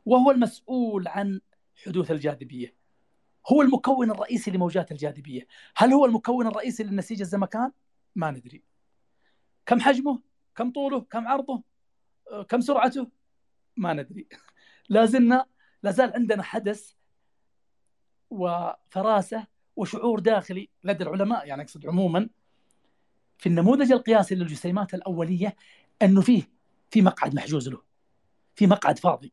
وهو 0.04 0.30
المسؤول 0.30 1.08
عن 1.08 1.40
حدوث 1.84 2.10
الجاذبية. 2.10 2.74
هو 3.52 3.62
المكون 3.62 4.10
الرئيسي 4.10 4.50
لموجات 4.50 4.92
الجاذبية. 4.92 5.46
هل 5.76 5.92
هو 5.92 6.04
المكون 6.04 6.46
الرئيسي 6.46 6.82
للنسيج 6.82 7.20
الزمكان؟ 7.20 7.72
ما 8.16 8.30
ندري. 8.30 8.62
كم 9.66 9.80
حجمه؟ 9.80 10.20
كم 10.56 10.72
طوله؟ 10.72 11.00
كم 11.00 11.28
عرضه؟ 11.28 11.62
آه، 12.30 12.42
كم 12.42 12.60
سرعته؟ 12.60 13.10
ما 13.76 13.92
ندري. 13.92 14.28
لازلنا 14.88 15.46
لازال 15.82 16.12
عندنا 16.14 16.42
حدث 16.42 16.92
وفراسة 18.30 19.46
وشعور 19.76 20.20
داخلي 20.20 20.68
لدى 20.84 21.04
العلماء 21.04 21.46
يعني 21.46 21.62
أقصد 21.62 21.86
عموما 21.86 22.28
في 23.38 23.48
النموذج 23.48 23.92
القياسي 23.92 24.34
للجسيمات 24.34 24.94
الأولية 24.94 25.56
أنه 26.02 26.20
فيه 26.20 26.42
في 26.90 27.02
مقعد 27.02 27.34
محجوز 27.34 27.68
له 27.68 27.82
في 28.54 28.66
مقعد 28.66 28.98
فاضي 28.98 29.32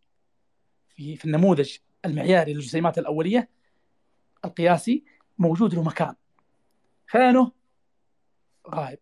في 0.89 1.16
في 1.16 1.26
النموذج 1.26 1.78
المعياري 2.06 2.54
للجسيمات 2.54 2.97
الأولية 2.97 3.49
القياسي 4.45 5.04
موجود 5.38 5.76
له 5.76 5.84
مكان 5.84 6.16
فينه 7.08 7.52
غائب 8.70 8.99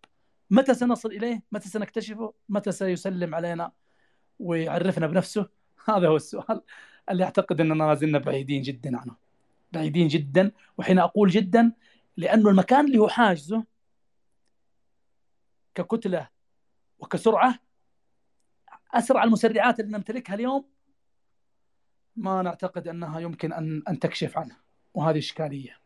متى 0.49 0.73
سنصل 0.73 1.11
إليه؟ 1.11 1.43
متى 1.51 1.69
سنكتشفه؟ 1.69 2.33
متى 2.49 2.71
سيسلم 2.71 3.35
علينا 3.35 3.71
ويعرفنا 4.39 5.07
بنفسه؟ 5.07 5.49
هذا 5.97 6.07
هو 6.07 6.15
السؤال 6.15 6.61
اللي 7.09 7.23
أعتقد 7.23 7.61
إننا 7.61 7.73
ما 7.73 7.95
زلنا 7.95 8.19
بعيدين 8.19 8.61
جدا 8.61 8.97
عنه. 8.97 9.15
بعيدين 9.73 10.07
جدا 10.07 10.51
وحين 10.77 10.99
أقول 10.99 11.29
جدا 11.29 11.71
لأنه 12.17 12.49
المكان 12.49 12.85
اللي 12.85 12.97
هو 12.97 13.07
حاجزه 13.07 13.63
ككتلة 15.75 16.29
وكسرعة 16.99 17.59
أسرع 18.93 19.23
المسرعات 19.23 19.79
اللي 19.79 19.97
نمتلكها 19.97 20.33
اليوم 20.33 20.65
ما 22.15 22.41
نعتقد 22.41 22.87
أنها 22.87 23.19
يمكن 23.19 23.53
أن 23.53 23.83
أن 23.89 23.99
تكشف 23.99 24.37
عنها 24.37 24.57
وهذه 24.93 25.17
إشكالية. 25.17 25.79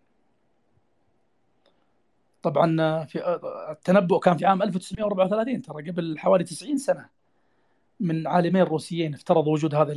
طبعا 2.44 3.06
في 3.06 3.38
التنبؤ 3.72 4.20
كان 4.20 4.38
في 4.38 4.46
عام 4.46 4.64
1934 4.64 5.62
ترى 5.62 5.92
قبل 5.92 6.20
حوالي 6.20 6.44
90 6.44 6.78
سنة 6.78 7.10
من 8.04 8.28
عالمين 8.28 8.64
روسيين 8.64 9.14
افترضوا 9.14 9.54
وجود 9.54 9.76
هذا 9.76 9.94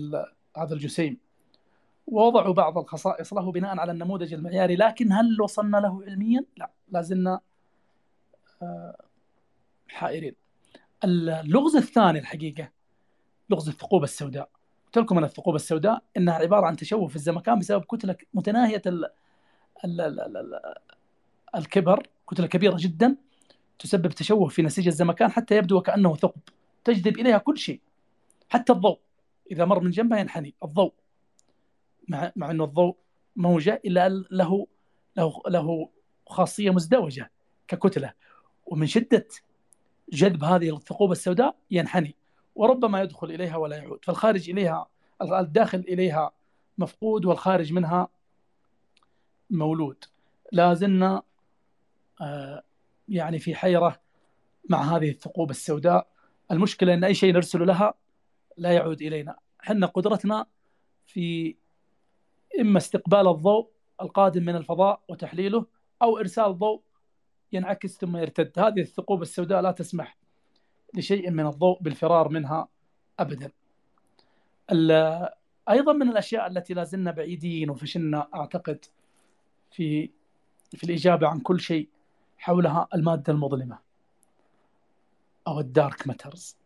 هذا 0.57 0.74
الجسيم. 0.74 1.18
ووضعوا 2.07 2.54
بعض 2.54 2.78
الخصائص 2.78 3.32
له 3.34 3.52
بناء 3.52 3.78
على 3.78 3.92
النموذج 3.92 4.34
المعياري 4.34 4.76
لكن 4.76 5.12
هل 5.12 5.40
وصلنا 5.42 5.76
له 5.76 6.02
علميا؟ 6.04 6.44
لا 6.57 6.70
لازلنا 6.88 7.40
آه، 8.62 8.96
حائرين. 9.88 10.34
اللغز 11.04 11.76
الثاني 11.76 12.18
الحقيقة 12.18 12.68
لغز 13.50 13.68
الثقوب 13.68 14.02
السوداء. 14.02 14.48
قلت 14.86 14.98
لكم 14.98 15.18
إن 15.18 15.24
الثقوب 15.24 15.54
السوداء 15.54 16.02
إنها 16.16 16.34
عبارة 16.34 16.66
عن 16.66 16.76
تشوه 16.76 17.09
في 17.09 17.16
الزمكان 17.16 17.59
بسبب 17.59 17.84
كتله 17.84 18.16
متناهية 18.34 18.82
ال 18.86 19.04
ال 19.84 20.00
ال 20.00 20.36
ال 20.36 20.61
الكبر 21.57 22.07
كتلة 22.30 22.46
كبيرة 22.46 22.76
جدا 22.80 23.16
تسبب 23.78 24.09
تشوه 24.09 24.48
في 24.48 24.62
نسيج 24.62 24.86
الزمكان 24.86 25.30
حتى 25.30 25.57
يبدو 25.57 25.76
وكأنه 25.76 26.16
ثقب. 26.16 26.40
تجذب 26.84 27.18
إليها 27.18 27.38
كل 27.38 27.59
شيء. 27.59 27.80
حتى 28.49 28.72
الضوء. 28.72 28.99
إذا 29.51 29.64
مر 29.64 29.80
من 29.80 29.90
جنبها 29.90 30.18
ينحني. 30.18 30.55
الضوء. 30.64 30.92
مع 32.09 32.32
مع 32.36 32.51
إنه 32.51 32.64
الضوء 32.64 32.97
موجة 33.36 33.82
إلا 33.84 34.09
له 34.09 34.66
له 35.16 35.42
له 35.49 35.88
خاصية 36.26 36.70
مزدوجة 36.70 37.30
ككتلة. 37.68 38.12
ومن 38.66 38.86
شدة 38.86 39.28
جذب 40.12 40.44
هذه 40.44 40.76
الثقوب 40.76 41.12
السوداء 41.12 41.57
ينحني. 41.70 42.14
وربما 42.55 43.03
يدخل 43.03 43.30
إليها 43.30 43.57
ولا 43.57 43.76
يعود. 43.76 43.99
فالخارج 44.05 44.51
إليها 44.51 44.86
الداخل 45.22 45.78
إليها 45.78 46.32
مفقود 46.78 47.24
والخارج 47.24 47.72
منها 47.72 48.09
مولود. 49.51 50.05
لا 50.53 50.74
زلنا 50.74 51.22
آه، 52.20 52.62
يعني 53.09 53.38
في 53.38 53.55
حيرة 53.55 54.01
مع 54.68 54.97
هذه 54.97 55.11
الثقوب 55.11 55.51
السوداء. 55.51 56.07
المشكلة 56.51 56.94
إن 56.94 57.05
أي 57.05 57.14
شيء 57.14 57.34
نرسل 57.34 57.66
لها 57.66 57.94
لا 58.57 58.72
يعود 58.72 59.02
إلينا. 59.02 59.36
إحنا 59.62 59.86
قدرتنا 59.86 60.46
في 61.07 61.57
إما 62.61 62.78
استقبال 62.78 63.28
الضوء 63.28 63.70
القادم 64.02 64.42
من 64.42 64.57
الفضاء 64.57 65.00
وتحليله 65.09 65.66
أو 66.02 66.18
إرسال 66.18 66.59
ضوء 66.59 66.82
ينعكس 67.52 67.98
ثم 67.98 68.16
يرتد. 68.16 68.59
هذه 68.59 68.80
الثقوب 68.80 69.22
السوداء 69.22 69.61
لا 69.61 69.70
تسمح 69.70 70.16
لشيء 70.94 71.30
من 71.30 71.46
الضوء 71.46 71.82
بالفرار 71.82 72.28
منها 72.28 72.68
ابدا. 73.18 73.52
أيضا 75.70 75.92
من 75.92 76.09
الأشياء 76.09 76.46
التي 76.46 76.74
لا 76.74 76.84
زلنا 76.84 77.11
بعيدين 77.11 77.70
وفشلنا 77.70 78.28
أعتقد 78.34 78.84
في 79.70 80.11
في 80.70 80.84
الإجابة 80.84 81.28
عن 81.28 81.40
كل 81.40 81.61
شيء 81.61 81.88
حولها 82.38 82.88
المادة 82.94 83.32
المظلمة 83.32 83.78
أو 85.46 85.61
الدارك 85.61 86.09
ماترز. 86.09 86.57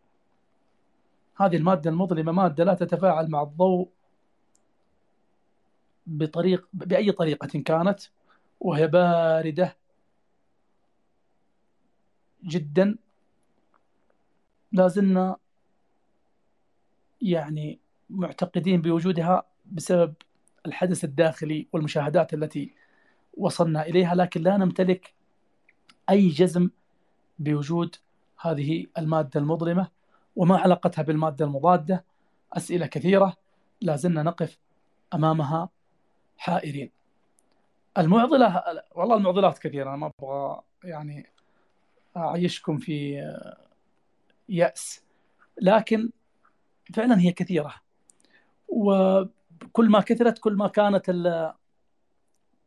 هذه 1.37 1.55
المادة 1.55 1.89
المظلمة 1.89 2.31
مادة 2.31 2.63
لا 2.63 2.73
تتفاعل 2.73 3.29
مع 3.29 3.41
الضوء 3.41 3.89
بطريق 6.07 6.67
بأي 6.73 7.11
طريقة 7.11 7.59
كانت 7.59 7.99
وهي 8.59 8.87
باردة 8.87 9.77
جدا. 12.43 12.97
لازلنا 14.71 15.37
يعني 17.21 17.79
معتقدين 18.09 18.81
بوجودها 18.81 19.43
بسبب 19.65 20.13
الحدث 20.65 21.03
الداخلي 21.03 21.67
والمشاهدات 21.73 22.33
التي 22.33 22.73
وصلنا 23.37 23.81
إليها 23.81 24.15
لكن 24.15 24.41
لا 24.41 24.57
نمتلك 24.57 25.13
أي 26.09 26.27
جزم 26.29 26.69
بوجود 27.39 27.95
هذه 28.41 28.87
المادة 28.97 29.39
المظلمة. 29.39 30.00
وما 30.35 30.57
علاقتها 30.57 31.01
بالمادة 31.01 31.45
المضادة. 31.45 32.05
أسئلة 32.53 32.85
كثيرة 32.85 33.37
لا 33.81 33.95
زلنا 33.95 34.23
نقف 34.23 34.57
أمامها 35.13 35.69
حائرين. 36.37 36.91
المعضلة 37.97 38.63
والله 38.95 39.17
المعضلات 39.17 39.59
كثيرة 39.59 39.89
أنا 39.89 39.97
ما 39.97 40.11
أبغى 40.19 40.61
يعني 40.83 41.29
أعيشكم 42.17 42.77
في 42.77 43.23
يأس. 44.49 45.03
لكن 45.61 46.09
فعلا 46.93 47.19
هي 47.19 47.31
كثيرة. 47.31 47.73
وكل 48.67 49.89
ما 49.89 49.99
كثرت 49.99 50.39
كل 50.39 50.53
ما 50.53 50.67
كانت 50.67 51.05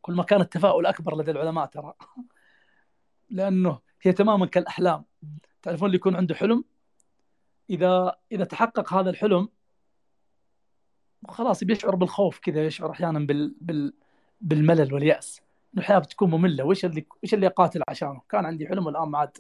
كل 0.02 0.14
ما 0.14 0.22
كان 0.22 0.40
التفاؤل 0.40 0.86
أكبر 0.86 1.16
لدى 1.16 1.30
العلماء 1.30 1.66
ترى. 1.66 1.94
لأنه 3.30 3.78
هي 4.02 4.12
تماما 4.12 4.46
كالأحلام. 4.46 5.04
تعرفون 5.62 5.86
اللي 5.86 5.96
يكون 5.96 6.16
عنده 6.16 6.34
حلم؟ 6.34 6.64
إذا 7.70 8.16
إذا 8.32 8.44
تحقق 8.44 8.92
هذا 8.92 9.10
الحلم 9.10 9.48
خلاص 11.28 11.64
بيشعر 11.64 11.94
بالخوف 11.94 12.38
كذا 12.38 12.66
يشعر 12.66 12.90
أحيانا 12.90 13.18
بال, 13.18 13.54
بال 13.60 13.92
بالملل 14.40 14.94
واليأس 14.94 15.40
الحياة 15.78 15.98
بتكون 15.98 16.30
مملة 16.30 16.64
وش 16.64 16.84
اللي 16.84 17.06
وش 17.22 17.34
اللي 17.34 17.46
اقاتل 17.46 17.82
عشانه؟ 17.88 18.20
كان 18.28 18.46
عندي 18.46 18.68
حلم 18.68 18.86
والآن 18.86 19.08
ما 19.08 19.18
عاد 19.18 19.38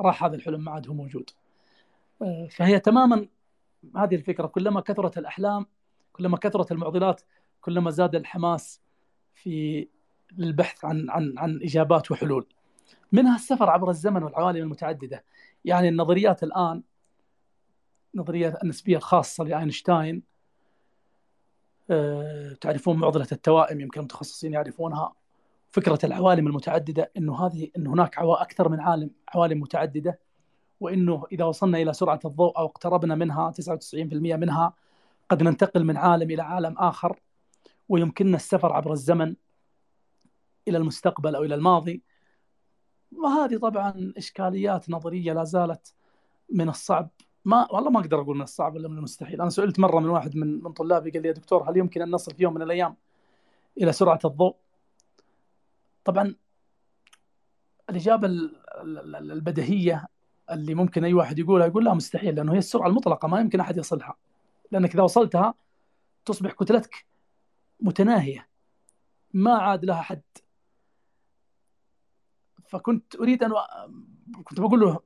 راح 0.00 0.24
هذا 0.24 0.36
الحلم 0.36 0.64
ما 0.64 0.72
عاد 0.72 0.88
هو 0.88 0.94
موجود. 0.94 1.30
آه، 2.22 2.48
فهي 2.50 2.80
تماما 2.80 3.28
هذه 3.96 4.14
الفكرة 4.14 4.46
كلما 4.46 4.80
كثرت 4.80 5.18
الأحلام 5.18 5.66
كلما 6.12 6.36
كثرت 6.36 6.72
المعضلات 6.72 7.22
كلما 7.60 7.90
زاد 7.90 8.14
الحماس 8.14 8.80
في 9.34 9.88
للبحث 10.36 10.84
عن 10.84 11.10
عن 11.10 11.34
عن 11.38 11.60
إجابات 11.62 12.10
وحلول. 12.10 12.46
منها 13.12 13.36
السفر 13.36 13.70
عبر 13.70 13.90
الزمن 13.90 14.22
والعوالم 14.22 14.62
المتعددة. 14.62 15.24
يعني 15.64 15.88
النظريات 15.88 16.42
الآن 16.42 16.82
نظرية 18.14 18.58
النسبيه 18.62 18.96
الخاصه 18.96 19.44
لأينشتاين. 19.44 20.22
أه 21.90 22.52
تعرفون 22.60 22.96
معضلة 22.96 23.28
التوائم 23.32 23.80
يمكن 23.80 24.00
المتخصصين 24.00 24.52
يعرفونها. 24.52 25.12
فكرة 25.70 25.98
العوالم 26.04 26.46
المتعددة 26.46 27.10
إنه 27.16 27.46
هذه 27.46 27.70
انه 27.76 27.92
هناك 27.92 28.18
أكثر 28.18 28.68
من 28.68 28.80
عالم 28.80 29.10
عوالم 29.28 29.60
متعددة 29.60 30.18
وإنه 30.80 31.26
إذا 31.32 31.44
وصلنا 31.44 31.78
إلى 31.78 31.92
سرعة 31.92 32.20
الضوء 32.24 32.58
أو 32.58 32.66
اقتربنا 32.66 33.14
منها 33.14 33.50
99% 33.50 34.36
منها 34.36 34.72
قد 35.28 35.42
ننتقل 35.42 35.84
من 35.84 35.96
عالم 35.96 36.30
إلى 36.30 36.42
عالم 36.42 36.78
آخر 36.78 37.20
ويمكننا 37.88 38.36
السفر 38.36 38.72
عبر 38.72 38.92
الزمن 38.92 39.36
إلى 40.68 40.78
المستقبل 40.78 41.34
أو 41.34 41.42
إلى 41.42 41.54
الماضي. 41.54 42.02
وهذه 43.12 43.56
طبعا 43.56 44.12
إشكاليات 44.16 44.90
نظرية 44.90 45.32
لا 45.32 45.44
زالت 45.44 45.94
من 46.52 46.68
الصعب. 46.68 47.10
ما 47.44 47.72
والله 47.72 47.90
ما 47.90 48.00
أقدر 48.00 48.20
أقول 48.20 48.36
من 48.36 48.42
الصعب 48.42 48.74
ولا 48.74 48.88
من 48.88 48.98
المستحيل 48.98 49.40
أنا 49.40 49.50
سئلت 49.50 49.78
مرة 49.78 50.00
من 50.00 50.08
واحد 50.08 50.36
من 50.36 50.62
من 50.62 50.72
طلابي 50.72 51.10
قال 51.10 51.22
لي 51.22 51.28
يا 51.28 51.32
دكتور 51.32 51.70
هل 51.70 51.76
يمكن 51.76 52.02
أن 52.02 52.10
نصل 52.10 52.34
في 52.34 52.42
يوم 52.42 52.54
من 52.54 52.62
الأيام 52.62 52.96
إلى 53.78 53.92
سرعة 53.92 54.18
الضوء؟ 54.24 54.56
طبعا 56.04 56.34
الإجابة 57.90 58.28
البديهية 59.18 60.08
اللي 60.50 60.74
ممكن 60.74 61.04
أي 61.04 61.14
واحد 61.14 61.38
يقولها 61.38 61.66
يقول 61.66 61.84
لا 61.84 61.94
مستحيل 61.94 62.34
لأنه 62.34 62.54
هي 62.54 62.58
السرعة 62.58 62.86
المطلقة 62.88 63.28
ما 63.28 63.40
يمكن 63.40 63.60
أحد 63.60 63.76
يصلها. 63.76 64.14
لأنك 64.72 64.94
إذا 64.94 65.02
وصلتها 65.02 65.54
تصبح 66.24 66.52
كتلتك 66.52 67.06
متناهية 67.80 68.48
ما 69.34 69.54
عاد 69.54 69.84
لها 69.84 70.02
حد. 70.02 70.22
فكنت 72.68 73.16
أريد 73.16 73.42
أن 73.42 73.52
كنت 74.44 74.60
بقول 74.60 74.80
له 74.80 75.00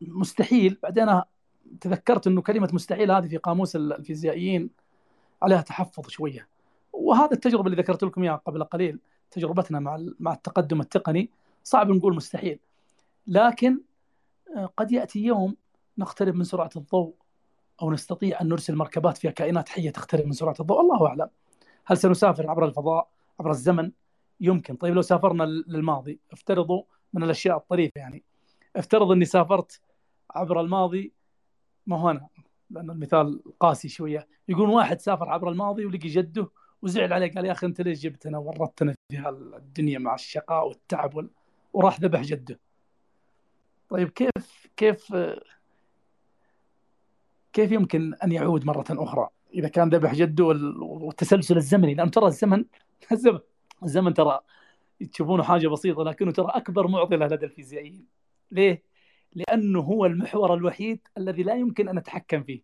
مستحيل 0.00 0.78
بعدين 0.82 1.20
تذكرت 1.80 2.26
إنه 2.26 2.42
كلمة 2.42 2.68
مستحيل 2.72 3.10
هذه 3.10 3.26
في 3.26 3.36
قاموس 3.36 3.76
الفيزيائيين 3.76 4.70
عليها 5.42 5.60
تحفظ 5.60 6.08
شوية. 6.08 6.48
وهذا 6.92 7.32
التجربة 7.32 7.66
اللي 7.66 7.76
ذكرت 7.76 8.04
لكم 8.04 8.22
إياها 8.22 8.36
قبل 8.36 8.64
قليل 8.64 8.98
تجربتنا 9.30 9.80
مع 9.80 10.06
مع 10.20 10.32
التقدم 10.32 10.80
التقني 10.80 11.30
صعب 11.64 11.90
نقول 11.90 12.16
مستحيل. 12.16 12.58
لكن 13.26 13.80
آه، 14.56 14.70
قد 14.76 14.92
يأتي 14.92 15.24
يوم 15.24 15.56
نقترب 15.98 16.34
من 16.34 16.44
سرعة 16.44 16.70
الضوء 16.76 17.14
أو 17.82 17.92
نستطيع 17.92 18.40
أن 18.40 18.48
نرسل 18.48 18.76
مركبات 18.76 19.18
فيها 19.18 19.30
كائنات 19.30 19.68
حية 19.68 19.90
تقترب 19.90 20.26
من 20.26 20.32
سرعة 20.32 20.56
الضوء. 20.60 20.80
الله 20.80 21.06
أعلم. 21.06 21.28
هل 21.84 21.96
سنسافر 21.98 22.50
عبر 22.50 22.64
الفضاء 22.64 23.08
عبر 23.40 23.50
الزمن؟ 23.50 23.92
يمكن. 24.40 24.76
طيب 24.76 24.94
لو 24.94 25.02
سافرنا 25.02 25.44
للماضي 25.44 26.18
افترضوا 26.32 26.82
من 27.12 27.22
الأشياء 27.22 27.56
الطريفة 27.56 27.92
يعني. 27.96 28.22
افترض 28.76 29.10
إني 29.10 29.24
سافرت 29.24 29.80
عبر 30.30 30.60
الماضي 30.60 31.12
ما 31.86 31.98
هو 31.98 32.10
أنا 32.10 32.26
لأن 32.70 32.90
المثال 32.90 33.42
قاسي 33.60 33.88
شوية. 33.88 34.26
يقول 34.48 34.68
واحد 34.68 35.00
سافر 35.00 35.28
عبر 35.28 35.48
الماضي 35.48 35.86
ولقي 35.86 36.08
جده 36.08 36.50
وزعل 36.82 37.12
عليه 37.12 37.32
قال 37.32 37.44
يا 37.46 37.52
أخي 37.52 37.66
أنت 37.66 37.80
ليش 37.80 38.00
جبتنا 38.00 38.38
ورطتنا 38.38 38.94
في 39.10 39.28
الدنيا 39.28 39.98
مع 39.98 40.14
الشقاء 40.14 40.68
والتعب 40.68 41.14
وال... 41.14 41.30
وراح 41.72 42.00
ذبح 42.00 42.20
جده. 42.20 42.60
طيب 43.88 44.08
كيف 44.08 44.68
كيف 44.76 45.14
كيف 47.52 47.72
يمكن 47.72 48.14
أن 48.14 48.32
يعود 48.32 48.64
مرة 48.64 48.84
أخرى 48.90 49.28
إذا 49.54 49.68
كان 49.68 49.88
ذبح 49.88 50.14
جده 50.14 50.44
والتسلسل 50.44 51.56
الزمني؟ 51.56 51.94
لأن 51.94 52.10
ترى 52.10 52.26
الزمن 52.26 52.64
الزمن 53.82 54.14
ترى 54.14 54.40
تشوفونه 55.12 55.42
حاجة 55.42 55.68
بسيطة 55.68 56.02
لكنه 56.02 56.32
ترى 56.32 56.46
أكبر 56.48 56.88
معضلة 56.88 57.26
لدى 57.26 57.46
الفيزيائيين. 57.46 58.06
ليه؟ 58.50 58.82
لأنه 59.34 59.80
هو 59.80 60.06
المحور 60.06 60.54
الوحيد 60.54 61.08
الذي 61.18 61.42
لا 61.42 61.54
يمكن 61.54 61.88
أن 61.88 61.98
نتحكم 61.98 62.42
فيه. 62.42 62.62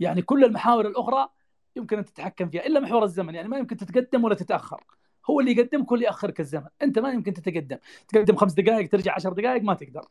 يعني 0.00 0.22
كل 0.22 0.44
المحاور 0.44 0.86
الأخرى 0.86 1.28
يمكن 1.76 1.98
أن 1.98 2.04
تتحكم 2.04 2.48
فيها 2.48 2.66
إلا 2.66 2.80
محور 2.80 3.04
الزمن. 3.04 3.34
يعني 3.34 3.48
ما 3.48 3.58
يمكن 3.58 3.76
تتقدم 3.76 4.24
ولا 4.24 4.34
تتأخر. 4.34 4.84
هو 5.30 5.40
اللي 5.40 5.52
يقدمك 5.52 5.90
واللي 5.92 6.06
يأخرك 6.06 6.40
الزمن. 6.40 6.68
أنت 6.82 6.98
ما 6.98 7.10
يمكن 7.10 7.32
تتقدم. 7.32 7.78
تقدم 8.08 8.36
خمس 8.36 8.52
دقائق 8.52 8.88
ترجع 8.88 9.14
عشر 9.14 9.32
دقائق 9.32 9.62
ما 9.62 9.74
تقدر. 9.74 10.08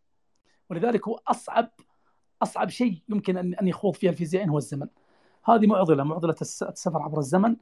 ولذلك 0.69 1.07
هو 1.07 1.19
أصعب 1.27 1.69
أصعب 2.41 2.69
شيء 2.69 3.01
يمكن 3.09 3.37
أن 3.37 3.53
أن 3.53 3.67
يخوض 3.67 3.93
فيها 3.93 4.11
الفيزيائيين 4.11 4.49
هو 4.49 4.57
الزمن. 4.57 4.87
هذه 5.45 5.67
معضلة 5.67 6.03
معضلة 6.03 6.35
السفر 6.41 7.01
عبر 7.01 7.19
الزمن. 7.19 7.55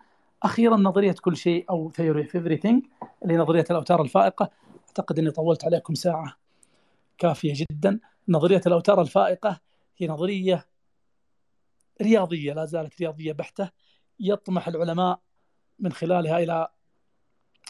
أخيرا 0.43 0.77
نظرية 0.77 1.15
كل 1.21 1.37
شيء 1.37 1.65
أو 1.69 1.91
theory 1.91 2.21
of 2.21 2.35
اللي 2.35 2.83
هي 3.25 3.37
نظرية 3.37 3.65
الأوتار 3.71 4.01
الفائقة. 4.01 4.49
أعتقد 4.87 5.19
إني 5.19 5.31
طولت 5.31 5.65
عليكم 5.65 5.93
ساعة. 5.93 6.40
كافية 7.21 7.53
جدا. 7.55 7.99
نظرية 8.27 8.61
الأوتار 8.67 9.01
الفائقة 9.01 9.59
هي 9.97 10.07
نظرية 10.07 10.67
رياضية 12.01 12.53
لا 12.53 12.65
زالت 12.65 13.01
رياضية 13.01 13.31
بحتة. 13.31 13.69
يطمح 14.19 14.67
العلماء 14.67 15.19
من 15.79 15.91
خلالها 15.91 16.37
إلى 16.39 16.67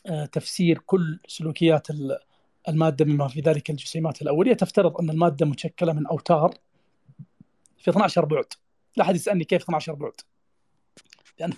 آه، 0.05 0.25
تفسير 0.25 0.77
كل 0.77 1.19
سلوكيات 1.27 1.87
المادة 2.69 3.05
بما 3.05 3.27
في 3.27 3.39
ذلك 3.39 3.69
الجسيمات 3.69 4.21
الأولية. 4.21 4.53
تفترض 4.53 4.97
أن 5.01 5.09
المادة 5.09 5.45
مشكلة 5.45 5.93
من 5.93 6.07
أوتار 6.07 6.53
في 7.77 7.91
12 7.91 8.25
بعد. 8.25 8.45
لا 8.97 9.03
أحد 9.03 9.15
يسألني 9.15 9.43
كيف 9.43 9.63
12 9.63 9.93
بعد؟ 9.93 10.13
لأنه 11.39 11.55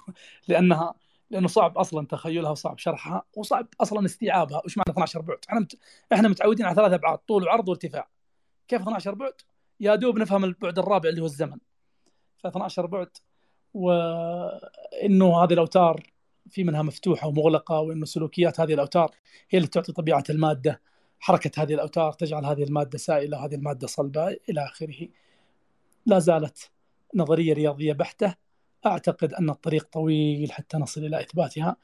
لأنها 0.48 0.96
لأنه 1.34 1.48
صعب 1.48 1.78
أصلا 1.78 2.08
تخيلها 2.08 2.52
وصعب 2.52 2.78
شرحها 2.78 3.24
وصعب 3.36 3.68
أصلا 3.82 4.06
استيعابها. 4.06 4.62
وش 4.66 4.78
معنى 4.78 4.90
12 4.90 5.22
بعد؟ 5.22 5.38
إحنا 5.50 5.68
إحنا 6.14 6.28
متعودين 6.28 6.66
على 6.66 6.76
ثلاث 6.76 6.94
ابعاد 6.94 7.18
طول 7.18 7.44
وعرض 7.44 7.70
وارتفاع. 7.70 8.08
كيف 8.68 8.82
12 8.82 9.16
بعد؟ 9.16 9.34
يا 9.80 9.96
دوب 9.96 10.18
نفهم 10.18 10.44
البعد 10.44 10.80
الرابع 10.80 11.10
اللي 11.10 11.22
هو 11.22 11.26
الزمن. 11.26 11.58
ف 12.38 12.48
12 12.48 12.86
بعد 12.86 13.10
وإنه 13.74 15.44
هذه 15.44 15.54
الأوتار 15.54 16.04
في 16.50 16.64
منها 16.64 16.82
مفتوحة 16.82 17.28
ومغلقة 17.28 17.80
وإنه 17.80 18.06
سلوكيات 18.06 18.60
هذه 18.60 18.74
الأوتار 18.74 19.12
هي 19.50 19.58
اللي 19.58 19.68
تعطي 19.68 19.92
طبيعة 19.94 20.24
المادة. 20.30 20.82
حركة 21.20 21.64
هذه 21.64 21.74
الأوتار 21.74 22.14
تجعل 22.14 22.46
هذه 22.46 22.64
المادة 22.64 22.98
سائلة 22.98 23.38
وهذه 23.38 23.56
المادة 23.56 23.88
صلبة 23.88 24.28
إلى 24.50 24.66
آخره. 24.66 25.08
لا 26.06 26.20
زالت 26.20 26.72
نظرية 27.16 27.54
رياضية 27.54 27.94
بحتة. 27.94 28.43
أعتقد 28.86 29.34
أن 29.34 29.50
الطريق 29.50 29.88
طويل 29.92 30.52
حتى 30.52 30.78
نصل 30.78 31.06
إلى 31.06 31.22
إثباتها. 31.22 31.76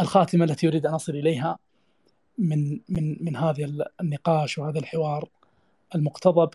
الخاتمة 0.00 0.44
التي 0.44 0.68
أريد 0.68 0.86
أن 0.86 0.94
أصل 0.94 1.12
إليها 1.12 1.58
من 2.38 2.80
من 2.88 3.24
من 3.24 3.36
هذا 3.36 3.88
النقاش 4.00 4.58
وهذا 4.58 4.78
الحوار 4.78 5.28
المقتضب 5.94 6.50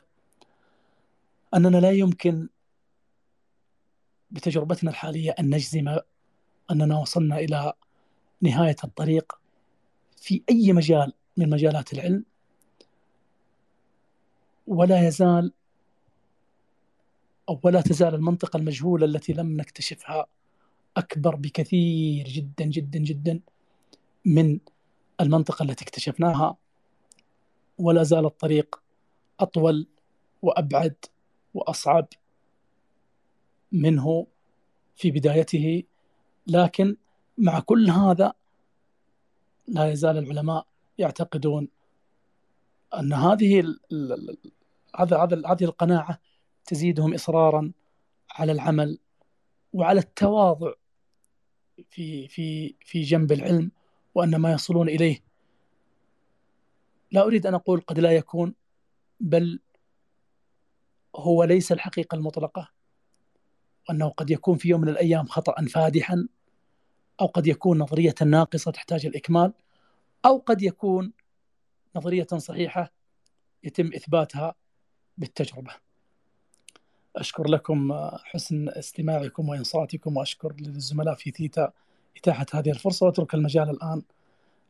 أننا 1.55 1.77
لا 1.77 1.91
يمكن 1.91 2.49
بتجربتنا 4.31 4.89
الحالية 4.91 5.35
أن 5.39 5.55
نجزم 5.55 5.97
أننا 6.71 6.99
وصلنا 6.99 7.39
إلى 7.39 7.73
نهاية 8.41 8.75
الطريق 8.83 9.39
في 10.17 10.43
أي 10.49 10.73
مجال 10.73 11.13
من 11.37 11.49
مجالات 11.49 11.93
العلم. 11.93 12.25
ولا 14.67 15.07
يزال 15.07 15.51
أو 17.49 17.59
ولا 17.63 17.81
تزال 17.81 18.15
المنطقة 18.15 18.57
المجهولة 18.57 19.05
التي 19.05 19.33
لم 19.33 19.57
نكتشفها 19.57 20.27
أكبر 20.97 21.35
بكثير 21.35 22.27
جدا 22.27 22.65
جدا 22.65 22.99
جدا 22.99 23.39
من 24.25 24.59
المنطقة 25.21 25.63
التي 25.63 25.83
اكتشفناها. 25.83 26.57
ولا 27.77 28.03
زال 28.03 28.25
الطريق 28.25 28.81
أطول 29.39 29.87
وأبعد 30.41 30.95
وأصعب 31.53 32.07
منه 33.71 34.27
في 34.95 35.11
بدايته. 35.11 35.83
لكن 36.47 36.97
مع 37.37 37.59
كل 37.59 37.89
هذا 37.89 38.33
لا 39.67 39.91
يزال 39.91 40.17
العلماء 40.17 40.67
يعتقدون 40.97 41.67
أن 42.99 43.13
هذه 43.13 43.75
هذا 44.99 45.17
هذا 45.17 45.41
هذه 45.47 45.63
القناعة 45.63 46.19
تزيدهم 46.65 47.13
إصرارا 47.13 47.71
على 48.31 48.51
العمل 48.51 48.99
وعلى 49.73 49.99
التواضع 49.99 50.73
في 51.89 52.27
في 52.27 52.75
في 52.79 53.01
جنب 53.01 53.31
العلم 53.31 53.71
وأن 54.15 54.35
ما 54.35 54.51
يصلون 54.51 54.89
إليه 54.89 55.23
لا 57.11 57.23
أريد 57.23 57.47
أن 57.47 57.53
أقول 57.53 57.81
قد 57.81 57.99
لا 57.99 58.11
يكون 58.11 58.55
بل 59.19 59.59
هو 61.15 61.43
ليس 61.43 61.71
الحقيقة 61.71 62.15
المطلقة 62.15 62.71
وأنه 63.89 64.09
قد 64.09 64.29
يكون 64.29 64.57
في 64.57 64.69
يوم 64.69 64.81
من 64.81 64.89
الأيام 64.89 65.25
خطأ 65.25 65.65
فادحا 65.65 66.27
أو 67.21 67.25
قد 67.25 67.47
يكون 67.47 67.77
نظرية 67.77 68.15
ناقصة 68.25 68.71
تحتاج 68.71 69.05
الإكمال 69.05 69.53
أو 70.25 70.37
قد 70.37 70.61
يكون 70.61 71.13
نظرية 71.95 72.27
صحيحة 72.37 72.91
يتم 73.63 73.87
إثباتها 73.87 74.55
بالتجربة. 75.17 75.84
أشكر 77.15 77.47
لكم 77.47 77.93
حسن 78.23 78.69
استماعكم 78.69 79.49
وإنصاتكم 79.49 80.17
وأشكر 80.17 80.53
للزملاء 80.59 81.15
في 81.15 81.31
ثيتا 81.31 81.71
إتاحة 82.17 82.45
هذه 82.53 82.69
الفرصة 82.69 83.05
وأترك 83.05 83.33
المجال 83.33 83.69
الآن 83.69 84.01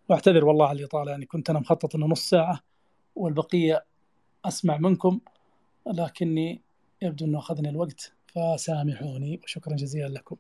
وأعتذر 0.09 0.45
والله 0.45 0.67
على 0.67 0.79
الاطاله 0.79 1.11
يعني 1.11 1.25
كنت 1.25 1.49
أنا 1.49 1.59
مخطط 1.59 1.95
إنه 1.95 2.05
نص 2.05 2.29
ساعة 2.29 2.59
والبقية 3.15 3.85
أسمع 4.45 4.77
منكم 4.77 5.19
لكني 5.87 6.61
يبدو 7.01 7.25
إنه 7.25 7.39
أخذني 7.39 7.69
الوقت 7.69 8.13
فسامحوني 8.27 9.39
وشكرا 9.43 9.75
جزيلا 9.75 10.07
لكم. 10.07 10.35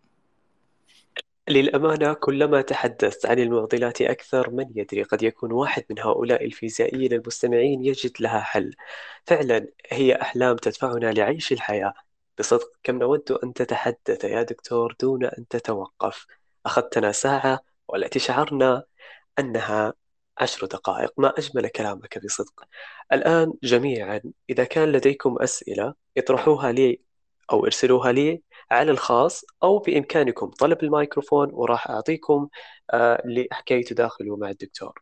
للأمانة 1.49 2.13
كلما 2.13 2.61
تحدثت 2.61 3.25
عن 3.25 3.39
المعضلات 3.39 4.01
أكثر 4.01 4.49
من 4.49 4.65
يدري 4.75 5.03
قد 5.03 5.23
يكون 5.23 5.51
واحد 5.51 5.83
من 5.89 5.99
هؤلاء 5.99 6.45
الفيزيائيين 6.45 7.13
المستمعين 7.13 7.85
يجد 7.85 8.11
لها 8.19 8.39
حل. 8.39 8.75
فعلا 9.25 9.67
هي 9.91 10.21
أحلام 10.21 10.55
تدفعنا 10.55 11.11
لعيش 11.11 11.51
الحياة. 11.51 11.93
بصدق 12.39 12.71
كم 12.83 12.99
نود 12.99 13.31
أن 13.43 13.53
تتحدث 13.53 14.23
يا 14.23 14.41
دكتور 14.43 14.95
دون 15.01 15.25
أن 15.25 15.47
تتوقف. 15.47 16.27
أخذتنا 16.65 17.11
ساعة 17.11 17.59
والتي 17.87 18.19
شعرنا 18.19 18.83
أنها 19.39 19.93
عشر 20.37 20.65
دقائق. 20.67 21.13
ما 21.17 21.33
أجمل 21.37 21.67
كلامك 21.67 22.25
بصدق. 22.25 22.63
الآن 23.13 23.53
جميعا 23.63 24.21
إذا 24.49 24.63
كان 24.63 24.91
لديكم 24.91 25.37
أسئلة 25.41 25.93
اطرحوها 26.17 26.71
لي 26.71 27.01
أو 27.51 27.65
ارسلوها 27.65 28.11
لي 28.11 28.41
على 28.71 28.91
الخاص 28.91 29.45
أو 29.63 29.79
بإمكانكم 29.79 30.47
طلب 30.47 30.83
الميكروفون 30.83 31.49
وراح 31.53 31.89
أعطيكم 31.89 32.47
آه، 32.93 33.21
لحكي 33.25 33.83
تداخلوا 33.83 34.37
مع 34.37 34.49
الدكتور 34.49 35.01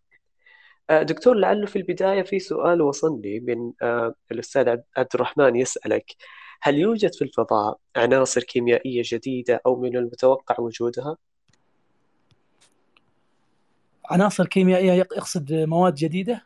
آه، 0.90 1.04
دكتور 1.04 1.36
لعله 1.36 1.66
في 1.66 1.76
البداية 1.76 2.22
في 2.22 2.40
سؤال 2.40 2.82
وصلني 2.82 3.40
من 3.40 3.74
آه، 3.82 4.16
الأستاذ 4.32 4.70
عبد 4.98 5.10
الرحمن 5.16 5.56
يسألك 5.56 6.16
هل 6.62 6.78
يوجد 6.80 7.14
في 7.14 7.22
الفضاء 7.22 7.78
عناصر 7.96 8.44
كيميائية 8.44 9.02
جديدة 9.06 9.62
أو 9.66 9.82
من 9.82 9.98
المتوقع 9.98 10.56
وجودها؟ 10.60 11.18
عناصر 14.06 14.46
كيميائية 14.46 14.94
يقصد 14.94 15.54
مواد 15.54 15.96
جديدة؟ 15.96 16.46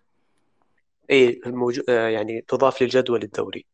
اي 1.12 1.42
الموجو... 1.46 1.84
يعني 1.88 2.42
تضاف 2.42 2.82
للجدول 2.82 3.24
الدوري 3.24 3.66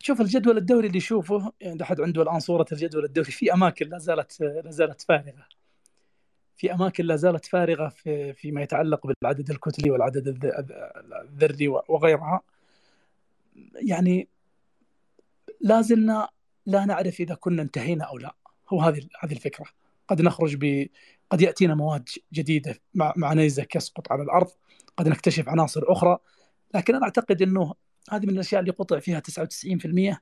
شوف 0.00 0.20
الجدول 0.20 0.56
الدوري 0.56 0.86
اللي 0.86 0.98
يشوفه 0.98 1.52
يعني 1.60 1.82
أحد 1.82 2.00
عنده 2.00 2.22
الآن 2.22 2.40
صورة 2.40 2.66
الجدول 2.72 3.04
الدوري. 3.04 3.30
في 3.30 3.52
أماكن 3.52 3.88
لا 3.88 3.98
زالت 3.98 4.40
لا 4.40 4.70
زالت 4.70 5.02
فارغة. 5.02 5.46
في 6.56 6.72
أماكن 6.72 7.04
لا 7.04 7.16
زالت 7.16 7.46
فارغة 7.46 7.88
في 7.88 8.32
فيما 8.32 8.62
يتعلق 8.62 9.06
بالعدد 9.06 9.50
الكتلي 9.50 9.90
والعدد 9.90 10.28
الذري 11.24 11.68
وغيرها. 11.68 12.40
يعني 13.74 14.28
لا 15.60 15.80
زلنا 15.80 16.28
لا 16.66 16.84
نعرف 16.84 17.20
إذا 17.20 17.34
كنا 17.34 17.62
انتهينا 17.62 18.04
أو 18.04 18.18
لا. 18.18 18.34
هو 18.68 18.80
هذه 18.80 19.08
هذه 19.20 19.32
الفكرة. 19.32 19.66
قد 20.08 20.22
نخرج 20.22 20.56
ب 20.56 20.86
قد 21.30 21.40
يأتينا 21.40 21.74
مواد 21.74 22.08
جديدة 22.32 22.78
مع 22.94 23.12
مع 23.16 23.32
نيزك 23.32 23.76
يسقط 23.76 24.12
على 24.12 24.22
الأرض. 24.22 24.48
قد 24.96 25.08
نكتشف 25.08 25.48
عناصر 25.48 25.82
أخرى. 25.86 26.18
لكن 26.74 26.94
أنا 26.94 27.04
أعتقد 27.04 27.42
إنه 27.42 27.74
هذه 28.10 28.26
من 28.26 28.30
الأشياء 28.30 28.60
اللي 28.60 28.72
قطع 28.72 28.98
فيها 28.98 29.20
99% 29.20 30.16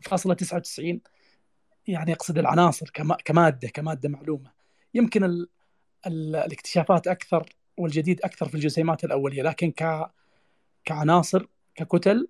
فاصلة 0.00 0.34
99 0.34 1.00
يعني 1.86 2.10
يقصد 2.10 2.38
العناصر 2.38 2.90
كمادة 3.24 3.68
كمادة 3.68 4.08
معلومة. 4.08 4.50
يمكن 4.94 5.24
ال 5.24 5.48
ال 6.06 6.36
الاكتشافات 6.36 7.06
أكثر 7.06 7.56
والجديد 7.76 8.20
أكثر 8.24 8.48
في 8.48 8.54
الجسيمات 8.54 9.04
الأولية 9.04 9.42
لكن 9.42 9.70
ك 9.70 10.10
كعناصر 10.84 11.46
ككتل 11.74 12.28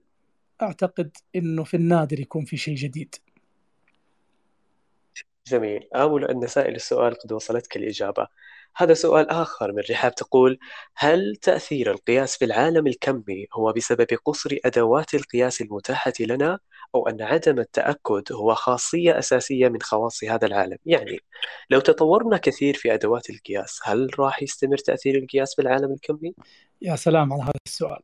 أعتقد 0.63 1.17
إنه 1.37 1.65
في 1.65 1.77
النادر 1.77 2.21
يكون 2.21 2.45
في 2.45 2.57
شيء 2.57 2.75
جديد. 2.75 3.15
جميل. 5.47 5.89
آمل 5.95 6.25
أن 6.25 6.47
سائل 6.47 6.75
السؤال 6.75 7.15
قد 7.15 7.33
وصلتك 7.33 7.77
الإجابة. 7.77 8.29
هذا 8.77 8.95
سؤال 8.95 9.31
آخر 9.31 9.73
من 9.73 9.83
رحاب 9.91 10.15
تقول 10.15 10.59
هل 10.97 11.37
تأثير 11.37 11.91
القياس 11.91 12.37
في 12.37 12.45
العالم 12.45 12.87
الكمي 12.87 13.47
هو 13.55 13.73
بسبب 13.73 14.07
قصر 14.25 14.57
أدوات 14.65 15.15
القياس 15.15 15.61
المتاحة 15.61 16.13
لنا 16.21 16.59
أو 16.95 17.09
أن 17.09 17.23
عدم 17.23 17.59
التأكد 17.59 18.33
هو 18.33 18.55
خاصية 18.55 19.19
أساسية 19.19 19.69
من 19.69 19.83
خواص 19.83 20.25
هذا 20.25 20.47
العالم؟ 20.47 20.79
يعني 20.87 21.21
لو 21.71 21.81
تطورنا 21.81 22.37
كثير 22.37 22.75
في 22.75 22.95
أدوات 22.95 23.31
القياس 23.31 23.81
هل 23.85 24.11
راح 24.19 24.43
يستمر 24.43 24.77
تأثير 24.77 25.19
القياس 25.19 25.55
في 25.55 25.63
العالم 25.63 25.93
الكمي؟ 25.93 26.35
يا 26.83 26.97
سلام 26.97 27.33
على 27.33 27.43
هذا 27.43 27.53
السؤال. 27.67 28.03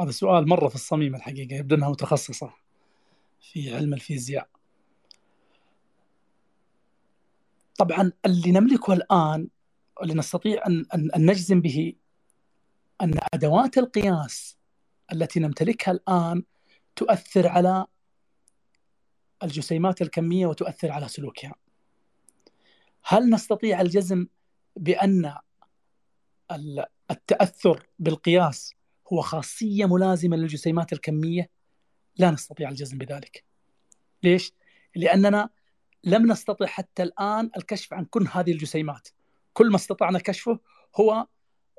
هذا 0.00 0.10
سؤال 0.10 0.48
مرة 0.48 0.68
في 0.68 0.74
الصميم 0.74 1.14
الحقيقة 1.14 1.54
يبدو 1.54 1.74
أنها 1.74 1.90
متخصصة 1.90 2.54
في 3.40 3.74
علم 3.74 3.94
الفيزياء. 3.94 4.48
طبعا 7.78 8.12
اللي 8.26 8.50
نملكه 8.50 8.92
الآن 8.92 9.48
اللي 10.02 10.14
نستطيع 10.14 10.66
أن, 10.66 10.84
أن, 10.94 11.10
أن 11.16 11.30
نجزم 11.30 11.60
به 11.60 11.92
أن 13.00 13.14
أدوات 13.34 13.78
القياس 13.78 14.58
التي 15.12 15.40
نمتلكها 15.40 15.92
الآن 15.92 16.42
تؤثر 16.96 17.48
على 17.48 17.86
الجسيمات 19.42 20.02
الكمية 20.02 20.46
وتؤثر 20.46 20.92
على 20.92 21.08
سلوكها 21.08 21.54
هل 23.04 23.30
نستطيع 23.30 23.80
الجزم 23.80 24.26
بأن 24.76 25.34
التأثر 27.10 27.86
بالقياس 27.98 28.74
هو 29.12 29.20
خاصية 29.20 29.86
ملازمة 29.86 30.36
للجسيمات 30.36 30.92
الكمية؟ 30.92 31.50
لا 32.16 32.30
نستطيع 32.30 32.68
الجزم 32.68 32.98
بذلك. 32.98 33.44
ليش؟ 34.22 34.52
لأننا 34.96 35.50
لم 36.04 36.32
نستطع 36.32 36.66
حتى 36.66 37.02
الآن 37.02 37.50
الكشف 37.56 37.94
عن 37.94 38.04
كل 38.04 38.28
هذه 38.32 38.52
الجسيمات. 38.52 39.08
كل 39.58 39.70
ما 39.70 39.76
استطعنا 39.76 40.18
كشفه 40.18 40.58
هو 40.96 41.26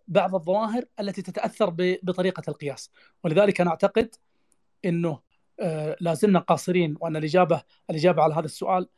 بعض 0.08 0.36
الظواهر 0.36 0.86
التي 1.00 1.22
تتأثر 1.22 1.70
بطريقة 2.04 2.44
القياس. 2.48 2.92
ولذلك 3.24 3.62
أنا 3.62 3.70
أعتقد 3.70 4.16
إنه 4.86 5.20
آه، 5.60 5.96
لا 6.02 6.14
زلنا 6.14 6.40
قاصرين 6.40 6.96
وأن 7.00 7.16
الإجابة 7.16 7.64
الإجابة 7.90 8.24
على 8.24 8.34
هذا 8.34 8.46
السؤال 8.46 8.90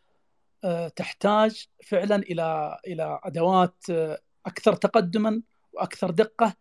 آه، 0.63 0.87
تحتاج 0.87 1.67
فعلا 1.83 2.15
إلى 2.15 2.79
إلى 2.87 3.19
أدوات 3.23 3.75
آه، 3.89 4.19
أكثر 4.45 4.75
تقدما 4.75 5.41
وأكثر 5.73 6.11
دقة. 6.11 6.53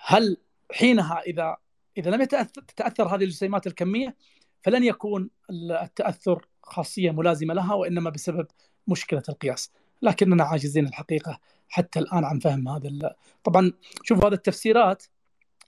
هل 0.00 0.36
حينها 0.72 1.20
إذا 1.20 1.56
إذا 1.98 2.10
لم 2.10 2.24
تتأثر 2.24 3.08
هذه 3.08 3.24
الجسيمات 3.24 3.66
الكمية 3.66 4.16
فلن 4.62 4.84
يكون 4.84 5.30
التأثر 5.50 6.46
خاصية 6.62 7.10
ملازمة 7.10 7.54
لها 7.54 7.74
وإنما 7.74 8.10
بسبب 8.10 8.46
مشكلة 8.86 9.22
القياس. 9.28 9.72
لكننا 10.02 10.44
عاجزين 10.44 10.86
الحقيقة 10.86 11.40
حتى 11.68 11.98
الآن 11.98 12.24
عن 12.24 12.38
فهم 12.38 12.68
هذا 12.68 13.14
طبعا 13.44 13.72
شوف 14.02 14.24
هذه 14.24 14.34
التفسيرات 14.34 15.04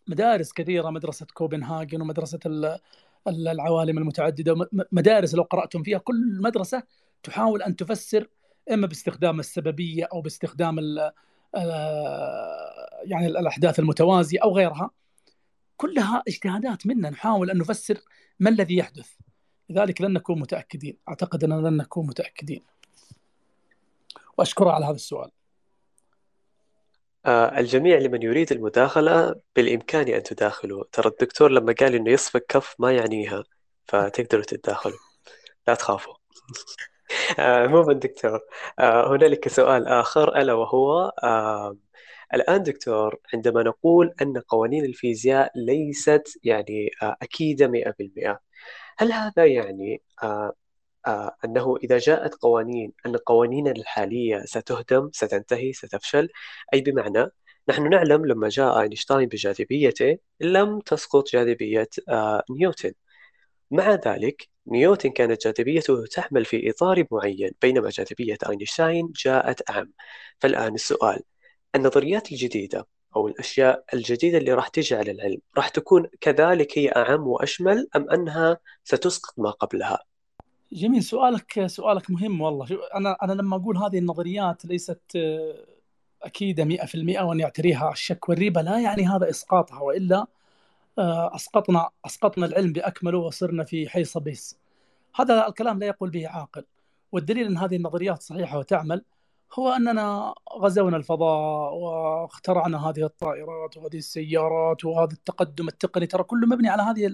مدارس 0.07 0.53
كثيرة 0.53 0.91
مدرسة 0.91 1.27
كوبنهاجن 1.35 2.01
ومدرسة 2.03 2.39
العوالم 3.29 3.99
المتعددة 3.99 4.69
مدارس 4.93 5.35
لو 5.35 5.43
قرأتم 5.43 5.83
فيها 5.83 5.99
كل 5.99 6.41
مدرسة 6.43 6.83
تحاول 7.23 7.63
أن 7.63 7.77
تفسر 7.77 8.29
إما 8.73 8.87
باستخدام 8.87 9.41
السببية 9.41 10.09
أو 10.13 10.21
باستخدام 10.21 10.79
يعني 13.05 13.27
الأحداث 13.27 13.79
المتوازية 13.79 14.39
أو 14.43 14.57
غيرها. 14.57 14.91
كلها 15.77 16.23
اجتهادات 16.29 16.87
منا 16.87 17.11
نحاول 17.11 17.51
أن 17.51 17.59
نفسر 17.59 17.99
ما 18.41 18.51
الذي 18.51 18.77
يحدث. 18.77 19.11
لذلك 19.71 20.01
لن 20.01 20.13
نكون 20.13 20.41
متأكدين. 20.41 20.97
أعتقد 21.09 21.45
أننا 21.45 21.69
لن 21.69 21.77
نكون 21.77 22.07
متأكدين. 22.07 22.63
وأشكره 24.41 24.71
على 24.71 24.85
هذا 24.85 24.95
السؤال. 24.95 25.31
آه 27.27 27.59
الجميع 27.59 27.99
لمن 27.99 28.23
يريد 28.23 28.53
المداخلة 28.53 29.35
بالإمكان 29.57 30.09
أن 30.09 30.23
تداخلوا. 30.23 30.85
ترى 30.93 31.09
الدكتور 31.09 31.51
لما 31.51 31.75
قال 31.81 31.95
إنه 31.95 32.11
يصفق 32.11 32.43
كف 32.49 32.75
ما 32.79 32.93
يعنيها 32.93 33.45
فتقدروا 33.89 34.45
تتداخلوا 34.45 34.99
لا 35.69 35.75
تخافوا. 35.75 36.15
آه، 37.39 37.63
عموما 37.63 37.93
دكتور. 37.93 38.41
آه، 38.79 39.17
هنالك 39.17 39.49
سؤال 39.49 39.89
آخر 39.89 40.37
ألا 40.37 40.53
وهو 40.53 41.13
آه، 41.23 41.77
الآن 42.35 42.63
دكتور 42.63 43.17
عندما 43.35 43.63
نقول 43.63 44.15
أن 44.23 44.39
قوانين 44.39 44.85
الفيزياء 44.85 45.53
ليست 45.57 46.39
يعني 46.45 46.91
أكيدة 47.03 47.69
100% 47.69 48.41
هل 48.99 49.13
هذا 49.13 49.47
يعني 49.47 50.03
أنه 51.45 51.77
إذا 51.85 51.99
جاءت 51.99 52.35
قوانين 52.35 52.93
أن 53.07 53.17
قوانيننا 53.17 53.71
الحالية 53.71 54.43
ستهدم 54.45 55.11
ستنتهي 55.13 55.73
ستفشل 55.73 56.29
أي 56.75 56.81
بمعنى 56.81 57.27
نحن 57.69 57.89
نعلم 57.91 58.27
لما 58.27 58.49
جاء 58.49 58.81
أينشتاين 58.81 59.29
بجاذبيته 59.29 60.19
لم 60.41 60.81
تسقط 60.81 61.29
جاذبية 61.33 61.89
نيوتن. 62.51 62.93
مع 63.71 63.95
ذلك 63.95 64.49
نيوتن 64.67 65.11
كانت 65.11 65.45
جاذبيته 65.47 66.07
تحمل 66.07 66.45
في 66.45 66.71
إطار 66.71 67.05
معين 67.11 67.51
بينما 67.63 67.89
جاذبية 67.91 68.39
أينشتاين 68.49 69.13
جاءت 69.25 69.71
أعم 69.71 69.93
فالآن 70.39 70.75
السؤال 70.75 71.21
النظريات 71.75 72.33
الجديدة 72.33 72.87
أو 73.17 73.29
الأشياء 73.29 73.85
الجديدة 73.95 74.39
اللي 74.39 74.53
راح 74.53 74.69
تجي 74.69 74.95
على 74.95 75.11
العلم 75.11 75.39
راح 75.57 75.69
تكون 75.69 76.07
كذلك 76.21 76.79
هي 76.79 76.89
أعم 76.89 77.27
وأشمل 77.29 77.89
أم 77.97 78.11
أنها 78.11 78.59
ستسقط 78.85 79.39
ما 79.39 79.51
قبلها؟ 79.51 80.10
جميل 80.73 81.03
سؤالك 81.03 81.67
سؤالك 81.67 82.11
مهم 82.11 82.41
والله. 82.41 82.67
أنا 82.95 83.17
أنا 83.23 83.33
لما 83.33 83.57
أقول 83.57 83.77
هذه 83.77 83.99
النظريات 83.99 84.65
ليست 84.67 85.01
آه، 85.17 85.67
أكيدة 86.23 86.65
100% 86.65 87.23
وأن 87.23 87.41
يعتريها 87.41 87.93
الشك 87.93 88.29
والريبة 88.29 88.63
لا 88.63 88.81
يعني 88.81 89.07
هذا 89.09 89.31
إسقاطها 89.31 89.81
وإلا 89.83 90.27
آه، 90.99 91.35
أسقطنا 91.35 91.91
أسقطنا 92.07 92.47
العلم 92.47 92.73
بأكمله 92.73 93.19
وصرنا 93.19 93.65
في 93.65 93.89
حي 93.89 94.05
صبيس 94.05 94.59
هذا 95.15 95.49
الكلام 95.49 95.79
لا 95.79 95.87
يقول 95.87 96.11
به 96.11 96.29
عاقل. 96.29 96.65
والدليل 97.13 97.47
أن 97.47 97.59
هذه 97.59 97.77
النظريات 97.77 98.23
صحيحة 98.23 98.59
وتعمل 98.59 99.05
هو 99.55 99.69
أننا 99.73 100.35
غزونا 100.59 100.97
الفضاء 100.97 101.75
واخترعنا 101.75 102.91
هذه 102.91 103.05
الطائرات 103.05 103.77
وهذه 103.77 103.97
السيارات 103.99 104.85
وهذا 104.85 105.13
التقدم 105.13 105.69
التقني. 105.69 106.07
ترى 106.07 106.23
كله 106.25 106.47
مبني 106.47 106.69
على 106.69 106.83
هذه 106.83 107.13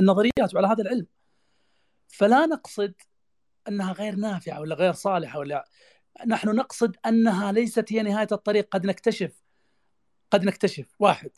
النظريات 0.00 0.54
وعلى 0.54 0.66
هذا 0.68 0.82
العلم. 0.82 1.06
فلا 2.16 2.46
نقصد 2.46 2.94
أنها 3.68 3.92
غير 3.92 4.14
نافعة 4.14 4.60
ولا 4.60 4.74
غير 4.74 4.92
صالحة 4.92 5.38
ولا 5.38 5.68
نحن 6.26 6.48
نقصد 6.48 6.96
أنها 7.06 7.52
ليست 7.52 7.92
هي 7.92 8.02
نهاية 8.02 8.28
الطريق. 8.32 8.68
قد 8.70 8.86
نكتشف 8.86 9.42
قد 10.30 10.44
نكتشف 10.44 10.86
واحد 10.98 11.30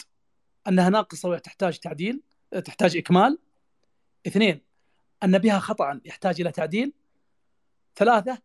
أنها 0.68 0.90
ناقصة 0.90 1.28
وتحتاج 1.28 1.78
تعديل 1.78 2.22
تحتاج 2.64 2.96
إكمال. 2.96 3.38
اثنين 4.26 4.60
أن 5.22 5.38
بها 5.38 5.58
خطأ 5.58 6.00
يحتاج 6.04 6.40
إلى 6.40 6.52
تعديل. 6.52 6.92
ثلاثة 7.96 8.38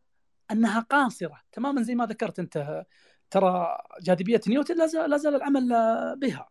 أنها 0.51 0.79
قاصرة. 0.79 1.41
تماما 1.51 1.81
زي 1.81 1.95
ما 1.95 2.05
ذكرت 2.05 2.39
أنت 2.39 2.85
ترى 3.29 3.77
جاذبية 4.01 4.41
نيوتن 4.47 4.77
لا 4.77 5.17
زال 5.17 5.35
العمل 5.35 5.69
بها. 6.19 6.49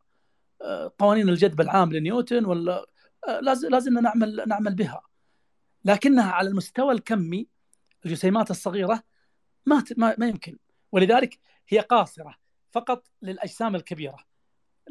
قوانين 0.99 1.29
الجذب 1.29 1.61
العام 1.61 1.93
لنيوتن 1.93 2.45
ولا 2.45 2.87
لا 3.43 3.79
زلنا 3.79 4.01
نعمل 4.01 4.45
نعمل 4.49 4.75
بها. 4.75 5.03
لكنها 5.85 6.33
على 6.33 6.49
المستوى 6.49 6.93
الكمي 6.93 7.49
الجسيمات 8.07 8.51
الصغيرة 8.51 9.03
ما 9.67 9.85
ما 10.19 10.29
يمكن. 10.29 10.59
ولذلك 10.93 11.39
هي 11.69 11.79
قاصرة 11.79 12.35
فقط 12.71 13.07
للأجسام 13.23 13.77
الكبيرة. 13.77 14.19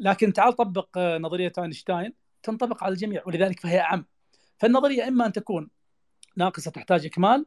لكن 0.00 0.32
تعال 0.32 0.52
طبق 0.52 0.88
آه، 0.96 1.18
نظرية 1.18 1.52
أينشتاين 1.58 2.14
تنطبق 2.42 2.84
على 2.84 2.92
الجميع 2.92 3.22
ولذلك 3.26 3.60
فهي 3.60 3.80
أعم. 3.80 4.06
فالنظرية 4.58 5.08
إما 5.08 5.26
أن 5.26 5.32
تكون 5.32 5.70
ناقصة 6.36 6.70
تحتاج 6.70 7.06
إكمال 7.06 7.46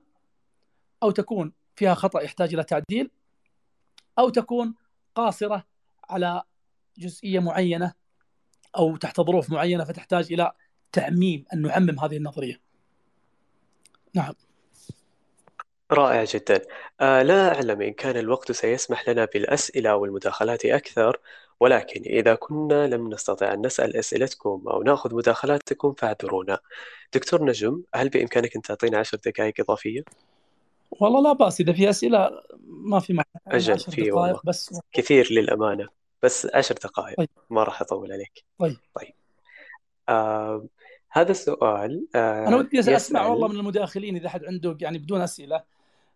أو 1.04 1.12
تكون 1.12 1.54
فيها 1.76 1.94
خطأ 1.94 2.22
يحتاج 2.22 2.54
إلى 2.54 2.64
تعديل 2.64 3.12
أو 4.20 4.30
تكون 4.30 4.76
قاصرة 5.16 5.68
على 6.10 6.44
جزئية 6.98 7.40
معينة 7.40 7.94
أو 8.78 8.96
تحت 8.96 9.22
ظروف 9.22 9.50
معينة 9.50 9.84
فتحتاج 9.84 10.34
إلى 10.34 10.52
تعميم 10.92 11.46
أن 11.54 11.62
نعمم 11.62 12.00
هذه 12.00 12.18
النظرية. 12.18 12.62
نعم. 14.16 14.34
رائع 15.92 16.24
جدا. 16.24 16.62
آه 17.02 17.22
لا 17.22 17.56
أعلم 17.56 17.82
إن 17.82 17.94
كان 17.94 18.18
الوقت 18.18 18.52
سيسمح 18.52 19.10
لنا 19.10 19.26
بالأسئلة 19.26 19.96
والمداخلات 19.96 20.66
أكثر 20.66 21.20
ولكن 21.60 22.02
إذا 22.02 22.36
كنا 22.36 22.88
لم 22.88 23.10
نستطع 23.10 23.54
أن 23.54 23.66
نسأل 23.66 23.98
أسئلتكم 23.98 24.64
أو 24.68 24.84
نأخذ 24.84 25.16
مداخلاتكم 25.16 25.94
فاعذرونا 25.94 26.60
دكتور 27.14 27.46
نجم 27.46 27.84
هل 27.96 28.10
بإمكانك 28.10 28.56
أن 28.56 28.62
تعطينا 28.62 28.98
عشر 28.98 29.18
دقائق 29.26 29.54
إضافية؟ 29.60 30.04
والله 30.92 31.22
لا 31.22 31.34
بأس 31.34 31.62
إذا 31.62 31.74
في 31.74 31.90
أسئلة 31.90 32.30
ما 32.68 33.00
في 33.00 33.14
معنى 33.14 33.28
أجل 33.48 33.80
في 33.80 34.12
والله 34.12 34.42
بس 34.46 34.80
كثير 34.92 35.28
للأمانة 35.32 35.88
بس 36.24 36.48
عشر 36.54 36.76
دقائق 36.76 37.18
طيب. 37.18 37.30
ما 37.50 37.64
راح 37.64 37.82
أطول 37.82 38.12
عليك 38.12 38.46
طيب 38.60 38.78
طيب 38.96 39.14
آه 40.10 40.68
هذا 41.16 41.32
السؤال 41.32 42.08
آه 42.16 42.48
أنا 42.48 42.58
ودي 42.58 42.78
يسأل... 42.78 43.18
والله 43.18 43.48
من 43.48 43.56
المداخلين 43.56 44.16
إذا 44.16 44.30
حد 44.30 44.46
عنده 44.46 44.78
يعني 44.82 44.98
بدون 44.98 45.22
أسئلة. 45.22 45.64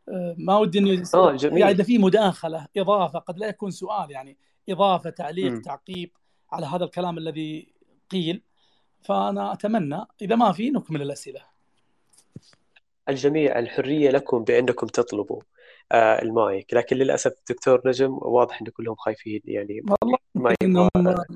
آه 0.10 0.36
ما 0.38 0.58
ودي 0.58 0.80
انه 0.80 1.04
آه 1.14 1.32
جميل. 1.32 1.58
يعني 1.58 1.72
إذا 1.72 1.84
في 1.84 1.98
مداخلة 1.98 2.68
إضافة 2.78 3.20
قد 3.20 3.38
لا 3.38 3.48
يكون 3.48 3.72
سؤال 3.72 4.12
يعني 4.12 4.38
إضافة 4.70 5.10
تعليق 5.10 5.52
م. 5.52 5.62
تعقيب 5.62 6.12
على 6.52 6.66
هذا 6.66 6.86
الكلام 6.86 7.18
الذي 7.18 7.68
قيل. 8.10 8.42
فأنا 9.02 9.54
أتمنى 9.54 10.06
إذا 10.22 10.36
ما 10.36 10.52
في 10.52 10.70
نكمل 10.70 11.02
الأسئلة. 11.02 11.42
الجميع 13.10 13.60
الحرية 13.60 14.10
لكم 14.10 14.44
بأنكم 14.44 14.88
تطلبوا 14.88 15.42
آه 15.92 16.22
المايك. 16.22 16.74
لكن 16.74 16.98
للأسف 16.98 17.34
دكتور 17.50 17.82
نجم 17.86 18.18
واضح 18.22 18.62
إن 18.62 18.68
كلهم 18.68 18.96
خايفين 18.96 19.42
يعني. 19.46 19.82
والله 19.82 20.18
ما 20.38 20.56
يبغى 20.62 20.90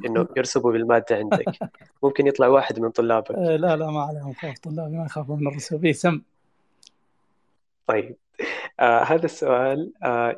إنه 0.05 0.27
يرسبوا 0.37 0.71
بالمادة 0.71 1.15
عندك 1.15 1.69
ممكن 2.03 2.27
يطلع 2.27 2.47
واحد 2.47 2.79
من 2.79 2.89
طلابك 2.89 3.31
آه 3.31 3.55
لا 3.55 3.75
لا 3.75 3.91
ما 3.91 4.01
عليهم 4.01 4.33
خوف 4.33 4.59
طلابي 4.59 4.97
ما 4.97 5.05
يخافوا 5.05 5.35
من 5.35 5.47
الرسوبيه 5.47 5.91
سم 5.91 6.21
طيب 7.87 8.15
آه 8.79 9.03
هذا 9.03 9.25
السؤال 9.25 9.93
آه 10.03 10.35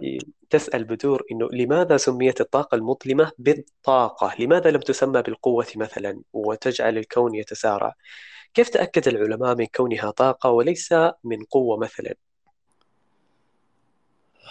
تسأل 0.53 0.83
بدور 0.83 1.23
إنه 1.31 1.49
لماذا 1.51 1.97
سميت 1.97 2.41
الطاقة 2.41 2.75
المظلمة 2.75 3.31
بالطاقة؟ 3.37 4.35
لماذا 4.39 4.71
لم 4.71 4.79
تسمى 4.79 5.21
بالقوة 5.21 5.67
مثلا 5.75 6.21
وتجعل 6.33 6.97
الكون 6.97 7.35
يتسارع؟ 7.35 7.93
كيف 8.53 8.69
تأكد 8.69 9.07
العلماء 9.07 9.55
من 9.55 9.65
كونها 9.65 10.11
طاقة 10.11 10.49
وليس 10.49 10.93
من 11.23 11.43
قوة 11.51 11.77
مثلا؟ 11.77 12.15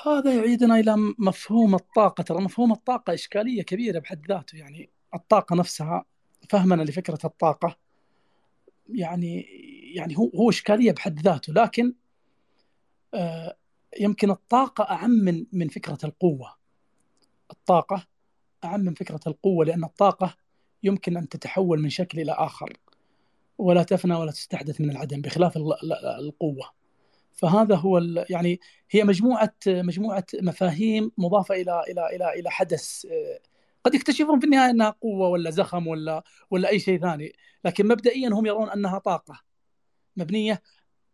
هذا 0.07 0.35
يعيدنا 0.35 0.79
إلى 0.81 0.97
مفهوم 1.19 1.75
الطاقة. 1.75 2.23
ترى 2.23 2.41
مفهوم 2.41 2.73
الطاقة 2.73 3.15
إشكالية 3.15 3.63
كبيرة 3.63 3.99
بحد 3.99 4.27
ذاته. 4.29 4.59
يعني 4.59 4.91
الطاقة 5.15 5.57
نفسها 5.57 6.05
فهمنا 6.49 6.83
لفكرة 6.83 7.19
الطاقة. 7.25 7.77
يعني 8.89 9.41
يعني 9.95 10.19
هو 10.19 10.31
هو 10.37 10.51
إشكالية 10.51 10.93
بحد 10.93 11.21
ذاته. 11.21 11.53
لكن 11.53 11.95
آه 13.15 13.57
يمكن 14.01 14.31
الطاقة 14.31 14.85
أعم 14.85 15.11
من 15.11 15.47
من 15.53 15.69
فكرة 15.69 15.99
القوة. 16.05 16.55
الطاقة 17.51 18.07
أعم 18.65 18.81
من 18.81 18.95
فكرة 18.95 19.21
القوة 19.27 19.65
لأن 19.65 19.85
الطاقة 19.85 20.37
يمكن 20.83 21.17
أن 21.17 21.29
تتحول 21.29 21.83
من 21.83 21.91
شكل 21.91 22.21
إلى 22.21 22.33
آخر. 22.33 22.73
ولا 23.59 23.83
تفنى 23.83 24.15
ولا 24.15 24.31
تستحدث 24.31 24.81
من 24.81 24.91
العدم 24.91 25.21
بخلاف 25.21 25.57
القوة. 26.19 26.82
فهذا 27.35 27.75
هو 27.75 27.99
يعني 28.31 28.61
هي 28.91 29.05
مجموعة 29.05 29.55
مجموعة 29.67 30.25
مفاهيم 30.35 31.13
مضافة 31.19 31.55
إلى 31.55 31.83
إلى 31.91 32.17
إلى 32.17 32.41
إلى 32.41 32.51
حدث 32.51 33.07
قد 33.85 33.95
يكتشفون 33.95 34.41
في 34.41 34.47
النهاية 34.47 34.71
أنها 34.71 34.91
قوة 34.91 35.29
ولا 35.29 35.51
زخم 35.51 35.87
ولا 35.87 36.23
ولا 36.51 36.69
أي 36.69 36.79
شيء 36.79 37.01
ثاني 37.01 37.33
لكن 37.65 37.89
مبدئيا 37.89 38.29
هم 38.29 38.47
يرون 38.47 38.71
أنها 38.71 38.99
طاقة 38.99 39.41
مبنية 40.17 40.63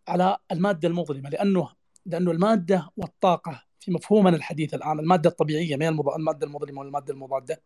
على 0.08 0.36
المادة 0.52 0.88
المظلمة 0.88 1.30
لأنه 1.30 1.68
لأنه 2.06 2.30
المادة 2.30 2.90
والطاقة 2.96 3.62
في 3.80 3.90
مفهومنا 3.92 4.36
الحديث 4.36 4.74
الآن 4.74 4.98
المادة 5.00 5.30
الطبيعية 5.30 5.76
ما 5.76 5.88
المادة 6.16 6.46
المظلمة 6.46 6.80
والماده 6.80 7.14
المضادة 7.14 7.62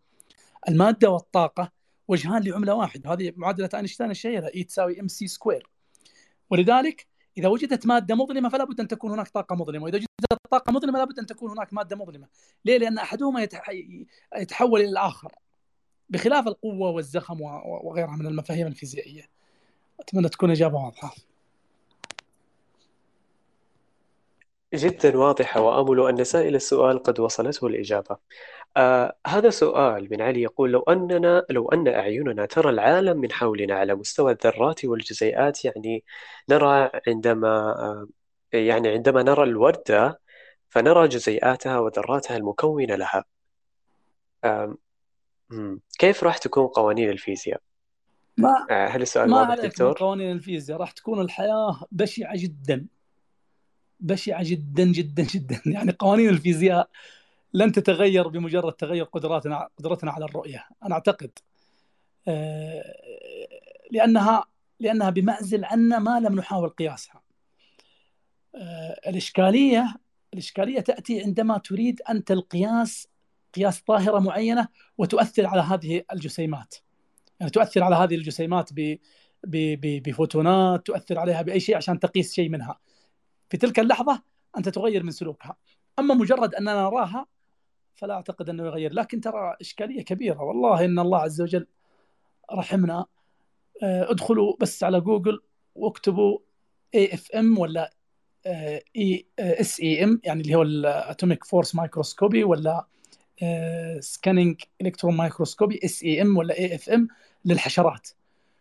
المادة 0.69 1.11
والطاقة 1.11 1.73
وجهان 2.09 2.43
لعملة 2.43 2.75
واحدة 2.75 3.13
هذه 3.13 3.33
معادلة 3.37 3.69
أينشتاين 3.75 4.11
الشهيرة 4.11 4.51
E 4.55 4.65
تساوي 4.65 5.01
MC 5.01 5.09
square. 5.09 5.69
ولذلك 6.51 7.07
إذا 7.39 7.49
وجدت 7.49 7.87
مادة 7.87 8.15
مظلمة 8.15 8.49
فلا 8.49 8.65
بد 8.65 8.81
أن 8.81 8.89
تكون 8.89 9.13
هناك 9.13 9.29
طاقة 9.29 9.57
مظلمة 9.57 9.85
وإذا 9.85 9.97
وجدت 9.97 10.09
طاقة 10.51 10.73
مظلمة 10.73 10.99
لا 10.99 11.05
بد 11.05 11.19
أن 11.19 11.27
تكون 11.27 11.51
هناك 11.51 11.73
مادة 11.73 11.97
مظلمة. 11.97 12.27
ليه؟ 12.65 12.79
لأن 12.79 12.99
أحدهما 12.99 13.49
يتحول 14.37 14.81
إلى 14.81 14.89
الآخر 14.89 15.33
بخلاف 16.11 16.49
القوة 16.49 16.91
والزخم 16.91 17.41
وغيرها 17.41 18.17
من 18.17 18.27
المفاهيم 18.27 18.67
الفيزيائية. 18.67 19.29
أتمنى 20.01 20.29
تكون 20.29 20.51
إجابة 20.51 20.77
واضحة. 20.77 21.15
جدا 24.75 25.19
واضحة 25.19 25.61
وآمل 25.61 26.09
أن 26.09 26.25
سائل 26.25 26.55
السؤال 26.55 27.03
قد 27.03 27.21
وصلته 27.21 27.67
الإجابة 27.67 28.17
آه 28.77 29.17
هذا 29.27 29.51
سؤال 29.51 30.09
من 30.11 30.23
علي 30.23 30.43
يقول 30.43 30.71
لو 30.73 30.81
أننا 30.81 31.47
لو 31.51 31.69
أن 31.69 31.89
أعيننا 31.89 32.47
ترى 32.47 32.71
العالم 32.71 33.17
من 33.17 33.33
حولنا 33.33 33.75
على 33.75 33.95
مستوى 33.95 34.33
الذرات 34.33 34.85
والجزيئات 34.85 35.65
يعني 35.65 36.05
نرى 36.51 36.91
عندما 37.09 37.49
آه 37.49 38.09
يعني 38.53 38.89
عندما 38.89 39.23
نرى 39.23 39.43
الوردة 39.43 40.21
فنرى 40.69 41.09
جزيئاتها 41.09 41.79
وذراتها 41.79 42.37
المكونة 42.37 42.95
لها 42.95 43.25
آه 44.45 44.77
كيف 45.99 46.25
راح 46.25 46.39
تكون 46.39 46.67
قوانين 46.67 47.11
الفيزياء؟ 47.11 47.61
ما 48.37 48.67
آه 48.71 48.87
هل 48.87 49.03
السؤال 49.03 49.31
ما 49.31 49.37
واضح 49.37 49.51
عليك 49.51 49.65
دكتور؟ 49.65 49.99
قوانين 49.99 50.33
الفيزياء 50.33 50.79
راح 50.79 50.91
تكون 50.91 51.21
الحياة 51.21 51.81
بشعة 51.93 52.33
جدا 52.37 52.87
بشعة 54.03 54.43
جدا 54.43 54.85
جدا 54.85 55.23
جدا. 55.23 55.61
يعني 55.75 55.93
قوانين 55.93 56.29
الفيزياء 56.29 56.89
لن 57.55 57.73
تتغير 57.73 58.29
بمجرد 58.29 58.73
تغير 58.73 59.05
قدراتنا 59.05 59.69
قدرتنا 59.79 60.11
على 60.11 60.25
الرؤية. 60.25 60.65
أنا 60.85 60.95
أعتقد 60.95 61.31
آه، 62.29 62.83
لأنها 63.91 64.45
لأنها 64.81 65.11
بمعزل 65.11 65.65
عنا 65.65 65.99
ما 65.99 66.21
لم 66.21 66.35
نحاول 66.35 66.69
قياسها. 66.69 67.23
آه، 68.55 69.01
الإشكالية 69.11 69.95
الإشكالية 70.33 70.81
تأتي 70.81 71.23
عندما 71.23 71.59
تريد 71.59 72.03
أنت 72.11 72.31
القياس 72.31 73.09
قياس 73.55 73.83
ظاهرة 73.89 74.19
معينة 74.19 74.69
وتؤثر 74.99 75.47
على 75.47 75.63
هذه 75.63 76.03
الجسيمات. 76.13 76.75
يعني 77.41 77.51
تؤثر 77.51 77.83
على 77.83 77.97
هذه 77.97 78.15
الجسيمات 78.15 78.71
ب 78.73 78.99
بفوتونات 80.03 80.87
تؤثر 80.87 81.19
عليها 81.19 81.43
بأي 81.43 81.61
شيء 81.61 81.77
عشان 81.77 82.01
تقيس 82.01 82.35
شيء 82.35 82.49
منها. 82.49 82.79
في 83.53 83.59
تلك 83.59 83.81
اللحظة 83.81 84.23
أنت 84.57 84.69
تغير 84.69 85.03
من 85.03 85.11
سلوكها. 85.11 85.57
أما 85.99 86.15
مجرد 86.15 86.55
أننا 86.55 86.75
نراها 86.75 87.27
فلا 87.95 88.15
أعتقد 88.15 88.49
أنه 88.49 88.65
يغير. 88.67 88.93
لكن 88.93 89.21
ترى 89.21 89.57
إشكالية 89.61 90.03
كبيرة. 90.03 90.43
والله 90.43 90.85
إن 90.85 90.99
الله 90.99 91.19
عز 91.19 91.41
وجل 91.41 91.67
رحمنا 92.53 93.07
آه، 93.83 94.11
ادخلوا 94.11 94.57
بس 94.61 94.85
على 94.85 95.01
جوجل 95.01 95.41
واكتبوا 95.75 96.39
AFM 96.95 97.59
ولا 97.59 97.95
اي 98.97 99.27
SEM 99.39 100.21
يعني 100.25 100.41
اللي 100.41 100.55
هو 100.55 100.63
ال 100.63 100.74
atomic 100.74 101.45
force 101.45 101.75
microscopy 101.75 102.45
ولا 102.45 102.87
سكاننج 104.01 104.61
إلكترون 104.83 105.17
مايكروسكوبي 105.17 105.81
اس 105.85 106.03
اي 106.03 106.23
ام 106.23 106.37
ولا 106.37 106.59
اي 106.59 106.75
اف 106.75 106.91
ام 106.91 107.09
للحشرات. 107.45 108.09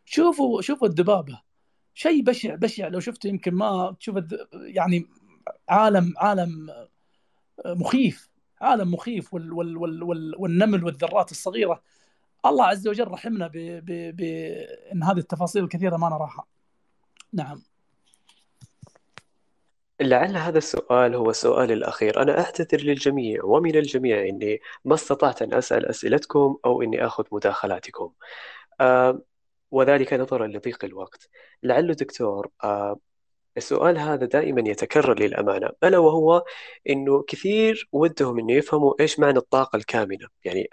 شوفوا 0.06 0.62
شوفوا 0.62 0.88
الذبابة. 0.88 1.42
شيء 1.94 2.24
بشع 2.24 2.56
بشع. 2.56 2.88
لو 2.88 3.00
شفته 3.00 3.28
يمكن 3.28 3.54
ما 3.54 3.96
تشوف 4.00 4.16
يعني 4.54 5.08
عالم 5.70 6.14
عالم 6.18 6.70
مخيف. 7.66 8.32
عالم 8.62 8.94
مخيف 8.94 9.34
وال 9.34 9.54
وال 9.54 9.78
وال 9.78 10.04
وال 10.04 10.36
والنمل 10.38 10.84
والذرات 10.84 11.32
الصغيرة. 11.32 11.84
الله 12.46 12.66
عز 12.66 12.88
وجل 12.88 13.08
رحمنا 13.08 13.48
بان 13.48 15.04
هذه 15.04 15.18
التفاصيل 15.18 15.64
الكثيرة 15.64 15.98
ما 15.98 16.10
نراها. 16.10 16.46
نعم. 17.34 17.62
لعل 20.02 20.38
هذا 20.38 20.58
السؤال 20.58 21.16
هو 21.16 21.30
السؤال 21.30 21.72
الأخير. 21.72 22.22
أنا 22.22 22.40
أعتذر 22.40 22.82
للجميع 22.82 23.44
ومن 23.44 23.76
الجميع 23.76 24.30
إني 24.30 24.60
ما 24.86 24.94
استطعت 24.94 25.42
أن 25.42 25.54
أسأل 25.54 25.86
أسئلتكم 25.86 26.58
أو 26.66 26.82
إني 26.82 27.06
أخذ 27.06 27.24
مداخلاتكم. 27.32 28.12
آه 28.82 29.22
وذلك 29.72 30.14
نظرا 30.14 30.48
لضيق 30.48 30.86
الوقت. 30.86 31.30
لعل 31.64 31.94
دكتور 31.94 32.50
آه 32.64 33.00
السؤال 33.58 33.98
هذا 33.98 34.26
دائما 34.26 34.70
يتكرر 34.70 35.20
للأمانة. 35.20 35.70
ألا 35.84 35.98
وهو 35.98 36.44
أنه 36.90 37.24
كثير 37.28 37.90
ودهم 37.92 38.40
أنه 38.40 38.54
يفهموا 38.54 38.94
إيش 39.00 39.20
معنى 39.20 39.38
الطاقة 39.38 39.78
الكامنة. 39.78 40.28
يعني 40.46 40.70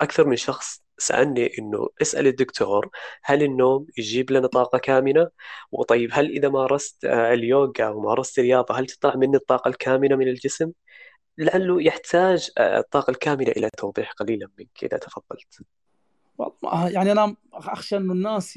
أكثر 0.00 0.26
من 0.26 0.36
شخص 0.36 0.82
سألني 0.98 1.50
أنه 1.58 1.88
اسأل 2.02 2.26
الدكتور 2.26 2.90
هل 3.24 3.42
النوم 3.42 3.86
يجيب 3.98 4.30
لنا 4.32 4.46
طاقة 4.46 4.78
كامنة؟ 4.78 5.30
وطيب 5.72 6.10
هل 6.12 6.30
إذا 6.30 6.48
مارست 6.48 7.04
آه، 7.04 7.32
اليوغا 7.34 7.88
ومارست 7.88 8.38
الرياضة 8.38 8.74
هل 8.78 8.86
تطلع 8.86 9.16
مني 9.16 9.36
الطاقة 9.36 9.68
الكامنة 9.68 10.16
من 10.16 10.28
الجسم؟ 10.28 10.72
لعله 11.38 11.82
يحتاج 11.82 12.50
آه، 12.58 12.78
الطاقة 12.78 13.10
الكامنة 13.10 13.50
إلى 13.50 13.70
توضيح 13.78 14.12
قليلا 14.12 14.48
منك 14.58 14.84
إذا 14.84 14.98
تفضلت. 14.98 15.62
يعني 16.72 17.12
أنا 17.12 17.36
أخشى 17.52 17.96
أنه 17.96 18.12
الناس 18.12 18.56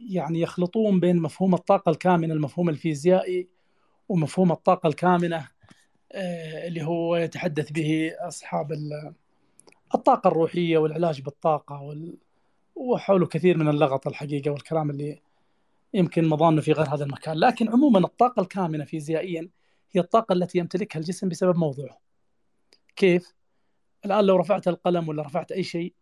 يعني 0.00 0.40
يخلطون 0.40 1.00
بين 1.00 1.16
مفهوم 1.16 1.54
الطاقة 1.54 1.90
الكامنة 1.90 2.34
المفهوم 2.34 2.68
الفيزيائي 2.68 3.48
ومفهوم 4.08 4.52
الطاقة 4.52 4.86
الكامنة 4.86 5.48
آه، 6.12 6.66
اللي 6.68 6.82
هو 6.82 7.16
يتحدث 7.16 7.72
به 7.72 8.12
أصحاب 8.20 8.72
الطاقة 9.94 10.28
الروحية 10.28 10.78
والعلاج 10.78 11.20
بالطاقة 11.20 11.82
وال... 11.82 12.16
وحوله 12.74 13.26
كثير 13.26 13.58
من 13.58 13.68
اللغط 13.68 14.06
الحقيقة 14.06 14.50
والكلام 14.50 14.90
اللي 14.90 15.20
يمكن 15.94 16.28
مضانه 16.28 16.60
في 16.60 16.72
غير 16.72 16.94
هذا 16.94 17.04
المكان 17.04 17.36
لكن 17.38 17.68
عموما 17.68 17.98
الطاقة 17.98 18.40
الكامنة 18.42 18.84
فيزيائيا 18.84 19.48
هي 19.92 20.00
الطاقة 20.00 20.32
التي 20.32 20.58
يمتلكها 20.58 20.98
الجسم 21.00 21.28
بسبب 21.28 21.56
موضوعه 21.56 21.98
كيف؟ 22.96 23.34
الآن 24.04 24.24
لو 24.24 24.36
رفعت 24.36 24.68
القلم 24.68 25.08
ولا 25.08 25.22
رفعت 25.22 25.52
أي 25.52 25.62
شيء 25.62 25.94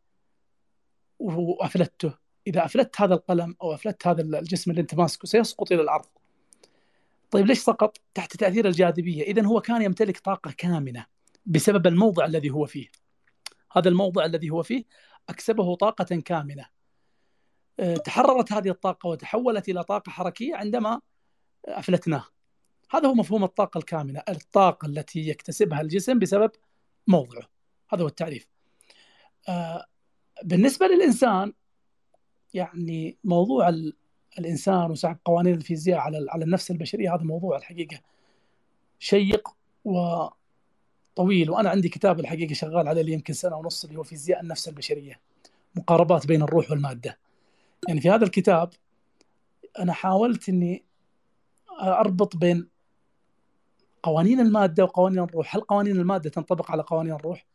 وأفلته 1.18 2.14
إذا 2.46 2.64
أفلت 2.64 3.00
هذا 3.00 3.14
القلم 3.14 3.56
أو 3.62 3.74
أفلت 3.74 4.06
هذا 4.06 4.22
الجسم 4.22 4.70
اللي 4.70 4.80
أنت 4.80 4.94
ماسكه 4.94 5.26
سيسقط 5.26 5.72
إلى 5.72 5.82
الأرض. 5.82 6.06
طيب 7.30 7.46
ليش 7.46 7.58
سقط؟ 7.58 8.00
تحت 8.14 8.36
تأثير 8.36 8.66
الجاذبية، 8.66 9.22
اذا 9.22 9.46
هو 9.46 9.60
كان 9.60 9.82
يمتلك 9.82 10.18
طاقة 10.18 10.54
كامنة 10.58 11.06
بسبب 11.46 11.86
الموضع 11.86 12.24
الذي 12.24 12.50
هو 12.50 12.66
فيه. 12.66 12.88
هذا 13.72 13.88
الموضع 13.88 14.24
الذي 14.24 14.50
هو 14.50 14.62
فيه 14.62 14.84
أكسبه 15.28 15.74
طاقة 15.74 16.20
كامنة. 16.20 16.66
أه، 17.80 17.94
تحررت 17.94 18.52
هذه 18.52 18.68
الطاقة 18.68 19.06
وتحولت 19.06 19.68
إلى 19.68 19.84
طاقة 19.84 20.10
حركية 20.10 20.56
عندما 20.56 21.00
أفلتناه. 21.64 22.24
هذا 22.90 23.08
هو 23.08 23.14
مفهوم 23.14 23.44
الطاقة 23.44 23.78
الكامنة، 23.78 24.22
الطاقة 24.28 24.86
التي 24.86 25.28
يكتسبها 25.28 25.80
الجسم 25.80 26.18
بسبب 26.18 26.50
موضعه. 27.06 27.51
هذا 27.94 28.02
هو 28.02 28.06
التعريف. 28.06 28.46
أه، 29.48 29.86
بالنسبة 30.44 30.86
للإنسان 30.86 31.52
يعني 32.54 33.18
موضوع 33.24 33.68
الإنسان 34.38 34.90
وصعب 34.90 35.18
قوانين 35.24 35.54
الفيزياء 35.54 35.98
على 35.98 36.26
على 36.30 36.44
النفس 36.44 36.70
البشرية 36.70 37.14
هذا 37.14 37.22
موضوع 37.22 37.56
الحقيقة 37.56 38.00
شيق 38.98 39.48
وطويل. 39.84 41.50
وأنا 41.50 41.70
عندي 41.70 41.88
كتاب 41.88 42.20
الحقيقة 42.20 42.54
شغال 42.54 42.88
عليه 42.88 43.02
لي 43.02 43.12
يمكن 43.12 43.34
سنة 43.34 43.56
ونص 43.56 43.84
اللي 43.84 43.98
هو 43.98 44.02
فيزياء 44.02 44.40
النفس 44.40 44.68
البشرية 44.68 45.20
مقاربات 45.74 46.26
بين 46.26 46.42
الروح 46.42 46.70
والمادة. 46.70 47.18
يعني 47.88 48.00
في 48.00 48.10
هذا 48.10 48.24
الكتاب 48.24 48.70
أنا 49.78 49.92
حاولت 49.92 50.48
إني 50.48 50.84
أربط 51.80 52.36
بين 52.36 52.68
قوانين 54.02 54.40
المادة 54.40 54.84
وقوانين 54.84 55.18
الروح. 55.18 55.56
هل 55.56 55.60
قوانين 55.60 55.96
المادة 55.96 56.30
تنطبق 56.30 56.70
على 56.70 56.82
قوانين 56.82 57.12
الروح؟ 57.12 57.51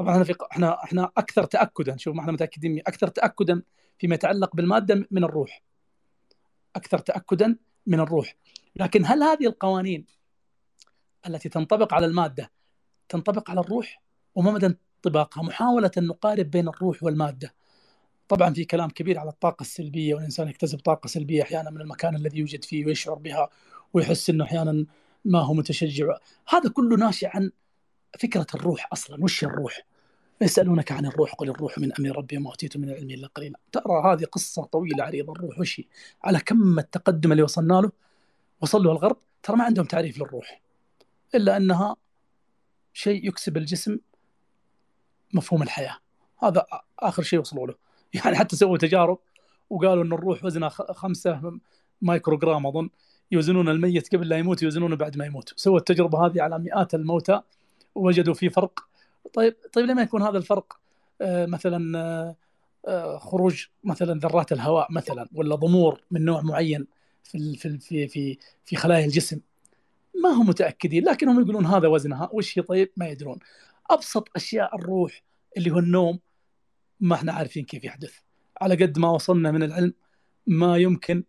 طبعا 0.00 0.12
إحنا 0.12 0.24
في 0.24 0.34
إحنا 0.52 0.84
إحنا 0.84 1.10
أكثر 1.16 1.44
تاكدا 1.44 1.96
شوف 1.96 2.14
ما 2.14 2.20
إحنا 2.20 2.32
متأكدين 2.32 2.78
أكثر 2.78 3.08
تاكدا 3.08 3.62
فيما 3.98 4.14
يتعلق 4.14 4.56
بالمادة 4.56 5.06
من 5.10 5.24
الروح. 5.24 5.62
أكثر 6.76 6.98
تاكدا 6.98 7.56
من 7.86 8.00
الروح. 8.00 8.36
لكن 8.76 9.06
هل 9.06 9.22
هذه 9.22 9.46
القوانين 9.46 10.06
التي 11.26 11.48
تنطبق 11.48 11.94
على 11.94 12.06
المادة 12.06 12.50
تنطبق 13.08 13.50
على 13.50 13.60
الروح؟ 13.60 14.02
وما 14.34 14.50
مدى 14.50 14.66
انطباقها؟ 14.66 15.42
محاولة 15.42 15.90
أن 15.98 16.06
نقارب 16.06 16.50
بين 16.50 16.68
الروح 16.68 17.02
والمادة. 17.02 17.54
طبعا 18.28 18.54
في 18.54 18.64
كلام 18.64 18.90
كبير 18.90 19.18
على 19.18 19.30
الطاقة 19.30 19.62
السلبية 19.62 20.14
والإنسان 20.14 20.48
يكتسب 20.48 20.78
طاقة 20.78 21.06
سلبية 21.06 21.42
أحيانا 21.42 21.70
من 21.70 21.80
المكان 21.80 22.16
الذي 22.16 22.38
يوجد 22.38 22.64
فيه 22.64 22.86
ويشعر 22.86 23.14
بها 23.14 23.48
ويحس 23.92 24.30
إنه 24.30 24.44
أحيانا 24.44 24.86
ما 25.24 25.40
هو 25.40 25.54
متشجع. 25.54 26.16
هذا 26.48 26.70
كله 26.70 26.96
ناشئ 26.96 27.28
عن 27.34 27.50
فكرة 28.18 28.46
الروح 28.54 28.88
أصلا. 28.92 29.24
وش 29.24 29.44
الروح؟ 29.44 29.89
يسألونك 30.42 30.92
عن 30.92 31.06
الروح 31.06 31.34
قل 31.34 31.50
الروح 31.50 31.78
من 31.78 31.92
أمر 32.00 32.16
ربي 32.16 32.36
وما 32.36 32.50
أوتيتم 32.50 32.80
من 32.80 32.88
العلم 32.88 33.10
إلا 33.10 33.26
قليلا. 33.26 33.58
ترى 33.72 34.02
هذه 34.04 34.24
قصة 34.24 34.64
طويلة 34.64 35.04
عريضة 35.04 35.32
الروح 35.32 35.58
وش 35.58 35.82
على 36.24 36.40
كم 36.40 36.78
التقدم 36.78 37.32
اللي 37.32 37.42
وصلنا 37.42 37.74
له؟ 37.74 37.90
وصل 38.60 38.82
له 38.82 38.92
الغرب 38.92 39.16
ترى 39.42 39.56
ما 39.56 39.64
عندهم 39.64 39.86
تعريف 39.86 40.18
للروح 40.18 40.60
إلا 41.34 41.56
أنها 41.56 41.96
شيء 42.92 43.28
يكسب 43.28 43.56
الجسم 43.56 43.98
مفهوم 45.34 45.62
الحياة. 45.62 45.96
هذا 46.42 46.66
آخر 46.98 47.22
شيء 47.22 47.40
وصلوا 47.40 47.66
له. 47.66 47.74
يعني 48.24 48.36
حتى 48.36 48.56
سووا 48.56 48.78
تجارب 48.78 49.18
وقالوا 49.70 50.04
أن 50.04 50.12
الروح 50.12 50.44
وزنها 50.44 50.68
خمسة 50.68 51.60
مايكروغرام 52.02 52.66
أظن 52.66 52.88
يوزنون 53.32 53.68
الميت 53.68 54.14
قبل 54.14 54.28
لا 54.28 54.38
يموت 54.38 54.62
يوزنونه 54.62 54.96
بعد 54.96 55.16
ما 55.16 55.26
يموت. 55.26 55.52
سووا 55.56 55.78
التجربة 55.78 56.26
هذه 56.26 56.42
على 56.42 56.58
مئات 56.58 56.94
الموتى 56.94 57.40
ووجدوا 57.94 58.34
في 58.34 58.50
فرق 58.50 58.89
طيب 59.34 59.56
طيب 59.72 59.86
لما 59.86 60.02
يكون 60.02 60.22
هذا 60.22 60.38
الفرق 60.38 60.80
آه، 61.20 61.46
مثلا 61.46 61.98
آه، 61.98 62.36
آه، 62.88 63.18
خروج 63.18 63.66
مثلا 63.84 64.20
ذرات 64.20 64.52
الهواء 64.52 64.92
مثلا 64.92 65.28
ولا 65.34 65.54
ضمور 65.54 66.04
من 66.10 66.24
نوع 66.24 66.42
معين 66.42 66.86
في 67.24 67.56
في 67.56 67.78
في 68.08 68.38
في, 68.64 68.76
خلايا 68.76 69.04
الجسم 69.04 69.40
ما 70.22 70.30
هم 70.30 70.48
متأكدين 70.48 71.04
لكنهم 71.04 71.40
يقولون 71.40 71.66
هذا 71.66 71.88
وزنها 71.88 72.28
وش 72.32 72.58
هي؟ 72.58 72.62
طيب 72.62 72.92
ما 72.96 73.08
يدرون. 73.08 73.38
أبسط 73.90 74.28
أشياء 74.36 74.76
الروح 74.76 75.22
اللي 75.56 75.70
هو 75.70 75.78
النوم 75.78 76.18
ما 77.00 77.14
إحنا 77.14 77.32
عارفين 77.32 77.64
كيف 77.64 77.84
يحدث. 77.84 78.14
على 78.60 78.74
قد 78.74 78.98
ما 78.98 79.10
وصلنا 79.10 79.50
من 79.50 79.62
العلم 79.62 79.94
ما 80.46 80.76
يمكن 80.76 81.24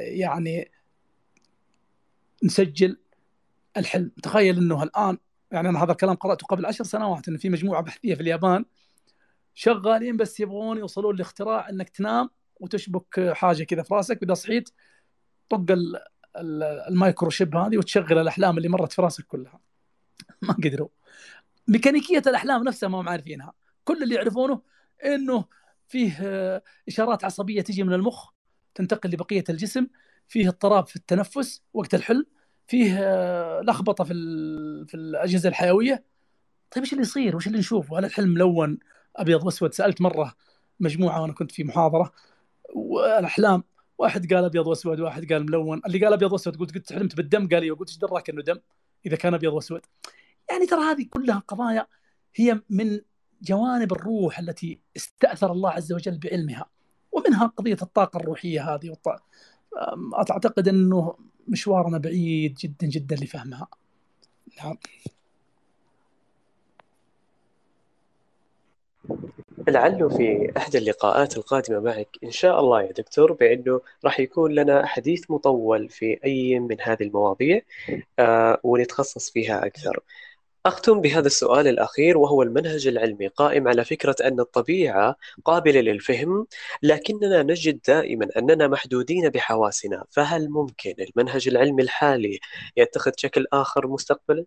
يعني 0.00 0.70
نسجل 2.44 2.98
الحلم. 3.76 4.10
تخيل 4.22 4.58
إنه 4.58 4.82
الآن 4.82 5.18
يعني 5.54 5.68
أنا 5.68 5.84
هذا 5.84 5.92
الكلام 5.92 6.14
قرأته 6.14 6.46
قبل 6.46 6.66
عشر 6.66 6.84
سنوات 6.84 7.28
إنه 7.28 7.38
في 7.38 7.48
مجموعة 7.48 7.82
بحثية 7.82 8.14
في 8.14 8.20
اليابان 8.20 8.64
شغالين 9.54 10.16
بس 10.16 10.40
يبغون 10.40 10.78
يوصلون 10.78 11.16
لاختراع 11.16 11.68
إنك 11.68 11.88
تنام 11.88 12.30
وتشبك 12.60 13.32
حاجة 13.32 13.64
كذا 13.64 13.82
في 13.82 13.94
راسك 13.94 14.22
وإذا 14.22 14.34
صحيت 14.34 14.70
طق 15.48 15.66
ال 16.88 17.30
microchip 17.30 17.56
هذه 17.56 17.78
وتشغل 17.78 18.18
الأحلام 18.18 18.56
اللي 18.58 18.68
مرت 18.68 18.92
في 18.92 19.02
راسك 19.02 19.26
كلها. 19.26 19.60
ما 20.42 20.54
قدروا. 20.54 20.88
ميكانيكية 21.68 22.22
الأحلام 22.26 22.64
نفسها 22.64 22.88
ما 22.88 23.00
هم 23.00 23.08
عارفينها. 23.08 23.52
كل 23.84 24.02
اللي 24.02 24.14
يعرفونه 24.14 24.62
إنه 25.04 25.44
فيه 25.88 26.16
إشارات 26.88 27.24
عصبية 27.24 27.60
تجي 27.60 27.82
من 27.82 27.92
المخ 27.92 28.30
تنتقل 28.74 29.10
لبقية 29.10 29.44
الجسم 29.48 29.86
فيه 30.28 30.48
اضطراب 30.48 30.86
في 30.86 30.96
التنفس 30.96 31.62
وقت 31.74 31.94
الحلم 31.94 32.26
فيه 32.66 33.00
لخبطة 33.60 34.04
في 34.04 34.14
في 34.88 34.94
الأجهزة 34.94 35.48
الحيوية. 35.48 36.04
طيب 36.70 36.84
إيش 36.84 36.92
اللي 36.92 37.02
يصير؟ 37.02 37.36
وش 37.36 37.46
اللي 37.46 37.58
نشوفه؟ 37.58 37.98
هل 37.98 38.04
الحلم 38.04 38.28
ملون 38.28 38.78
أبيض 39.16 39.44
وأسود؟ 39.44 39.74
سألت 39.74 40.00
مرة 40.00 40.34
مجموعة 40.80 41.22
وأنا 41.22 41.32
كنت 41.32 41.52
في 41.52 41.64
محاضرة 41.64 42.12
والأحلام 42.74 43.64
واحد 43.98 44.32
قال 44.34 44.44
أبيض 44.44 44.66
وأسود 44.66 45.00
واحد 45.00 45.32
قال 45.32 45.42
ملون. 45.42 45.80
اللي 45.86 46.04
قال 46.04 46.12
أبيض 46.12 46.32
وأسود 46.32 46.56
قلت 46.56 46.74
قلت 46.74 46.92
حلمت 46.92 47.16
بالدم؟ 47.16 47.48
قال 47.48 47.62
لي 47.62 47.70
قلت 47.70 47.88
إيش 47.88 47.98
دراك 47.98 48.30
إنه 48.30 48.42
دم؟ 48.42 48.58
إذا 49.06 49.16
كان 49.16 49.34
أبيض 49.34 49.52
وأسود. 49.52 49.80
يعني 50.50 50.66
ترى 50.66 50.80
هذه 50.80 51.06
كلها 51.10 51.42
قضايا 51.48 51.86
هي 52.34 52.60
من 52.70 53.00
جوانب 53.42 53.92
الروح 53.92 54.38
التي 54.38 54.80
استأثر 54.96 55.52
الله 55.52 55.70
عز 55.70 55.92
وجل 55.92 56.18
بعلمها 56.18 56.66
ومنها 57.12 57.46
قضية 57.46 57.78
الطاقة 57.82 58.16
الروحية 58.16 58.74
هذه. 58.74 58.96
أعتقد 60.14 60.68
إنه 60.68 61.16
مشوارنا 61.48 61.98
بعيد 61.98 62.54
جدا 62.54 62.86
جدا 62.86 63.16
لفهمها 63.16 63.68
نعم. 64.64 64.76
لعله 69.68 70.08
في 70.08 70.52
إحدى 70.56 70.78
اللقاءات 70.78 71.36
القادمة 71.36 71.80
معك 71.80 72.08
إن 72.24 72.30
شاء 72.30 72.60
الله 72.60 72.82
يا 72.82 72.92
دكتور 72.92 73.32
بأنه 73.32 73.80
راح 74.04 74.20
يكون 74.20 74.54
لنا 74.54 74.86
حديث 74.86 75.30
مطول 75.30 75.88
في 75.88 76.18
أي 76.24 76.58
من 76.58 76.76
هذه 76.80 77.02
المواضيع 77.02 77.60
آه 78.18 78.60
ونتخصص 78.64 79.30
فيها 79.30 79.66
أكثر. 79.66 80.00
أختم 80.66 81.00
بهذا 81.00 81.26
السؤال 81.26 81.68
الأخير 81.68 82.18
وهو 82.18 82.42
المنهج 82.42 82.86
العلمي 82.86 83.28
قائم 83.28 83.68
على 83.68 83.84
فكرة 83.84 84.16
أن 84.24 84.40
الطبيعة 84.40 85.16
قابلة 85.44 85.80
للفهم 85.80 86.46
لكننا 86.82 87.42
نجد 87.42 87.80
دائما 87.88 88.28
أننا 88.38 88.68
محدودين 88.68 89.28
بحواسنا 89.28 90.04
فهل 90.10 90.50
ممكن 90.50 90.94
المنهج 90.98 91.48
العلمي 91.48 91.82
الحالي 91.82 92.38
يتخذ 92.76 93.12
شكل 93.16 93.46
آخر 93.52 93.86
مستقبلا؟ 93.86 94.44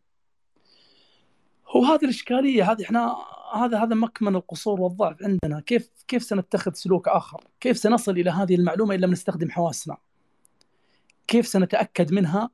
هو 1.67 1.85
هذه 1.85 2.03
الإشكالية 2.03 2.71
هذه 2.71 2.83
إحنا 2.83 3.15
هذا 3.53 3.83
هذا 3.83 3.95
مكمن 3.95 4.35
القصور 4.35 4.81
والضعف 4.81 5.23
عندنا 5.23 5.59
كيف 5.59 5.89
كيف 6.07 6.23
سنتخذ 6.23 6.73
سلوك 6.73 7.07
آخر؟ 7.07 7.43
كيف 7.59 7.77
سنصل 7.77 8.11
إلى 8.11 8.29
هذه 8.29 8.55
المعلومة 8.55 8.95
إن 8.95 8.99
لم 8.99 9.11
نستخدم 9.11 9.49
حواسنا؟ 9.49 9.97
كيف 11.27 11.47
سنتأكد 11.47 12.13
منها 12.13 12.49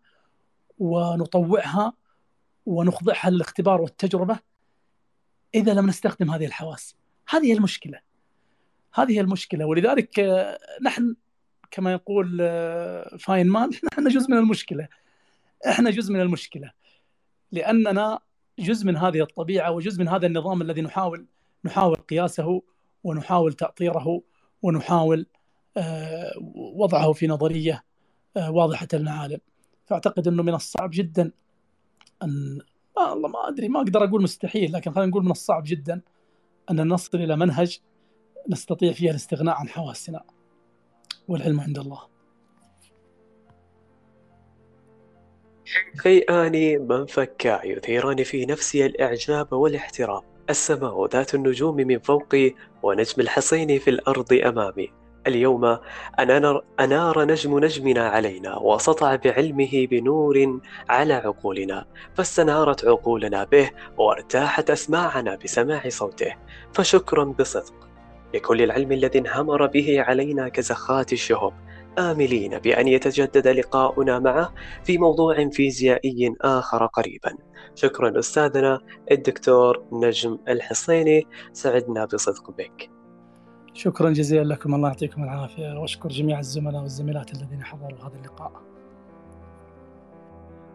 ونطوعها 0.80 2.03
ونخضعها 2.66 3.30
للاختبار 3.30 3.82
والتجربة 3.82 4.40
إذا 5.56 5.74
لم 5.74 5.88
نستخدم 5.88 6.32
هذه 6.32 6.46
الحواس. 6.46 6.96
هذه 7.30 7.46
هي 7.46 7.54
المشكلة. 7.54 8.00
هذه 8.94 9.12
هي 9.12 9.22
المشكلة. 9.22 9.66
ولذلك 9.66 10.20
آه، 10.20 10.60
نحن 10.82 11.16
كما 11.72 11.92
يقول 11.92 12.38
آه، 12.42 13.18
فاينمان 13.18 13.70
نحن 13.92 14.08
جزء 14.08 14.32
من 14.32 14.38
المشكلة. 14.38 14.88
إحنا 15.68 15.90
جزء 15.90 16.14
من 16.14 16.22
المشكلة. 16.22 16.72
لأننا 17.52 18.20
جزء 18.60 18.88
من 18.88 18.98
هذه 18.98 19.22
الطبيعة 19.22 19.72
وجزء 19.72 20.00
من 20.00 20.08
هذا 20.08 20.28
النظام 20.28 20.62
الذي 20.62 20.82
نحاول 20.82 21.26
نحاول 21.66 21.96
قياسه 21.96 22.62
ونحاول 23.04 23.54
تأطيره 23.54 24.22
ونحاول 24.62 25.26
آه، 25.78 26.32
وضعه 26.56 27.14
في 27.14 27.28
نظرية 27.28 27.84
واضحة 28.36 28.88
المعالم 28.94 29.40
فأعتقد 29.86 30.28
أنه 30.28 30.44
من 30.44 30.54
الصعب 30.54 30.90
جدا 30.94 31.32
ان 32.24 32.62
والله 32.98 33.30
ما 33.30 33.48
أدري 33.48 33.68
ما 33.68 33.80
أقدر 33.80 34.04
أقول 34.04 34.24
مستحيل 34.24 34.74
لكن 34.74 34.92
خلينا 34.92 35.10
نقول 35.10 35.24
من 35.24 35.32
الصعب 35.32 35.64
جدا 35.66 36.02
أن 36.72 36.88
نصل 36.88 37.18
إلى 37.18 37.36
منهج 37.36 37.80
نستطيع 38.50 38.92
فيها 38.92 39.12
الاستغناء 39.12 39.56
عن 39.56 39.70
حواسنا 39.70 40.24
والعلم 41.28 41.60
عند 41.60 41.80
الله. 41.80 42.00
شيئان 46.04 46.88
من 46.88 47.06
فكا 47.06 47.66
يثيران 47.66 48.24
في 48.24 48.46
نفسي 48.46 48.86
الإعجاب 48.86 49.54
والاحترام 49.54 50.22
السماء 50.50 51.08
ذات 51.08 51.36
النجوم 51.36 51.76
من 51.76 52.00
فوقي 52.00 52.54
ونجم 52.84 53.22
الحصين 53.22 53.80
في 53.80 53.90
الأرض 53.90 54.34
أمامي. 54.34 55.03
اليوم 55.28 55.78
أنار, 56.80 57.26
نجم 57.26 57.60
نجمنا 57.60 58.10
علينا 58.10 58.58
وسطع 58.58 59.16
بعلمه 59.16 59.88
بنور 59.92 60.60
على 60.90 61.14
عقولنا 61.14 61.86
فاستنارت 62.14 62.86
عقولنا 62.86 63.44
به 63.44 63.72
وارتاحت 63.98 64.70
أسماعنا 64.70 65.36
بسماع 65.36 65.90
صوته 65.90 66.36
فشكرا 66.74 67.24
بصدق. 67.24 67.74
لكل 68.34 68.62
العلم 68.62 68.92
الذي 68.92 69.20
انهمر 69.20 69.68
به 69.68 70.02
علينا 70.02 70.50
كزخات 70.50 71.14
الشهب 71.14 71.54
آملين 72.00 72.60
بأن 72.60 72.88
يتجدد 72.88 73.48
لقاؤنا 73.48 74.20
معه 74.20 74.54
في 74.84 74.98
موضوع 74.98 75.50
فيزيائي 75.50 76.36
آخر 76.42 76.86
قريبا. 76.86 77.38
شكرا 77.76 78.20
أستاذنا 78.20 78.80
الدكتور 79.12 79.84
نجم 79.92 80.38
الحصيني 80.48 81.28
سعدنا 81.54 82.06
بصدق 82.06 82.52
بك. 82.52 82.93
شكرا 83.74 84.10
جزيلا 84.10 84.44
لكم. 84.44 84.76
الله 84.76 84.88
يعطيكم 84.88 85.24
العافية. 85.24 85.80
وأشكر 85.80 86.10
جميع 86.10 86.40
الزملاء 86.40 86.82
والزميلات 86.82 87.34
الذين 87.34 87.64
حضروا 87.64 88.00
هذا 88.00 88.16
اللقاء. 88.20 88.52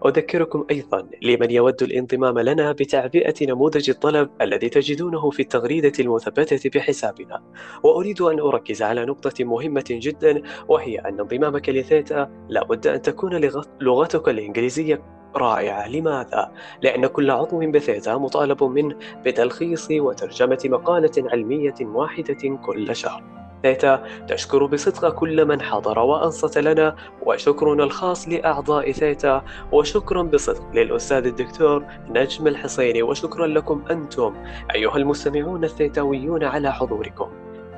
أذكركم 0.06 0.66
أيضا 0.70 1.08
لمن 1.22 1.50
يود 1.50 1.82
الانضمام 1.82 2.38
لنا 2.38 2.72
بتعبئة 2.72 3.34
نموذج 3.46 3.90
الطلب 3.90 4.30
الذي 4.40 4.68
تجدونه 4.68 5.30
في 5.30 5.42
التغريدة 5.42 5.92
المثبتة 6.00 6.70
بحسابنا. 6.74 7.42
وأريد 7.82 8.20
أن 8.20 8.40
أركز 8.40 8.82
على 8.82 9.04
نقطة 9.04 9.44
مهمة 9.44 9.84
جدا 9.90 10.42
وهي 10.68 10.98
أن 10.98 11.20
انضمامك 11.20 11.68
لثيتا 11.68 12.30
لا 12.48 12.64
بد 12.64 12.86
أن 12.86 13.02
تكون 13.02 13.50
لغتك 13.80 14.28
الإنجليزية 14.28 15.17
رائعة. 15.36 15.88
لماذا؟ 15.88 16.50
لأن 16.82 17.06
كل 17.06 17.30
عضو 17.30 17.70
بثيتا 17.70 18.16
مطالب 18.16 18.64
منه 18.64 18.94
بتلخيص 19.24 19.88
وترجمة 19.90 20.58
مقالة 20.64 21.12
علمية 21.18 21.74
واحدة 21.80 22.56
كل 22.66 22.96
شهر. 22.96 23.38
ثيتا 23.62 24.02
تشكر 24.28 24.66
بصدق 24.66 25.14
كل 25.14 25.44
من 25.44 25.62
حضر 25.62 25.98
وأنصت 25.98 26.58
لنا 26.58 26.96
وشكرنا 27.22 27.84
الخاص 27.84 28.28
لأعضاء 28.28 28.92
ثيتا 28.92 29.42
وشكرا 29.72 30.22
بصدق 30.22 30.62
للأستاذ 30.74 31.26
الدكتور 31.26 31.84
نجم 32.08 32.46
الحصيني 32.46 33.02
وشكرا 33.02 33.46
لكم 33.46 33.82
أنتم 33.90 34.34
أيها 34.74 34.96
المستمعون 34.96 35.64
الثيتاويون 35.64 36.44
على 36.44 36.72
حضوركم. 36.72 37.28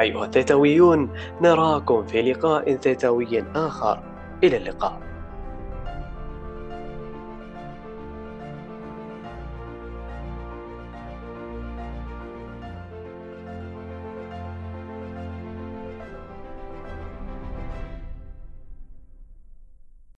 أيها 0.01 0.25
الثيتاويون 0.25 1.11
نراكم 1.41 2.07
في 2.07 2.33
لقاء 2.33 2.77
ثيتاوي 2.77 3.45
آخر. 3.55 4.03
إلى 4.45 4.57
اللقاء. 4.57 5.10